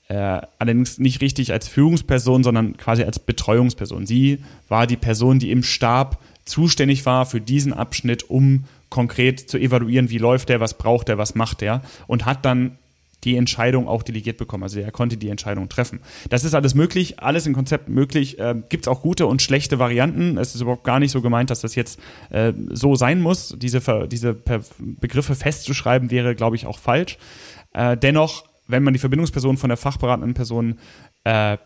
Äh, 0.08 0.40
allerdings 0.58 0.98
nicht 0.98 1.20
richtig 1.20 1.52
als 1.52 1.68
Führungsperson, 1.68 2.42
sondern 2.42 2.76
quasi 2.76 3.02
als 3.02 3.18
Betreuungsperson. 3.18 4.06
Sie 4.06 4.38
war 4.68 4.86
die 4.86 4.96
Person, 4.96 5.38
die 5.38 5.50
im 5.50 5.62
Stab 5.62 6.22
zuständig 6.44 7.04
war 7.06 7.26
für 7.26 7.40
diesen 7.40 7.72
Abschnitt, 7.72 8.28
um 8.28 8.64
konkret 8.88 9.50
zu 9.50 9.58
evaluieren, 9.58 10.10
wie 10.10 10.18
läuft 10.18 10.48
der, 10.48 10.60
was 10.60 10.78
braucht 10.78 11.08
der, 11.08 11.18
was 11.18 11.34
macht 11.34 11.60
der 11.60 11.82
und 12.06 12.24
hat 12.24 12.44
dann 12.44 12.78
die 13.24 13.36
Entscheidung 13.36 13.88
auch 13.88 14.02
delegiert 14.02 14.36
bekommen. 14.36 14.62
Also 14.62 14.80
er 14.80 14.90
konnte 14.90 15.16
die 15.16 15.28
Entscheidung 15.28 15.68
treffen. 15.68 16.00
Das 16.30 16.44
ist 16.44 16.54
alles 16.54 16.74
möglich, 16.74 17.20
alles 17.20 17.46
im 17.46 17.54
Konzept 17.54 17.88
möglich. 17.88 18.38
Äh, 18.38 18.62
Gibt 18.68 18.84
es 18.84 18.88
auch 18.88 19.02
gute 19.02 19.26
und 19.26 19.42
schlechte 19.42 19.78
Varianten. 19.78 20.38
Es 20.38 20.54
ist 20.54 20.60
überhaupt 20.60 20.84
gar 20.84 21.00
nicht 21.00 21.10
so 21.10 21.20
gemeint, 21.20 21.50
dass 21.50 21.60
das 21.60 21.74
jetzt 21.74 21.98
äh, 22.30 22.52
so 22.70 22.94
sein 22.94 23.20
muss. 23.20 23.54
Diese, 23.58 24.08
diese 24.08 24.34
Begriffe 24.78 25.34
festzuschreiben 25.34 26.10
wäre, 26.10 26.34
glaube 26.34 26.56
ich, 26.56 26.66
auch 26.66 26.78
falsch. 26.78 27.18
Äh, 27.74 27.96
dennoch, 27.96 28.44
wenn 28.66 28.82
man 28.82 28.92
die 28.92 29.00
Verbindungsperson 29.00 29.56
von 29.56 29.68
der 29.68 29.76
fachberatenden 29.76 30.34
Person 30.34 30.78
äh, 31.24 31.58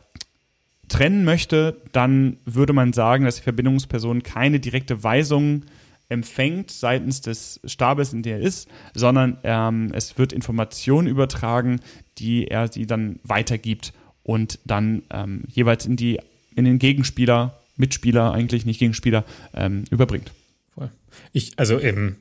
trennen 0.88 1.24
möchte, 1.24 1.82
dann 1.92 2.38
würde 2.44 2.72
man 2.72 2.92
sagen, 2.92 3.24
dass 3.24 3.36
die 3.36 3.42
Verbindungsperson 3.42 4.22
keine 4.22 4.60
direkte 4.60 5.02
Weisung 5.02 5.64
empfängt 6.12 6.70
seitens 6.70 7.20
des 7.20 7.60
Stabes, 7.64 8.12
in 8.12 8.22
der 8.22 8.38
er 8.38 8.42
ist, 8.42 8.68
sondern 8.94 9.38
ähm, 9.42 9.90
es 9.94 10.18
wird 10.18 10.32
Informationen 10.32 11.08
übertragen, 11.08 11.80
die 12.18 12.46
er 12.46 12.70
sie 12.70 12.86
dann 12.86 13.18
weitergibt 13.24 13.92
und 14.22 14.58
dann 14.64 15.02
ähm, 15.10 15.44
jeweils 15.48 15.86
in 15.86 15.96
die 15.96 16.20
in 16.54 16.64
den 16.64 16.78
Gegenspieler, 16.78 17.58
Mitspieler 17.76 18.32
eigentlich 18.32 18.66
nicht 18.66 18.78
Gegenspieler 18.78 19.24
ähm, 19.54 19.84
überbringt. 19.90 20.32
Voll. 20.74 20.90
Ich 21.32 21.52
also 21.56 21.80
ähm, 21.80 22.16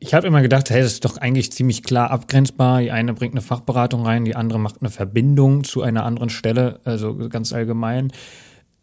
ich 0.00 0.14
habe 0.14 0.26
immer 0.26 0.42
gedacht, 0.42 0.68
hey, 0.70 0.82
das 0.82 0.94
ist 0.94 1.04
doch 1.04 1.16
eigentlich 1.18 1.52
ziemlich 1.52 1.84
klar 1.84 2.10
abgrenzbar. 2.10 2.80
Die 2.80 2.90
eine 2.90 3.14
bringt 3.14 3.34
eine 3.34 3.40
Fachberatung 3.40 4.04
rein, 4.04 4.24
die 4.24 4.34
andere 4.34 4.58
macht 4.58 4.80
eine 4.80 4.90
Verbindung 4.90 5.62
zu 5.62 5.82
einer 5.82 6.04
anderen 6.04 6.28
Stelle, 6.28 6.80
also 6.82 7.16
ganz 7.28 7.52
allgemein 7.52 8.10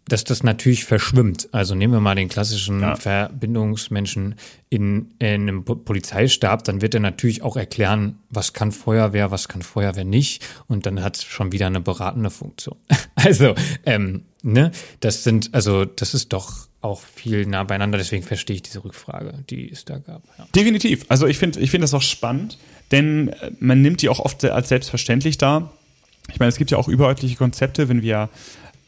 dass 0.07 0.23
das 0.23 0.43
natürlich 0.43 0.85
verschwimmt. 0.85 1.49
Also 1.51 1.75
nehmen 1.75 1.93
wir 1.93 1.99
mal 1.99 2.15
den 2.15 2.29
klassischen 2.29 2.81
ja. 2.81 2.95
Verbindungsmenschen 2.95 4.35
in, 4.69 5.13
in 5.19 5.27
einem 5.27 5.63
Polizeistab, 5.63 6.63
dann 6.63 6.81
wird 6.81 6.93
er 6.93 7.00
natürlich 7.00 7.41
auch 7.41 7.56
erklären, 7.56 8.17
was 8.29 8.54
kann 8.54 8.71
Feuerwehr, 8.71 9.31
was 9.31 9.47
kann 9.47 9.62
Feuerwehr 9.62 10.06
nicht. 10.06 10.45
Und 10.67 10.85
dann 10.85 11.04
hat 11.04 11.17
es 11.17 11.23
schon 11.23 11.52
wieder 11.52 11.67
eine 11.67 11.81
beratende 11.81 12.29
Funktion. 12.29 12.77
Also, 13.21 13.54
ähm, 13.85 14.23
ne, 14.43 14.71
das 15.02 15.25
sind, 15.25 15.54
also 15.54 15.83
das 15.83 16.13
ist 16.13 16.31
doch 16.31 16.69
auch 16.79 17.02
viel 17.02 17.45
nah 17.45 17.65
beieinander, 17.65 17.97
deswegen 17.97 18.23
verstehe 18.23 18.56
ich 18.56 18.62
diese 18.62 18.81
Rückfrage, 18.83 19.43
die 19.50 19.69
es 19.69 19.83
da 19.83 19.97
gab. 19.97 20.23
Ja. 20.37 20.47
Definitiv. 20.56 21.06
Also 21.10 21.27
ich 21.27 21.37
finde 21.37 21.60
ich 21.60 21.69
finde 21.69 21.83
das 21.83 21.93
auch 21.93 22.02
spannend, 22.02 22.58
denn 22.91 23.27
äh, 23.27 23.52
man 23.60 23.81
nimmt 23.81 24.02
die 24.02 24.08
auch 24.08 24.19
oft 24.19 24.45
als 24.45 24.69
selbstverständlich 24.69 25.37
dar. 25.37 25.73
Ich 26.31 26.39
meine, 26.39 26.50
es 26.50 26.58
gibt 26.58 26.71
ja 26.71 26.77
auch 26.77 26.87
überörtliche 26.87 27.35
Konzepte, 27.35 27.89
wenn 27.89 28.02
wir 28.02 28.29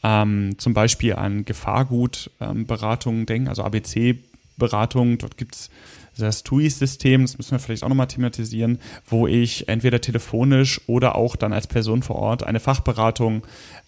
ähm, 0.02 0.54
zum 0.58 0.74
Beispiel 0.74 1.14
an 1.14 1.44
Gefahrgutberatungen 1.44 3.20
ähm, 3.20 3.26
denken, 3.26 3.48
also 3.48 3.62
ABC-Beratungen. 3.62 5.18
Dort 5.18 5.36
gibt 5.36 5.54
es 5.54 5.70
das 6.18 6.42
TUI-System, 6.42 7.22
das 7.22 7.38
müssen 7.38 7.52
wir 7.52 7.58
vielleicht 7.58 7.84
auch 7.84 7.88
nochmal 7.88 8.08
thematisieren, 8.08 8.78
wo 9.06 9.26
ich 9.26 9.68
entweder 9.68 10.00
telefonisch 10.00 10.80
oder 10.86 11.14
auch 11.16 11.36
dann 11.36 11.52
als 11.52 11.66
Person 11.66 12.02
vor 12.02 12.16
Ort 12.16 12.42
eine 12.42 12.60
Fachberatung 12.60 13.46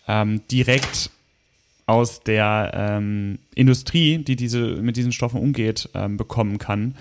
ähm, 0.08 0.40
direkt 0.50 1.10
aus 1.86 2.20
der 2.20 2.70
ähm, 2.74 3.38
Industrie, 3.54 4.18
die 4.18 4.36
diese, 4.36 4.60
mit 4.60 4.96
diesen 4.96 5.12
Stoffen 5.12 5.38
umgeht, 5.38 5.90
ähm, 5.94 6.16
bekommen 6.16 6.58
kann. 6.58 6.96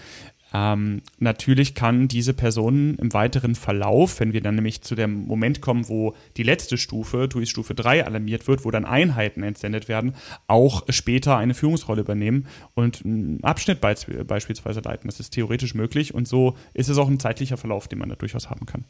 Ähm, 0.53 1.01
natürlich 1.17 1.73
kann 1.73 2.07
diese 2.07 2.33
Person 2.33 2.95
im 2.95 3.11
weiteren 3.13 3.55
Verlauf, 3.55 4.19
wenn 4.19 4.33
wir 4.33 4.41
dann 4.41 4.55
nämlich 4.55 4.81
zu 4.81 4.93
dem 4.93 5.25
Moment 5.25 5.61
kommen, 5.61 5.89
wo 5.89 6.15
die 6.37 6.43
letzte 6.43 6.77
Stufe, 6.77 7.27
TUI 7.27 7.47
Stufe 7.47 7.73
3, 7.73 8.05
alarmiert 8.05 8.47
wird, 8.47 8.63
wo 8.63 8.69
dann 8.69 8.85
Einheiten 8.85 9.41
entsendet 9.41 9.87
werden, 9.87 10.13
auch 10.47 10.83
später 10.89 11.37
eine 11.37 11.55
Führungsrolle 11.55 12.01
übernehmen 12.01 12.45
und 12.75 13.03
einen 13.03 13.43
Abschnitt 13.43 13.81
beisp 13.81 14.09
beispielsweise 14.27 14.81
leiten. 14.81 15.07
Das 15.07 15.19
ist 15.19 15.31
theoretisch 15.31 15.73
möglich 15.73 16.13
und 16.13 16.27
so 16.27 16.55
ist 16.73 16.89
es 16.89 16.97
auch 16.97 17.07
ein 17.07 17.19
zeitlicher 17.19 17.57
Verlauf, 17.57 17.87
den 17.87 17.99
man 17.99 18.09
da 18.09 18.15
durchaus 18.15 18.49
haben 18.49 18.65
kann. 18.65 18.83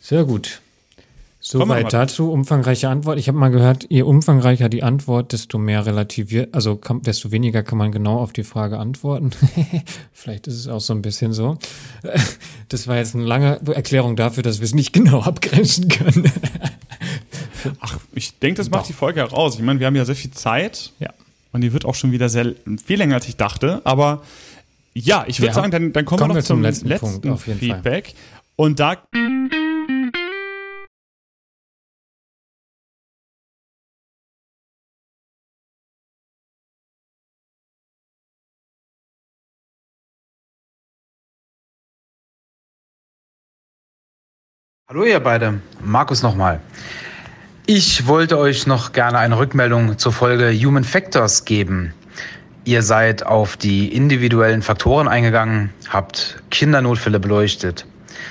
Sehr 0.00 0.24
gut. 0.24 0.60
Soweit 1.50 1.94
dazu, 1.94 2.30
umfangreiche 2.30 2.90
Antwort. 2.90 3.18
Ich 3.18 3.26
habe 3.26 3.38
mal 3.38 3.48
gehört, 3.48 3.86
je 3.88 4.02
umfangreicher 4.02 4.68
die 4.68 4.82
Antwort, 4.82 5.32
desto 5.32 5.56
mehr 5.56 5.86
relativiert, 5.86 6.54
also 6.54 6.76
kann, 6.76 7.00
desto 7.00 7.32
weniger 7.32 7.62
kann 7.62 7.78
man 7.78 7.90
genau 7.90 8.18
auf 8.18 8.34
die 8.34 8.44
Frage 8.44 8.78
antworten. 8.78 9.30
Vielleicht 10.12 10.46
ist 10.46 10.56
es 10.56 10.68
auch 10.68 10.80
so 10.80 10.92
ein 10.92 11.00
bisschen 11.02 11.32
so. 11.32 11.58
Das 12.68 12.86
war 12.86 12.98
jetzt 12.98 13.14
eine 13.14 13.24
lange 13.24 13.58
Erklärung 13.74 14.14
dafür, 14.14 14.42
dass 14.42 14.58
wir 14.60 14.66
es 14.66 14.74
nicht 14.74 14.92
genau 14.92 15.22
abgrenzen 15.22 15.88
können. 15.88 16.30
Ach, 17.80 17.98
ich 18.12 18.38
denke, 18.38 18.58
das 18.58 18.68
macht 18.68 18.82
Doch. 18.82 18.86
die 18.88 18.92
Folge 18.92 19.20
heraus. 19.20 19.54
Ich 19.54 19.62
meine, 19.62 19.80
wir 19.80 19.86
haben 19.86 19.96
ja 19.96 20.04
sehr 20.04 20.16
viel 20.16 20.32
Zeit. 20.32 20.92
Ja. 20.98 21.14
Und 21.52 21.62
die 21.62 21.72
wird 21.72 21.86
auch 21.86 21.94
schon 21.94 22.12
wieder 22.12 22.28
sehr 22.28 22.52
viel 22.84 22.98
länger, 22.98 23.14
als 23.14 23.26
ich 23.26 23.36
dachte. 23.36 23.80
Aber 23.84 24.22
ja, 24.92 25.24
ich 25.26 25.40
würde 25.40 25.54
sagen, 25.54 25.70
dann, 25.70 25.94
dann 25.94 26.04
kommen, 26.04 26.18
kommen 26.18 26.32
wir 26.32 26.40
noch 26.40 26.44
zum, 26.44 26.56
zum 26.56 26.62
letzten, 26.62 26.88
letzten 26.88 27.22
Punkt, 27.22 27.40
Feedback. 27.40 28.08
Fall. 28.08 28.14
Und 28.56 28.80
da 28.80 28.96
Hallo 44.90 45.04
ihr 45.04 45.20
beide, 45.20 45.60
Markus 45.84 46.22
nochmal. 46.22 46.60
Ich 47.66 48.06
wollte 48.06 48.38
euch 48.38 48.66
noch 48.66 48.92
gerne 48.92 49.18
eine 49.18 49.38
Rückmeldung 49.38 49.98
zur 49.98 50.14
Folge 50.14 50.50
Human 50.50 50.82
Factors 50.82 51.44
geben. 51.44 51.92
Ihr 52.64 52.80
seid 52.80 53.26
auf 53.26 53.58
die 53.58 53.94
individuellen 53.94 54.62
Faktoren 54.62 55.06
eingegangen, 55.06 55.68
habt 55.90 56.42
Kindernotfälle 56.48 57.20
beleuchtet. 57.20 57.84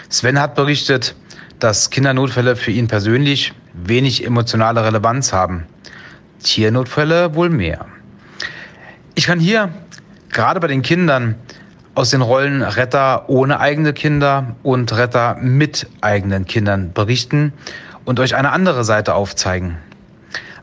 Sven 0.10 0.41
hat 0.41 0.55
berichtet, 0.55 1.16
dass 1.60 1.91
Kindernotfälle 1.91 2.55
für 2.55 2.72
ihn 2.72 2.88
persönlich 2.88 3.53
wenig 3.76 4.26
emotionale 4.26 4.84
Relevanz 4.84 5.32
haben. 5.32 5.68
Tiernotfälle 6.41 7.36
wohl 7.36 7.51
mehr. 7.51 7.86
Ich 9.14 9.28
kann 9.28 9.39
hier 9.39 9.70
gerade 10.32 10.60
bei 10.60 10.68
den 10.68 10.82
Kindern 10.82 11.36
aus 11.98 12.12
den 12.12 12.22
Rollen 12.22 12.62
Retter 12.62 13.28
ohne 13.28 13.60
eigene 13.60 13.91
Kinder 13.91 14.56
und 14.62 14.95
Retter 14.95 15.36
mit 15.41 15.88
eigenen 16.00 16.45
Kindern 16.45 16.93
berichten 16.93 17.54
und 18.06 18.20
euch 18.20 18.36
eine 18.36 18.52
andere 18.52 18.84
Seite 18.84 19.16
aufzeigen. 19.16 19.80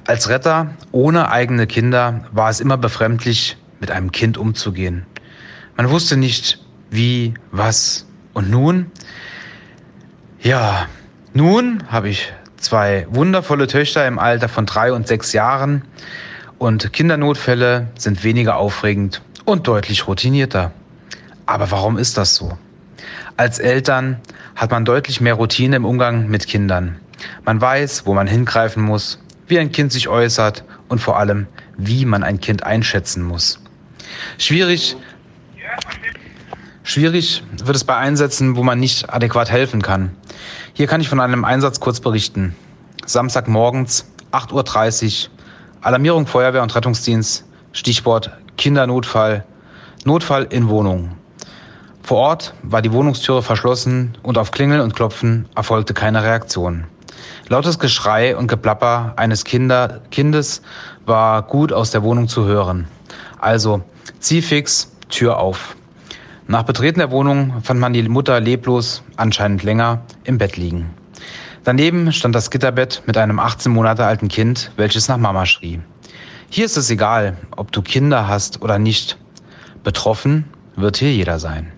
Als 0.06 0.28
Retter 0.28 0.74
ohne 0.92 1.32
eigene 1.32 1.66
Kinder 1.66 2.20
war 2.30 2.50
es 2.50 2.60
immer 2.60 2.76
befremdlich, 2.76 3.56
mit 3.80 3.90
einem 3.90 4.12
Kind 4.12 4.38
umzugehen. 4.38 5.06
Man 5.76 5.90
wusste 5.90 6.16
nicht, 6.16 6.60
wie, 6.90 7.34
was. 7.50 8.06
Und 8.32 8.48
nun? 8.48 8.92
Ja, 10.38 10.86
nun 11.32 11.82
habe 11.90 12.10
ich 12.10 12.32
zwei 12.58 13.08
wundervolle 13.10 13.66
Töchter 13.66 14.06
im 14.06 14.20
Alter 14.20 14.48
von 14.48 14.66
drei 14.66 14.92
und 14.92 15.08
sechs 15.08 15.32
Jahren 15.32 15.82
und 16.58 16.92
Kindernotfälle 16.92 17.88
sind 17.98 18.22
weniger 18.22 18.56
aufregend 18.56 19.20
und 19.44 19.66
deutlich 19.66 20.06
routinierter. 20.06 20.70
Aber 21.46 21.70
warum 21.70 21.98
ist 21.98 22.16
das 22.16 22.34
so? 22.36 22.56
Als 23.36 23.58
Eltern 23.58 24.20
hat 24.56 24.70
man 24.70 24.84
deutlich 24.84 25.20
mehr 25.20 25.34
Routine 25.34 25.76
im 25.76 25.84
Umgang 25.84 26.28
mit 26.28 26.46
Kindern. 26.46 26.96
Man 27.44 27.60
weiß, 27.60 28.06
wo 28.06 28.14
man 28.14 28.26
hingreifen 28.26 28.82
muss, 28.82 29.18
wie 29.46 29.58
ein 29.58 29.72
Kind 29.72 29.92
sich 29.92 30.08
äußert 30.08 30.64
und 30.88 31.00
vor 31.00 31.18
allem, 31.18 31.46
wie 31.76 32.04
man 32.04 32.22
ein 32.22 32.40
Kind 32.40 32.62
einschätzen 32.62 33.22
muss. 33.22 33.60
Schwierig, 34.38 34.96
schwierig 36.82 37.42
wird 37.62 37.76
es 37.76 37.84
bei 37.84 37.96
Einsätzen, 37.96 38.56
wo 38.56 38.62
man 38.62 38.78
nicht 38.78 39.12
adäquat 39.12 39.50
helfen 39.50 39.82
kann. 39.82 40.16
Hier 40.72 40.86
kann 40.86 41.00
ich 41.00 41.08
von 41.08 41.20
einem 41.20 41.44
Einsatz 41.44 41.80
kurz 41.80 42.00
berichten. 42.00 42.54
Samstagmorgens, 43.06 44.06
8.30 44.32 45.26
Uhr, 45.26 45.30
Alarmierung 45.82 46.26
Feuerwehr 46.26 46.62
und 46.62 46.74
Rettungsdienst, 46.74 47.44
Stichwort 47.72 48.30
Kindernotfall, 48.56 49.44
Notfall 50.04 50.44
in 50.44 50.68
Wohnung. 50.68 51.16
Vor 52.04 52.18
Ort 52.18 52.52
war 52.62 52.82
die 52.82 52.92
Wohnungstüre 52.92 53.42
verschlossen 53.42 54.18
und 54.22 54.36
auf 54.36 54.50
Klingeln 54.50 54.82
und 54.82 54.94
Klopfen 54.94 55.48
erfolgte 55.54 55.94
keine 55.94 56.22
Reaktion. 56.22 56.84
Lautes 57.48 57.78
Geschrei 57.78 58.36
und 58.36 58.46
Geplapper 58.46 59.14
eines 59.16 59.44
Kinder, 59.44 60.02
Kindes 60.10 60.60
war 61.06 61.40
gut 61.40 61.72
aus 61.72 61.92
der 61.92 62.02
Wohnung 62.02 62.28
zu 62.28 62.44
hören. 62.44 62.88
Also 63.38 63.80
zieh 64.18 64.42
fix, 64.42 64.92
Tür 65.08 65.38
auf. 65.38 65.76
Nach 66.46 66.64
Betreten 66.64 66.98
der 66.98 67.10
Wohnung 67.10 67.62
fand 67.62 67.80
man 67.80 67.94
die 67.94 68.02
Mutter 68.02 68.38
leblos, 68.38 69.02
anscheinend 69.16 69.62
länger, 69.62 70.02
im 70.24 70.36
Bett 70.36 70.58
liegen. 70.58 70.90
Daneben 71.64 72.12
stand 72.12 72.34
das 72.34 72.50
Gitterbett 72.50 73.02
mit 73.06 73.16
einem 73.16 73.38
18 73.38 73.72
Monate 73.72 74.04
alten 74.04 74.28
Kind, 74.28 74.72
welches 74.76 75.08
nach 75.08 75.16
Mama 75.16 75.46
schrie. 75.46 75.80
Hier 76.50 76.66
ist 76.66 76.76
es 76.76 76.90
egal, 76.90 77.38
ob 77.56 77.72
du 77.72 77.80
Kinder 77.80 78.28
hast 78.28 78.60
oder 78.60 78.78
nicht. 78.78 79.16
Betroffen 79.82 80.44
wird 80.76 80.98
hier 80.98 81.10
jeder 81.10 81.38
sein. 81.38 81.72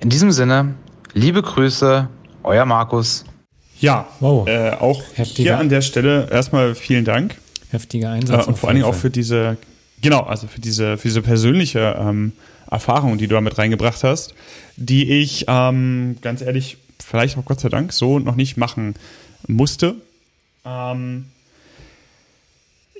In 0.00 0.10
diesem 0.10 0.30
Sinne, 0.30 0.74
liebe 1.12 1.42
Grüße, 1.42 2.08
euer 2.44 2.64
Markus. 2.64 3.24
Ja, 3.80 4.06
wow. 4.20 4.46
äh, 4.46 4.70
auch 4.70 5.02
Heftiger. 5.14 5.42
hier 5.42 5.58
an 5.58 5.68
der 5.68 5.80
Stelle 5.80 6.28
erstmal 6.30 6.76
vielen 6.76 7.04
Dank. 7.04 7.36
Heftiger 7.70 8.12
Einsatz. 8.12 8.46
Äh, 8.46 8.48
und 8.48 8.58
vor 8.58 8.68
allen 8.68 8.76
Dingen 8.76 8.88
auch 8.88 8.94
für 8.94 9.10
diese, 9.10 9.56
genau, 10.00 10.22
also 10.22 10.46
für 10.46 10.60
diese, 10.60 10.98
für 10.98 11.08
diese 11.08 11.22
persönliche 11.22 11.96
ähm, 11.98 12.32
Erfahrung, 12.70 13.18
die 13.18 13.26
du 13.26 13.34
damit 13.34 13.58
reingebracht 13.58 14.04
hast, 14.04 14.34
die 14.76 15.10
ich 15.20 15.46
ähm, 15.48 16.16
ganz 16.22 16.42
ehrlich, 16.42 16.78
vielleicht 17.04 17.36
auch 17.36 17.44
Gott 17.44 17.58
sei 17.58 17.68
Dank, 17.68 17.92
so 17.92 18.20
noch 18.20 18.36
nicht 18.36 18.56
machen 18.56 18.94
musste. 19.48 19.96
Ähm, 20.64 21.24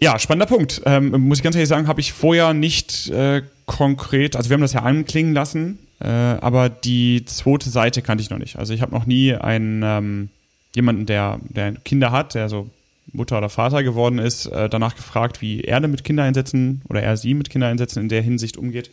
ja, 0.00 0.18
spannender 0.18 0.46
Punkt. 0.46 0.82
Ähm, 0.84 1.10
muss 1.28 1.38
ich 1.38 1.44
ganz 1.44 1.54
ehrlich 1.54 1.68
sagen, 1.68 1.86
habe 1.86 2.00
ich 2.00 2.12
vorher 2.12 2.54
nicht 2.54 3.08
äh, 3.10 3.42
konkret, 3.66 4.34
also 4.34 4.50
wir 4.50 4.54
haben 4.54 4.62
das 4.62 4.72
ja 4.72 4.82
anklingen 4.82 5.32
lassen, 5.32 5.78
äh, 6.00 6.08
aber 6.08 6.68
die 6.68 7.24
zweite 7.24 7.70
Seite 7.70 8.02
kannte 8.02 8.22
ich 8.22 8.30
noch 8.30 8.38
nicht. 8.38 8.56
Also 8.56 8.72
ich 8.72 8.82
habe 8.82 8.92
noch 8.92 9.06
nie 9.06 9.34
einen 9.34 9.82
ähm, 9.84 10.28
jemanden, 10.74 11.06
der, 11.06 11.40
der 11.48 11.72
Kinder 11.72 12.12
hat, 12.12 12.34
der 12.34 12.48
so 12.48 12.70
Mutter 13.12 13.38
oder 13.38 13.48
Vater 13.48 13.82
geworden 13.82 14.18
ist, 14.18 14.46
äh, 14.46 14.68
danach 14.68 14.94
gefragt, 14.94 15.40
wie 15.40 15.62
er 15.62 15.80
mit 15.80 16.04
Kindereinsätzen 16.04 16.82
oder 16.88 17.02
er 17.02 17.16
sie 17.16 17.34
mit 17.34 17.50
Kindereinsätzen 17.50 18.02
in 18.02 18.08
der 18.08 18.22
Hinsicht 18.22 18.56
umgeht. 18.56 18.90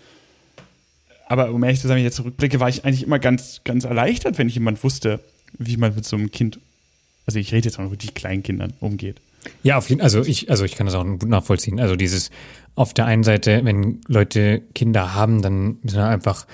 Aber 1.28 1.51
um 1.51 1.64
ehrlich 1.64 1.82
zu 1.82 1.88
sein, 1.88 1.95
wenn 1.95 2.03
ich 2.03 2.08
jetzt 2.08 2.18
zurückblicke, 2.18 2.60
war 2.60 2.70
ich 2.70 2.86
eigentlich 2.86 3.03
immer 3.03 3.20
ganz, 3.20 3.62
ganz 3.64 3.84
erleichtert, 3.84 4.38
wenn 4.38 4.47
ich 4.47 4.56
jemand 4.56 4.84
wusste, 4.84 5.20
wie 5.58 5.78
man 5.78 5.95
mit 5.95 6.06
so 6.06 6.16
einem 6.16 6.32
Kind, 6.32 6.60
also 7.26 7.39
ich 7.39 7.51
rede 7.51 7.68
jetzt 7.68 7.78
mal 7.78 7.88
über 7.88 7.97
die 7.97 8.08
kleinen 8.08 8.43
Kindern 8.43 8.74
umgeht. 8.80 9.18
Ja, 9.64 9.78
auf 9.78 9.89
jeden 9.89 10.01
also 10.01 10.22
ich, 10.22 10.49
also 10.49 10.64
ich 10.64 10.76
kann 10.76 10.86
das 10.88 10.95
auch 10.95 11.03
gut 11.03 11.30
nachvollziehen. 11.30 11.80
Also 11.80 11.95
dieses 11.95 12.32
auf 12.76 12.93
der 12.93 13.06
einen 13.06 13.24
Seite, 13.24 13.62
wenn 13.64 14.01
Leute 14.08 14.62
Kinder 14.74 15.14
haben, 15.14 15.41
dann 15.41 15.78
sind 15.84 15.99
einfach 15.99 16.45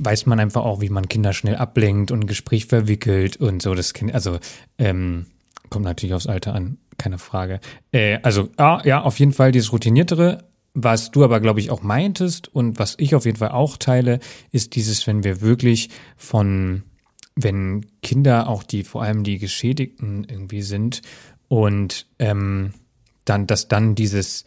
weiß 0.00 0.26
man 0.26 0.40
einfach 0.40 0.64
auch, 0.64 0.80
wie 0.80 0.88
man 0.88 1.08
Kinder 1.08 1.32
schnell 1.32 1.56
ablenkt 1.56 2.10
und 2.10 2.24
ein 2.24 2.26
Gespräch 2.26 2.66
verwickelt 2.66 3.36
und 3.36 3.62
so. 3.62 3.74
Das 3.74 3.92
Kind, 3.92 4.14
also 4.14 4.38
ähm, 4.78 5.26
kommt 5.68 5.84
natürlich 5.84 6.14
aufs 6.14 6.26
Alter 6.26 6.54
an, 6.54 6.78
keine 6.98 7.18
Frage. 7.18 7.60
Äh, 7.92 8.18
also 8.22 8.48
ah, 8.56 8.82
ja, 8.84 9.02
auf 9.02 9.18
jeden 9.18 9.32
Fall 9.32 9.52
dieses 9.52 9.72
routiniertere. 9.72 10.44
Was 10.72 11.10
du 11.10 11.24
aber, 11.24 11.40
glaube 11.40 11.58
ich, 11.58 11.70
auch 11.70 11.82
meintest 11.82 12.48
und 12.54 12.78
was 12.78 12.94
ich 12.98 13.14
auf 13.16 13.24
jeden 13.24 13.38
Fall 13.38 13.50
auch 13.50 13.76
teile, 13.76 14.20
ist 14.52 14.76
dieses, 14.76 15.06
wenn 15.06 15.24
wir 15.24 15.40
wirklich 15.40 15.90
von, 16.16 16.84
wenn 17.34 17.86
Kinder 18.02 18.48
auch 18.48 18.62
die, 18.62 18.84
vor 18.84 19.02
allem 19.02 19.24
die 19.24 19.38
Geschädigten 19.38 20.24
irgendwie 20.24 20.62
sind 20.62 21.02
und 21.48 22.06
ähm, 22.20 22.72
dann, 23.24 23.48
dass 23.48 23.66
dann 23.66 23.96
dieses, 23.96 24.44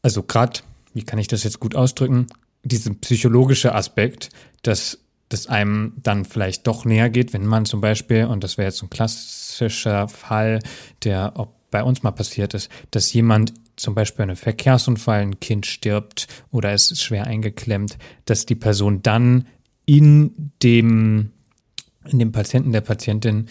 also 0.00 0.22
gerade, 0.22 0.60
wie 0.92 1.02
kann 1.02 1.18
ich 1.18 1.26
das 1.26 1.42
jetzt 1.42 1.58
gut 1.58 1.74
ausdrücken, 1.74 2.28
diesen 2.64 3.00
psychologische 3.00 3.74
Aspekt, 3.74 4.30
dass 4.62 4.98
das 5.28 5.46
einem 5.46 5.94
dann 6.02 6.24
vielleicht 6.24 6.66
doch 6.66 6.84
näher 6.84 7.10
geht, 7.10 7.32
wenn 7.32 7.46
man 7.46 7.64
zum 7.64 7.80
Beispiel, 7.80 8.24
und 8.26 8.44
das 8.44 8.58
wäre 8.58 8.68
jetzt 8.68 8.82
ein 8.82 8.90
klassischer 8.90 10.08
Fall, 10.08 10.60
der 11.02 11.38
auch 11.38 11.48
bei 11.70 11.82
uns 11.82 12.02
mal 12.02 12.12
passiert 12.12 12.54
ist, 12.54 12.70
dass 12.90 13.12
jemand 13.12 13.52
zum 13.76 13.94
Beispiel 13.94 14.24
ein 14.24 14.36
Verkehrsunfall, 14.36 15.22
ein 15.22 15.40
Kind 15.40 15.66
stirbt 15.66 16.28
oder 16.52 16.72
es 16.72 16.90
ist 16.90 17.02
schwer 17.02 17.26
eingeklemmt, 17.26 17.98
dass 18.26 18.46
die 18.46 18.54
Person 18.54 19.02
dann 19.02 19.46
in 19.84 20.52
dem, 20.62 21.32
in 22.08 22.18
dem 22.18 22.32
Patienten, 22.32 22.72
der 22.72 22.80
Patientin 22.80 23.48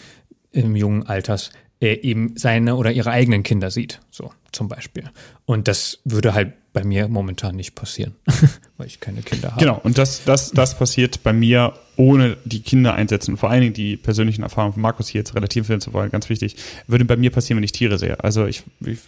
im 0.52 0.76
jungen 0.76 1.04
Alters 1.04 1.50
eben 1.80 2.36
seine 2.36 2.76
oder 2.76 2.92
ihre 2.92 3.10
eigenen 3.10 3.42
Kinder 3.42 3.70
sieht, 3.70 4.00
so 4.10 4.32
zum 4.52 4.68
Beispiel. 4.68 5.10
Und 5.44 5.68
das 5.68 6.00
würde 6.04 6.34
halt 6.34 6.52
bei 6.72 6.84
mir 6.84 7.08
momentan 7.08 7.56
nicht 7.56 7.74
passieren, 7.74 8.14
weil 8.76 8.86
ich 8.86 9.00
keine 9.00 9.22
Kinder 9.22 9.52
habe. 9.52 9.60
Genau, 9.60 9.80
und 9.82 9.98
das, 9.98 10.24
das, 10.24 10.50
das 10.50 10.76
passiert 10.76 11.22
bei 11.22 11.32
mir 11.32 11.74
ohne 11.96 12.36
die 12.44 12.60
Kinder 12.60 12.94
einsetzen. 12.94 13.36
vor 13.36 13.50
allen 13.50 13.60
Dingen 13.60 13.74
die 13.74 13.96
persönlichen 13.96 14.42
Erfahrungen 14.42 14.74
von 14.74 14.82
Markus 14.82 15.08
hier 15.08 15.20
jetzt 15.20 15.34
relativ 15.34 15.68
werden 15.68 15.80
zu 15.80 15.92
wollen, 15.92 16.10
ganz 16.10 16.28
wichtig, 16.28 16.56
würde 16.86 17.04
bei 17.04 17.16
mir 17.16 17.30
passieren, 17.30 17.58
wenn 17.58 17.64
ich 17.64 17.72
Tiere 17.72 17.98
sehe. 17.98 18.22
Also 18.22 18.46
ich, 18.46 18.62
ich 18.84 18.98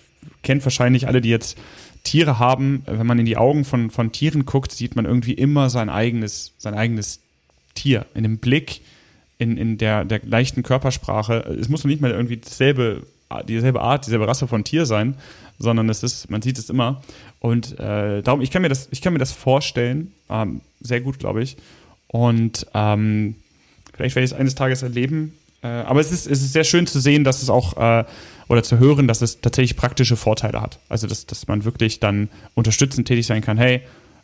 kenne 0.43 0.65
wahrscheinlich 0.65 1.09
alle, 1.09 1.21
die 1.21 1.31
jetzt 1.31 1.59
Tiere 2.05 2.39
haben, 2.39 2.85
wenn 2.87 3.07
man 3.07 3.19
in 3.19 3.27
die 3.27 3.37
Augen 3.37 3.65
von, 3.65 3.91
von 3.91 4.13
Tieren 4.13 4.47
guckt, 4.47 4.71
sieht 4.71 4.95
man 4.95 5.05
irgendwie 5.05 5.33
immer 5.33 5.71
sein 5.71 5.91
eigenes, 5.91 6.53
sein 6.59 6.75
eigenes 6.75 7.21
Tier. 7.75 8.07
In 8.15 8.23
dem 8.23 8.39
Blick, 8.39 8.81
in, 9.39 9.57
in 9.57 9.79
der, 9.79 10.05
der 10.05 10.21
leichten 10.25 10.63
Körpersprache. 10.63 11.57
Es 11.61 11.69
muss 11.69 11.85
nicht 11.85 12.01
mal 12.01 12.11
irgendwie 12.11 12.39
dasselbe, 12.39 13.03
dieselbe 13.49 13.81
Art, 13.81 14.07
dieselbe 14.07 14.27
Rasse 14.27 14.49
von 14.49 14.65
Tier 14.65 14.87
sein, 14.87 15.17
sondern 15.59 15.89
es 15.89 16.03
ist, 16.03 16.31
man 16.31 16.43
sieht 16.43 16.59
es 16.59 16.71
immer. 16.71 17.03
Und 17.41 17.79
äh, 17.79 18.23
darum, 18.23 18.41
ich 18.41 18.51
kann 18.51 18.63
mir 18.63 18.69
das, 18.69 18.89
ich 18.91 19.03
kann 19.03 19.13
mir 19.13 19.19
das 19.19 19.33
vorstellen, 19.33 20.13
ähm, 20.31 20.61
sehr 20.81 21.01
gut, 21.01 21.19
glaube 21.19 21.43
ich. 21.43 21.57
Und 22.09 22.67
ähm, 22.75 23.37
vielleicht 23.95 24.17
werde 24.17 24.25
ich 24.25 24.33
es 24.33 24.39
eines 24.39 24.55
Tages 24.55 24.83
erleben. 24.83 25.35
Äh, 25.63 25.69
aber 25.69 26.01
es 26.01 26.13
ist, 26.13 26.27
es 26.27 26.43
ist 26.43 26.53
sehr 26.53 26.65
schön 26.65 26.87
zu 26.87 27.01
sehen, 27.01 27.25
dass 27.25 27.43
es 27.43 27.51
auch 27.51 27.77
äh, 27.77 28.05
oder 28.49 28.63
zu 28.63 28.79
hören, 28.79 29.09
dass 29.09 29.23
es 29.23 29.41
tatsächlich 29.41 29.77
praktische 29.77 30.17
Vorteile 30.17 30.61
hat. 30.61 30.79
Also 30.89 31.07
dass, 31.07 31.27
dass 31.27 31.49
man 31.49 31.65
wirklich 31.65 32.01
dann 32.01 32.29
unterstützend 32.55 33.09
tätig 33.09 33.27
sein 33.27 33.43
kann. 33.43 33.59
Hey, 33.59 33.83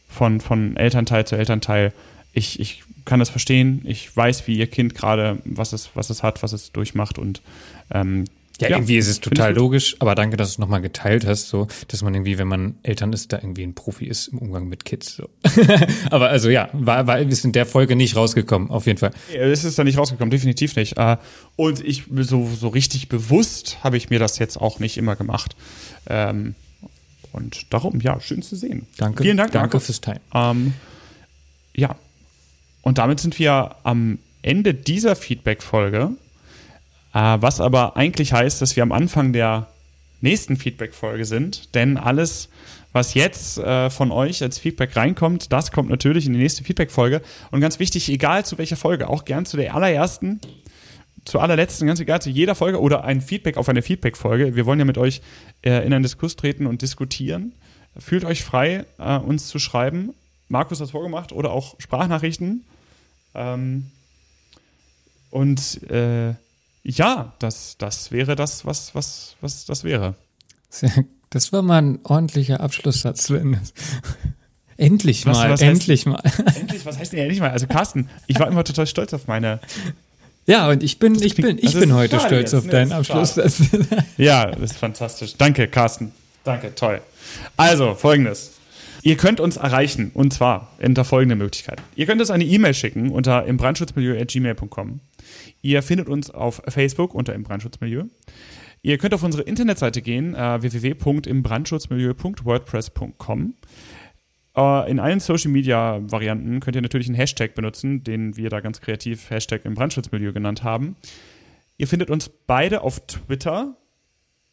von, 0.08 0.40
von 0.40 0.76
Elternteil 0.76 1.26
zu 1.26 1.36
Elternteil, 1.36 1.92
ich, 2.32 2.60
ich 2.60 2.82
kann 3.04 3.18
das 3.18 3.30
verstehen. 3.30 3.82
Ich 3.84 4.14
weiß, 4.16 4.46
wie 4.46 4.56
ihr 4.56 4.66
Kind 4.66 4.94
gerade, 4.94 5.38
was 5.44 5.72
es, 5.72 5.90
was 5.94 6.10
es 6.10 6.22
hat, 6.22 6.42
was 6.42 6.52
es 6.52 6.72
durchmacht 6.72 7.18
und 7.18 7.42
ähm, 7.90 8.24
ja, 8.60 8.68
ja, 8.68 8.76
irgendwie 8.76 8.96
ist 8.96 9.08
es 9.08 9.18
total 9.18 9.54
logisch, 9.54 9.96
aber 9.98 10.14
danke, 10.14 10.36
dass 10.36 10.50
du 10.50 10.52
es 10.52 10.58
nochmal 10.58 10.80
geteilt 10.80 11.26
hast, 11.26 11.48
so, 11.48 11.66
dass 11.88 12.02
man 12.02 12.14
irgendwie, 12.14 12.38
wenn 12.38 12.46
man 12.46 12.76
Eltern 12.82 13.12
ist, 13.12 13.32
da 13.32 13.38
irgendwie 13.38 13.64
ein 13.64 13.74
Profi 13.74 14.04
ist 14.04 14.28
im 14.28 14.38
Umgang 14.38 14.68
mit 14.68 14.84
Kids. 14.84 15.16
So. 15.16 15.28
aber 16.10 16.28
also 16.28 16.48
ja, 16.48 16.68
war, 16.72 17.06
war, 17.06 17.18
ist 17.18 17.44
in 17.44 17.52
der 17.52 17.66
Folge 17.66 17.96
nicht 17.96 18.14
rausgekommen, 18.14 18.70
auf 18.70 18.86
jeden 18.86 18.98
Fall. 18.98 19.10
Es 19.34 19.64
ist 19.64 19.78
da 19.78 19.84
nicht 19.84 19.98
rausgekommen, 19.98 20.30
definitiv 20.30 20.76
nicht. 20.76 20.96
Äh, 20.96 21.16
und 21.56 21.80
ich, 21.80 22.04
so, 22.20 22.48
so 22.48 22.68
richtig 22.68 23.08
bewusst 23.08 23.78
habe 23.82 23.96
ich 23.96 24.10
mir 24.10 24.18
das 24.20 24.38
jetzt 24.38 24.60
auch 24.60 24.78
nicht 24.78 24.96
immer 24.96 25.16
gemacht. 25.16 25.56
Ähm, 26.08 26.54
und 27.32 27.72
darum, 27.72 28.00
ja, 28.00 28.20
schön 28.20 28.42
zu 28.42 28.54
sehen. 28.54 28.86
Danke. 28.98 29.24
Vielen 29.24 29.38
Dank, 29.38 29.52
Danke 29.52 29.76
Markus. 29.76 29.86
fürs 29.86 30.00
Teilen. 30.02 30.20
Ähm, 30.34 30.74
ja. 31.74 31.96
Und 32.82 32.98
damit 32.98 33.20
sind 33.20 33.38
wir 33.38 33.76
am 33.84 34.18
Ende 34.42 34.74
dieser 34.74 35.16
Feedback-Folge. 35.16 36.10
Äh, 37.14 37.18
was 37.40 37.60
aber 37.60 37.96
eigentlich 37.96 38.32
heißt, 38.32 38.60
dass 38.60 38.76
wir 38.76 38.82
am 38.82 38.92
Anfang 38.92 39.32
der 39.32 39.68
nächsten 40.20 40.56
Feedback-Folge 40.56 41.24
sind, 41.24 41.74
denn 41.74 41.96
alles, 41.96 42.48
was 42.92 43.14
jetzt 43.14 43.58
äh, 43.58 43.90
von 43.90 44.10
euch 44.10 44.42
als 44.42 44.58
Feedback 44.58 44.96
reinkommt, 44.96 45.52
das 45.52 45.72
kommt 45.72 45.90
natürlich 45.90 46.26
in 46.26 46.32
die 46.32 46.38
nächste 46.38 46.64
Feedback-Folge. 46.64 47.22
Und 47.50 47.60
ganz 47.60 47.78
wichtig, 47.78 48.08
egal 48.08 48.44
zu 48.44 48.58
welcher 48.58 48.76
Folge, 48.76 49.08
auch 49.08 49.24
gern 49.24 49.46
zu 49.46 49.56
der 49.56 49.74
allerersten, 49.74 50.40
zur 51.24 51.42
allerletzten, 51.42 51.86
ganz 51.86 52.00
egal 52.00 52.20
zu 52.20 52.30
jeder 52.30 52.54
Folge 52.54 52.80
oder 52.80 53.04
ein 53.04 53.20
Feedback 53.20 53.56
auf 53.56 53.68
eine 53.68 53.82
Feedback-Folge. 53.82 54.56
Wir 54.56 54.66
wollen 54.66 54.78
ja 54.78 54.84
mit 54.84 54.98
euch 54.98 55.22
äh, 55.62 55.86
in 55.86 55.92
einen 55.92 56.02
Diskurs 56.02 56.36
treten 56.36 56.66
und 56.66 56.82
diskutieren. 56.82 57.52
Fühlt 57.96 58.24
euch 58.24 58.42
frei, 58.42 58.86
uns 58.96 59.48
zu 59.48 59.58
schreiben. 59.58 60.14
Markus 60.48 60.80
hat 60.80 60.86
es 60.86 60.92
vorgemacht 60.92 61.30
oder 61.30 61.50
auch 61.50 61.78
Sprachnachrichten. 61.78 62.64
Ähm, 63.34 63.90
und 65.30 65.82
äh, 65.90 66.34
ja, 66.84 67.32
das, 67.38 67.76
das 67.78 68.10
wäre 68.10 68.36
das, 68.36 68.66
was, 68.66 68.94
was, 68.94 69.36
was 69.40 69.64
das 69.64 69.84
wäre. 69.84 70.14
Das 71.30 71.52
war 71.52 71.62
mal 71.62 71.80
ein 71.80 72.00
ordentlicher 72.04 72.60
Abschlusssatz, 72.60 73.24
Sven. 73.24 73.58
Endlich 74.76 75.26
was, 75.26 75.38
mal, 75.38 75.50
was 75.50 75.60
endlich 75.60 76.06
heißt, 76.06 76.06
mal. 76.06 76.22
Endlich, 76.56 76.84
was 76.84 76.98
heißt 76.98 77.12
denn 77.12 77.20
endlich 77.20 77.40
mal? 77.40 77.50
Also 77.50 77.66
Carsten, 77.66 78.08
ich 78.26 78.40
war 78.40 78.48
immer 78.48 78.64
total 78.64 78.86
stolz 78.86 79.12
auf 79.12 79.28
meine. 79.28 79.60
Ja, 80.46 80.68
und 80.68 80.82
ich 80.82 80.98
bin, 80.98 81.14
ich 81.22 81.36
bin, 81.36 81.58
ich 81.58 81.74
bin 81.74 81.94
heute 81.94 82.18
stolz 82.18 82.52
auf 82.52 82.64
ne, 82.64 82.70
deinen 82.70 82.92
Abschlusssatz. 82.92 83.60
Ja, 84.16 84.46
das 84.46 84.72
ist 84.72 84.78
fantastisch. 84.78 85.36
Danke, 85.36 85.68
Carsten. 85.68 86.12
Danke, 86.42 86.74
toll. 86.74 87.00
Also, 87.56 87.94
folgendes. 87.94 88.52
Ihr 89.04 89.16
könnt 89.16 89.40
uns 89.40 89.56
erreichen, 89.56 90.12
und 90.14 90.32
zwar 90.32 90.70
unter 90.80 91.04
folgende 91.04 91.34
Möglichkeit. 91.34 91.82
Ihr 91.96 92.06
könnt 92.06 92.20
uns 92.20 92.30
eine 92.30 92.44
E-Mail 92.44 92.72
schicken 92.72 93.10
unter 93.10 93.44
imbrandschutzmilieu.gmail.com. 93.44 95.00
Ihr 95.60 95.82
findet 95.82 96.08
uns 96.08 96.30
auf 96.30 96.62
Facebook 96.68 97.12
unter 97.12 97.34
im 97.34 97.42
Brandschutzmilieu. 97.42 98.04
Ihr 98.82 98.98
könnt 98.98 99.14
auf 99.14 99.24
unsere 99.24 99.42
Internetseite 99.42 100.02
gehen, 100.02 100.36
äh, 100.36 100.62
www.imbrandschutzmilieu.wordpress.com. 100.62 103.54
Äh, 104.56 104.90
in 104.90 105.00
allen 105.00 105.20
Social 105.20 105.50
Media 105.50 106.00
Varianten 106.02 106.60
könnt 106.60 106.76
ihr 106.76 106.82
natürlich 106.82 107.08
einen 107.08 107.16
Hashtag 107.16 107.54
benutzen, 107.54 108.04
den 108.04 108.36
wir 108.36 108.50
da 108.50 108.60
ganz 108.60 108.80
kreativ 108.80 109.30
Hashtag 109.30 109.64
im 109.64 109.74
Brandschutzmilieu 109.74 110.32
genannt 110.32 110.62
haben. 110.62 110.96
Ihr 111.76 111.88
findet 111.88 112.10
uns 112.10 112.30
beide 112.46 112.82
auf 112.82 113.04
Twitter 113.06 113.76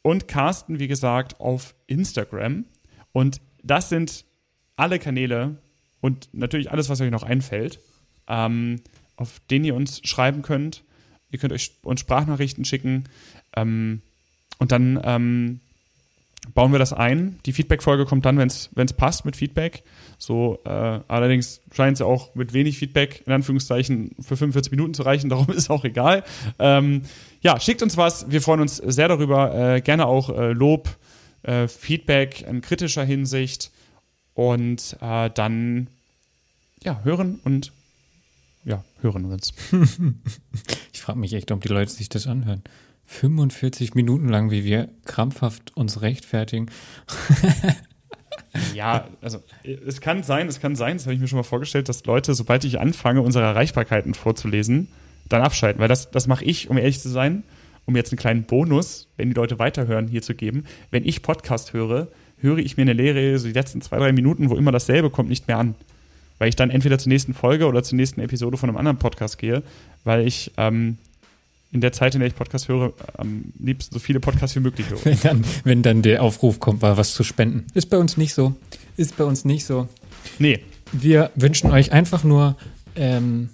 und 0.01 0.27
Carsten, 0.27 0.79
wie 0.79 0.87
gesagt, 0.87 1.39
auf 1.39 1.75
Instagram. 1.85 2.65
Und 3.11 3.41
das 3.63 3.89
sind 3.89 4.25
alle 4.79 4.99
Kanäle 4.99 5.57
und 6.01 6.29
natürlich 6.33 6.71
alles, 6.71 6.89
was 6.89 7.01
euch 7.01 7.11
noch 7.11 7.23
einfällt, 7.23 7.79
ähm, 8.27 8.81
auf 9.17 9.39
denen 9.51 9.65
ihr 9.65 9.75
uns 9.75 10.01
schreiben 10.03 10.41
könnt. 10.41 10.83
Ihr 11.31 11.39
könnt 11.39 11.53
euch 11.53 11.73
uns 11.83 11.99
Sprachnachrichten 11.99 12.65
schicken 12.65 13.03
ähm, 13.55 14.01
und 14.57 14.71
dann 14.71 14.99
ähm, 15.03 15.59
bauen 16.53 16.71
wir 16.71 16.79
das 16.79 16.93
ein. 16.93 17.39
Die 17.45 17.53
Feedback-Folge 17.53 18.05
kommt 18.05 18.25
dann, 18.25 18.37
wenn 18.37 18.47
es 18.47 18.93
passt 18.93 19.25
mit 19.25 19.35
Feedback. 19.35 19.83
So, 20.17 20.59
äh, 20.65 20.69
allerdings 20.69 21.61
scheint 21.73 21.93
es 21.93 21.99
ja 21.99 22.05
auch 22.05 22.33
mit 22.33 22.53
wenig 22.53 22.77
Feedback 22.77 23.23
in 23.25 23.33
Anführungszeichen 23.33 24.15
für 24.19 24.37
45 24.37 24.71
Minuten 24.71 24.93
zu 24.93 25.03
reichen, 25.03 25.29
darum 25.29 25.49
ist 25.49 25.69
auch 25.69 25.83
egal. 25.83 26.23
Ähm, 26.57 27.03
ja, 27.41 27.59
schickt 27.59 27.83
uns 27.83 27.97
was, 27.97 28.31
wir 28.31 28.41
freuen 28.41 28.61
uns 28.61 28.77
sehr 28.77 29.07
darüber. 29.07 29.75
Äh, 29.75 29.81
gerne 29.81 30.07
auch 30.07 30.29
äh, 30.29 30.51
Lob, 30.53 30.89
äh, 31.43 31.67
Feedback 31.67 32.41
in 32.41 32.61
kritischer 32.61 33.03
Hinsicht 33.03 33.71
und 34.39 34.95
äh, 35.01 35.29
dann 35.29 35.87
ja, 36.81 37.01
hören 37.03 37.41
und 37.43 37.73
ja, 38.63 38.85
hören 39.01 39.27
wir 39.27 39.33
uns. 39.33 39.51
ich 40.93 41.01
frage 41.01 41.19
mich 41.19 41.33
echt, 41.33 41.51
ob 41.51 41.61
die 41.61 41.67
Leute 41.67 41.91
sich 41.91 42.07
das 42.07 42.25
anhören. 42.25 42.63
45 43.05 43.95
Minuten 43.95 44.29
lang, 44.29 44.49
wie 44.49 44.63
wir 44.63 44.87
krampfhaft 45.03 45.75
uns 45.75 46.01
rechtfertigen. 46.01 46.71
ja, 48.73 49.09
also 49.19 49.43
es 49.63 49.99
kann 49.99 50.23
sein, 50.23 50.47
es 50.47 50.61
kann 50.61 50.77
sein, 50.77 50.95
das 50.95 51.05
habe 51.05 51.15
ich 51.15 51.19
mir 51.19 51.27
schon 51.27 51.39
mal 51.39 51.43
vorgestellt, 51.43 51.89
dass 51.89 52.05
Leute, 52.05 52.33
sobald 52.33 52.63
ich 52.63 52.79
anfange, 52.79 53.21
unsere 53.21 53.43
Erreichbarkeiten 53.43 54.13
vorzulesen, 54.13 54.87
dann 55.27 55.41
abschalten. 55.41 55.81
Weil 55.81 55.89
das, 55.89 56.11
das 56.11 56.27
mache 56.27 56.45
ich, 56.45 56.69
um 56.69 56.77
ehrlich 56.77 57.01
zu 57.01 57.09
sein, 57.09 57.43
um 57.83 57.93
jetzt 57.97 58.13
einen 58.13 58.19
kleinen 58.19 58.43
Bonus, 58.45 59.09
wenn 59.17 59.27
die 59.27 59.35
Leute 59.35 59.59
weiterhören, 59.59 60.07
hier 60.07 60.21
zu 60.21 60.33
geben. 60.33 60.63
Wenn 60.91 61.05
ich 61.05 61.23
Podcast 61.23 61.73
höre, 61.73 62.07
höre 62.41 62.59
ich 62.59 62.77
mir 62.77 62.83
eine 62.83 62.93
Lehre, 62.93 63.37
so 63.39 63.47
die 63.47 63.53
letzten 63.53 63.81
zwei, 63.81 63.97
drei 63.97 64.11
Minuten, 64.11 64.49
wo 64.49 64.55
immer 64.55 64.71
dasselbe 64.71 65.09
kommt, 65.09 65.29
nicht 65.29 65.47
mehr 65.47 65.57
an 65.57 65.75
weil 66.39 66.49
ich 66.49 66.55
dann 66.55 66.71
entweder 66.71 66.97
zur 66.97 67.09
nächsten 67.09 67.33
Folge 67.35 67.67
oder 67.67 67.83
zur 67.83 67.97
nächsten 67.97 68.21
Episode 68.21 68.57
von 68.57 68.69
einem 68.69 68.77
anderen 68.77 68.97
Podcast 68.97 69.37
gehe, 69.37 69.61
weil 70.03 70.25
ich 70.25 70.51
ähm, 70.57 70.97
in 71.71 71.81
der 71.81 71.91
Zeit, 71.91 72.15
in 72.15 72.21
der 72.21 72.27
ich 72.27 72.35
Podcast 72.35 72.67
höre, 72.67 72.93
am 73.17 73.53
liebsten 73.59 73.93
so 73.93 73.99
viele 73.99 74.19
Podcasts 74.19 74.55
wie 74.55 74.61
möglich 74.61 74.89
höre. 74.89 74.99
Wenn 75.05 75.19
dann, 75.21 75.45
wenn 75.63 75.83
dann 75.83 76.01
der 76.01 76.23
Aufruf 76.23 76.59
kommt, 76.59 76.81
mal 76.81 76.97
was 76.97 77.13
zu 77.13 77.23
spenden. 77.23 77.67
Ist 77.75 77.91
bei 77.91 77.97
uns 77.97 78.17
nicht 78.17 78.33
so. 78.33 78.55
Ist 78.97 79.17
bei 79.17 79.23
uns 79.23 79.45
nicht 79.45 79.65
so. 79.65 79.87
Nee. 80.39 80.61
Wir 80.91 81.29
wünschen 81.35 81.69
euch 81.69 81.91
einfach 81.91 82.23
nur 82.23 82.57
ähm, 82.95 83.49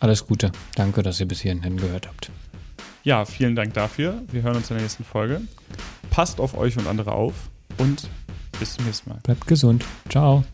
alles 0.00 0.26
Gute. 0.26 0.52
Danke, 0.74 1.02
dass 1.02 1.20
ihr 1.20 1.28
bis 1.28 1.40
hierhin 1.40 1.76
gehört 1.76 2.06
habt. 2.06 2.30
Ja, 3.04 3.26
vielen 3.26 3.54
Dank 3.54 3.74
dafür. 3.74 4.22
Wir 4.32 4.42
hören 4.42 4.56
uns 4.56 4.70
in 4.70 4.76
der 4.76 4.82
nächsten 4.82 5.04
Folge. 5.04 5.42
Passt 6.08 6.40
auf 6.40 6.56
euch 6.56 6.78
und 6.78 6.86
andere 6.86 7.12
auf 7.12 7.34
und 7.78 8.08
bis 8.58 8.74
zum 8.74 8.86
nächsten 8.86 9.10
Mal. 9.10 9.18
Bleibt 9.22 9.46
gesund. 9.46 9.84
Ciao. 10.08 10.44